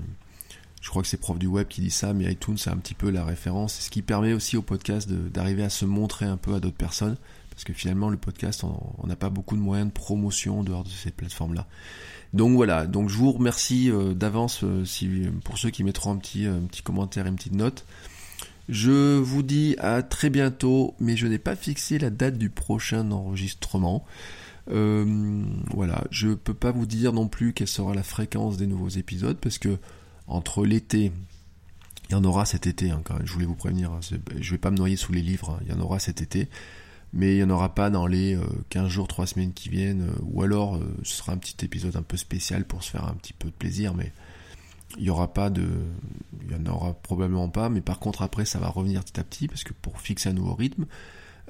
je 0.82 0.89
crois 0.89 1.02
que 1.02 1.10
c'est 1.10 1.18
prof 1.18 1.38
du 1.38 1.48
web 1.48 1.68
qui 1.68 1.82
dit 1.82 1.91
ça, 1.91 2.14
mais 2.14 2.32
iTunes 2.32 2.58
c'est 2.58 2.70
un 2.70 2.78
petit 2.78 2.94
peu 2.94 3.10
la 3.10 3.26
référence, 3.26 3.74
ce 3.74 3.89
qui 3.89 4.02
permet 4.02 4.32
aussi 4.32 4.56
au 4.56 4.62
podcast 4.62 5.12
d'arriver 5.12 5.66
à 5.66 5.70
se 5.70 5.84
montrer 5.84 6.26
un 6.26 6.38
peu 6.38 6.56
à 6.56 6.62
d'autres 6.62 6.78
personnes 6.78 7.18
parce 7.54 7.64
que 7.64 7.74
finalement 7.74 8.10
le 8.10 8.18
podcast, 8.18 8.64
on 8.64 9.08
n'a 9.08 9.16
pas 9.16 9.30
beaucoup 9.30 9.56
de 9.56 9.62
moyens 9.62 9.88
de 9.88 9.93
promotion 9.93 10.60
en 10.60 10.64
dehors 10.64 10.84
de 10.84 10.89
ces 10.89 11.12
plateformes-là. 11.12 11.68
Donc 12.34 12.56
voilà, 12.56 12.88
donc 12.88 13.10
je 13.10 13.18
vous 13.18 13.32
remercie 13.32 13.91
euh, 13.91 14.16
d'avance 14.16 14.64
euh, 14.64 14.84
pour 15.43 15.60
ceux 15.60 15.70
qui 15.70 15.84
mettront 15.84 16.12
un 16.12 16.18
petit, 16.18 16.45
un 16.45 16.62
petit 16.62 16.82
commentaire 16.82 17.28
et 17.28 17.30
une 17.30 17.36
petite 17.36 17.54
note. 17.54 17.86
Je 18.70 19.18
vous 19.18 19.43
dis 19.43 19.76
à 19.78 20.01
très 20.01 20.30
bientôt, 20.30 20.95
mais 20.99 21.16
je 21.16 21.28
n'ai 21.28 21.38
pas 21.38 21.56
fixé 21.56 21.99
la 21.99 22.10
date 22.10 22.38
du 22.38 22.49
prochain 22.49 23.12
enregistrement. 23.12 24.04
Euh, 24.72 25.43
voilà, 25.72 26.06
je 26.10 26.30
peux 26.30 26.54
pas 26.54 26.72
vous 26.72 26.86
dire 26.86 27.14
non 27.14 27.28
plus 27.28 27.54
quelle 27.54 27.68
sera 27.68 27.93
la 27.93 28.04
fréquence 28.04 28.58
des 28.58 28.66
nouveaux 28.66 28.89
épisodes 28.89 29.38
parce 29.38 29.60
que 29.60 29.78
entre 30.26 30.66
l'été, 30.66 31.12
il 32.10 32.14
y 32.14 32.16
en 32.16 32.24
aura 32.24 32.45
cet 32.45 32.66
été, 32.66 32.89
hein, 32.89 33.04
je 33.26 33.34
voulais 33.34 33.45
vous 33.45 33.56
prévenir, 33.56 33.91
hein, 33.91 33.99
je 34.39 34.51
vais 34.51 34.58
pas 34.58 34.72
me 34.72 34.78
noyer 34.78 34.95
sous 34.95 35.12
les 35.12 35.22
livres, 35.22 35.51
hein, 35.51 35.60
il 35.66 35.72
y 35.72 35.76
en 35.76 35.82
aura 35.82 35.99
cet 35.99 36.22
été 36.22 36.47
mais 37.14 37.36
il 37.36 37.38
n'y 37.38 37.43
en 37.43 37.49
aura 37.51 37.76
pas 37.76 37.89
dans 37.89 38.07
les 38.07 38.38
15 38.70 38.86
euh, 38.86 38.89
jours, 38.89 39.07
3 39.07 39.28
semaines 39.28 39.53
qui 39.53 39.70
viennent, 39.70 40.09
euh, 40.09 40.22
ou 40.24 40.41
alors 40.41 40.76
euh, 40.76 40.95
ce 41.03 41.18
sera 41.18 41.34
un 41.34 41.38
petit 41.38 41.64
épisode 41.64 41.95
un 41.95 42.01
peu 42.01 42.18
spécial 42.18 42.66
pour 42.66 42.84
se 42.84 42.89
faire 42.89 43.05
un 43.05 43.14
petit 43.14 43.34
peu 43.34 43.49
de 43.49 43.53
plaisir, 43.53 43.93
mais 43.93 44.11
il 44.97 45.03
n'y 45.03 45.09
aura 45.09 45.34
pas 45.34 45.49
de... 45.49 45.68
Il 46.45 46.51
y 46.51 46.55
en 46.55 46.72
aura 46.72 46.93
probablement 46.93 47.49
pas, 47.49 47.70
mais 47.70 47.82
par 47.82 47.99
contre 47.99 48.24
après 48.24 48.45
ça 48.45 48.59
va 48.59 48.68
revenir 48.68 49.03
petit 49.03 49.20
à 49.20 49.24
petit, 49.24 49.47
parce 49.47 49.64
que 49.64 49.74
pour 49.74 50.01
fixer 50.01 50.30
un 50.30 50.34
nouveau 50.34 50.55
rythme. 50.55 50.86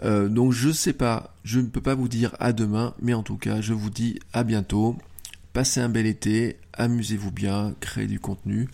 donc 0.03 0.51
je 0.51 0.69
sais 0.69 0.93
pas, 0.93 1.33
je 1.43 1.59
ne 1.59 1.67
peux 1.67 1.81
pas 1.81 1.95
vous 1.95 2.07
dire 2.07 2.35
à 2.39 2.53
demain, 2.53 2.93
mais 3.01 3.13
en 3.13 3.23
tout 3.23 3.37
cas 3.37 3.61
je 3.61 3.73
vous 3.73 3.89
dis 3.89 4.19
à 4.33 4.43
bientôt. 4.43 4.97
Passez 5.51 5.81
un 5.81 5.89
bel 5.89 6.07
été, 6.07 6.57
amusez-vous 6.73 7.31
bien, 7.31 7.73
créez 7.79 8.07
du 8.07 8.19
contenu. 8.19 8.69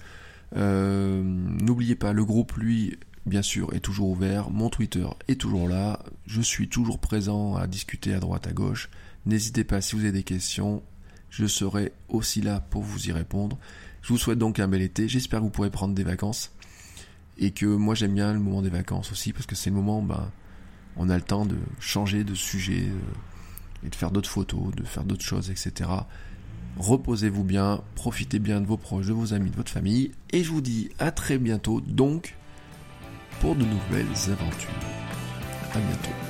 N'oubliez 0.56 1.96
pas, 1.96 2.14
le 2.14 2.26
groupe 2.26 2.54
lui 2.54 2.98
bien 3.26 3.42
sûr, 3.42 3.74
est 3.74 3.80
toujours 3.80 4.10
ouvert. 4.10 4.50
Mon 4.50 4.70
Twitter 4.70 5.08
est 5.28 5.40
toujours 5.40 5.68
là. 5.68 6.00
Je 6.26 6.42
suis 6.42 6.70
toujours 6.70 7.00
présent 7.00 7.56
à 7.56 7.68
discuter 7.68 8.14
à 8.14 8.20
droite, 8.20 8.48
à 8.48 8.54
gauche. 8.54 8.90
N'hésitez 9.26 9.64
pas 9.64 9.82
si 9.82 9.96
vous 9.96 10.02
avez 10.02 10.12
des 10.12 10.24
questions. 10.24 10.84
Je 11.30 11.46
serai 11.46 11.94
aussi 12.08 12.42
là 12.42 12.60
pour 12.60 12.82
vous 12.82 13.08
y 13.08 13.12
répondre. 13.12 13.58
Je 14.02 14.10
vous 14.10 14.18
souhaite 14.18 14.40
donc 14.40 14.60
un 14.60 14.68
bel 14.68 14.82
été. 14.82 15.08
J'espère 15.08 15.40
que 15.40 15.46
vous 15.46 15.52
pourrez 15.52 15.70
prendre 15.70 15.94
des 15.94 16.04
vacances. 16.04 16.52
Et 17.38 17.52
que 17.52 17.66
moi 17.66 17.96
j'aime 17.96 18.16
bien 18.16 18.34
le 18.34 18.40
moment 18.40 18.62
des 18.62 18.70
vacances 18.70 19.12
aussi 19.12 19.32
parce 19.32 19.46
que 19.46 19.56
c'est 19.56 19.70
le 19.70 19.76
moment 19.76 20.00
où 20.00 20.06
ben, 20.06 20.30
on 20.98 21.10
a 21.10 21.16
le 21.16 21.22
temps 21.22 21.46
de 21.46 21.56
changer 21.80 22.26
de 22.26 22.36
sujet 22.36 22.88
euh, 22.90 23.86
et 23.86 23.90
de 23.90 23.96
faire 23.96 24.12
d'autres 24.12 24.30
photos, 24.30 24.76
de 24.76 24.84
faire 24.84 25.06
d'autres 25.06 25.24
choses, 25.24 25.50
etc. 25.50 25.90
Reposez-vous 26.78 27.46
bien, 27.46 27.82
profitez 27.96 28.40
bien 28.40 28.60
de 28.60 28.66
vos 28.66 28.76
proches, 28.76 29.08
de 29.08 29.14
vos 29.14 29.34
amis, 29.34 29.52
de 29.52 29.56
votre 29.56 29.72
famille. 29.72 30.12
Et 30.32 30.44
je 30.44 30.52
vous 30.52 30.62
dis 30.62 30.90
à 31.00 31.12
très 31.12 31.38
bientôt 31.38 31.80
donc 31.80 32.36
pour 33.40 33.56
de 33.56 33.64
nouvelles 33.64 34.32
aventures. 34.32 34.70
À 35.74 35.80
bientôt. 35.80 36.30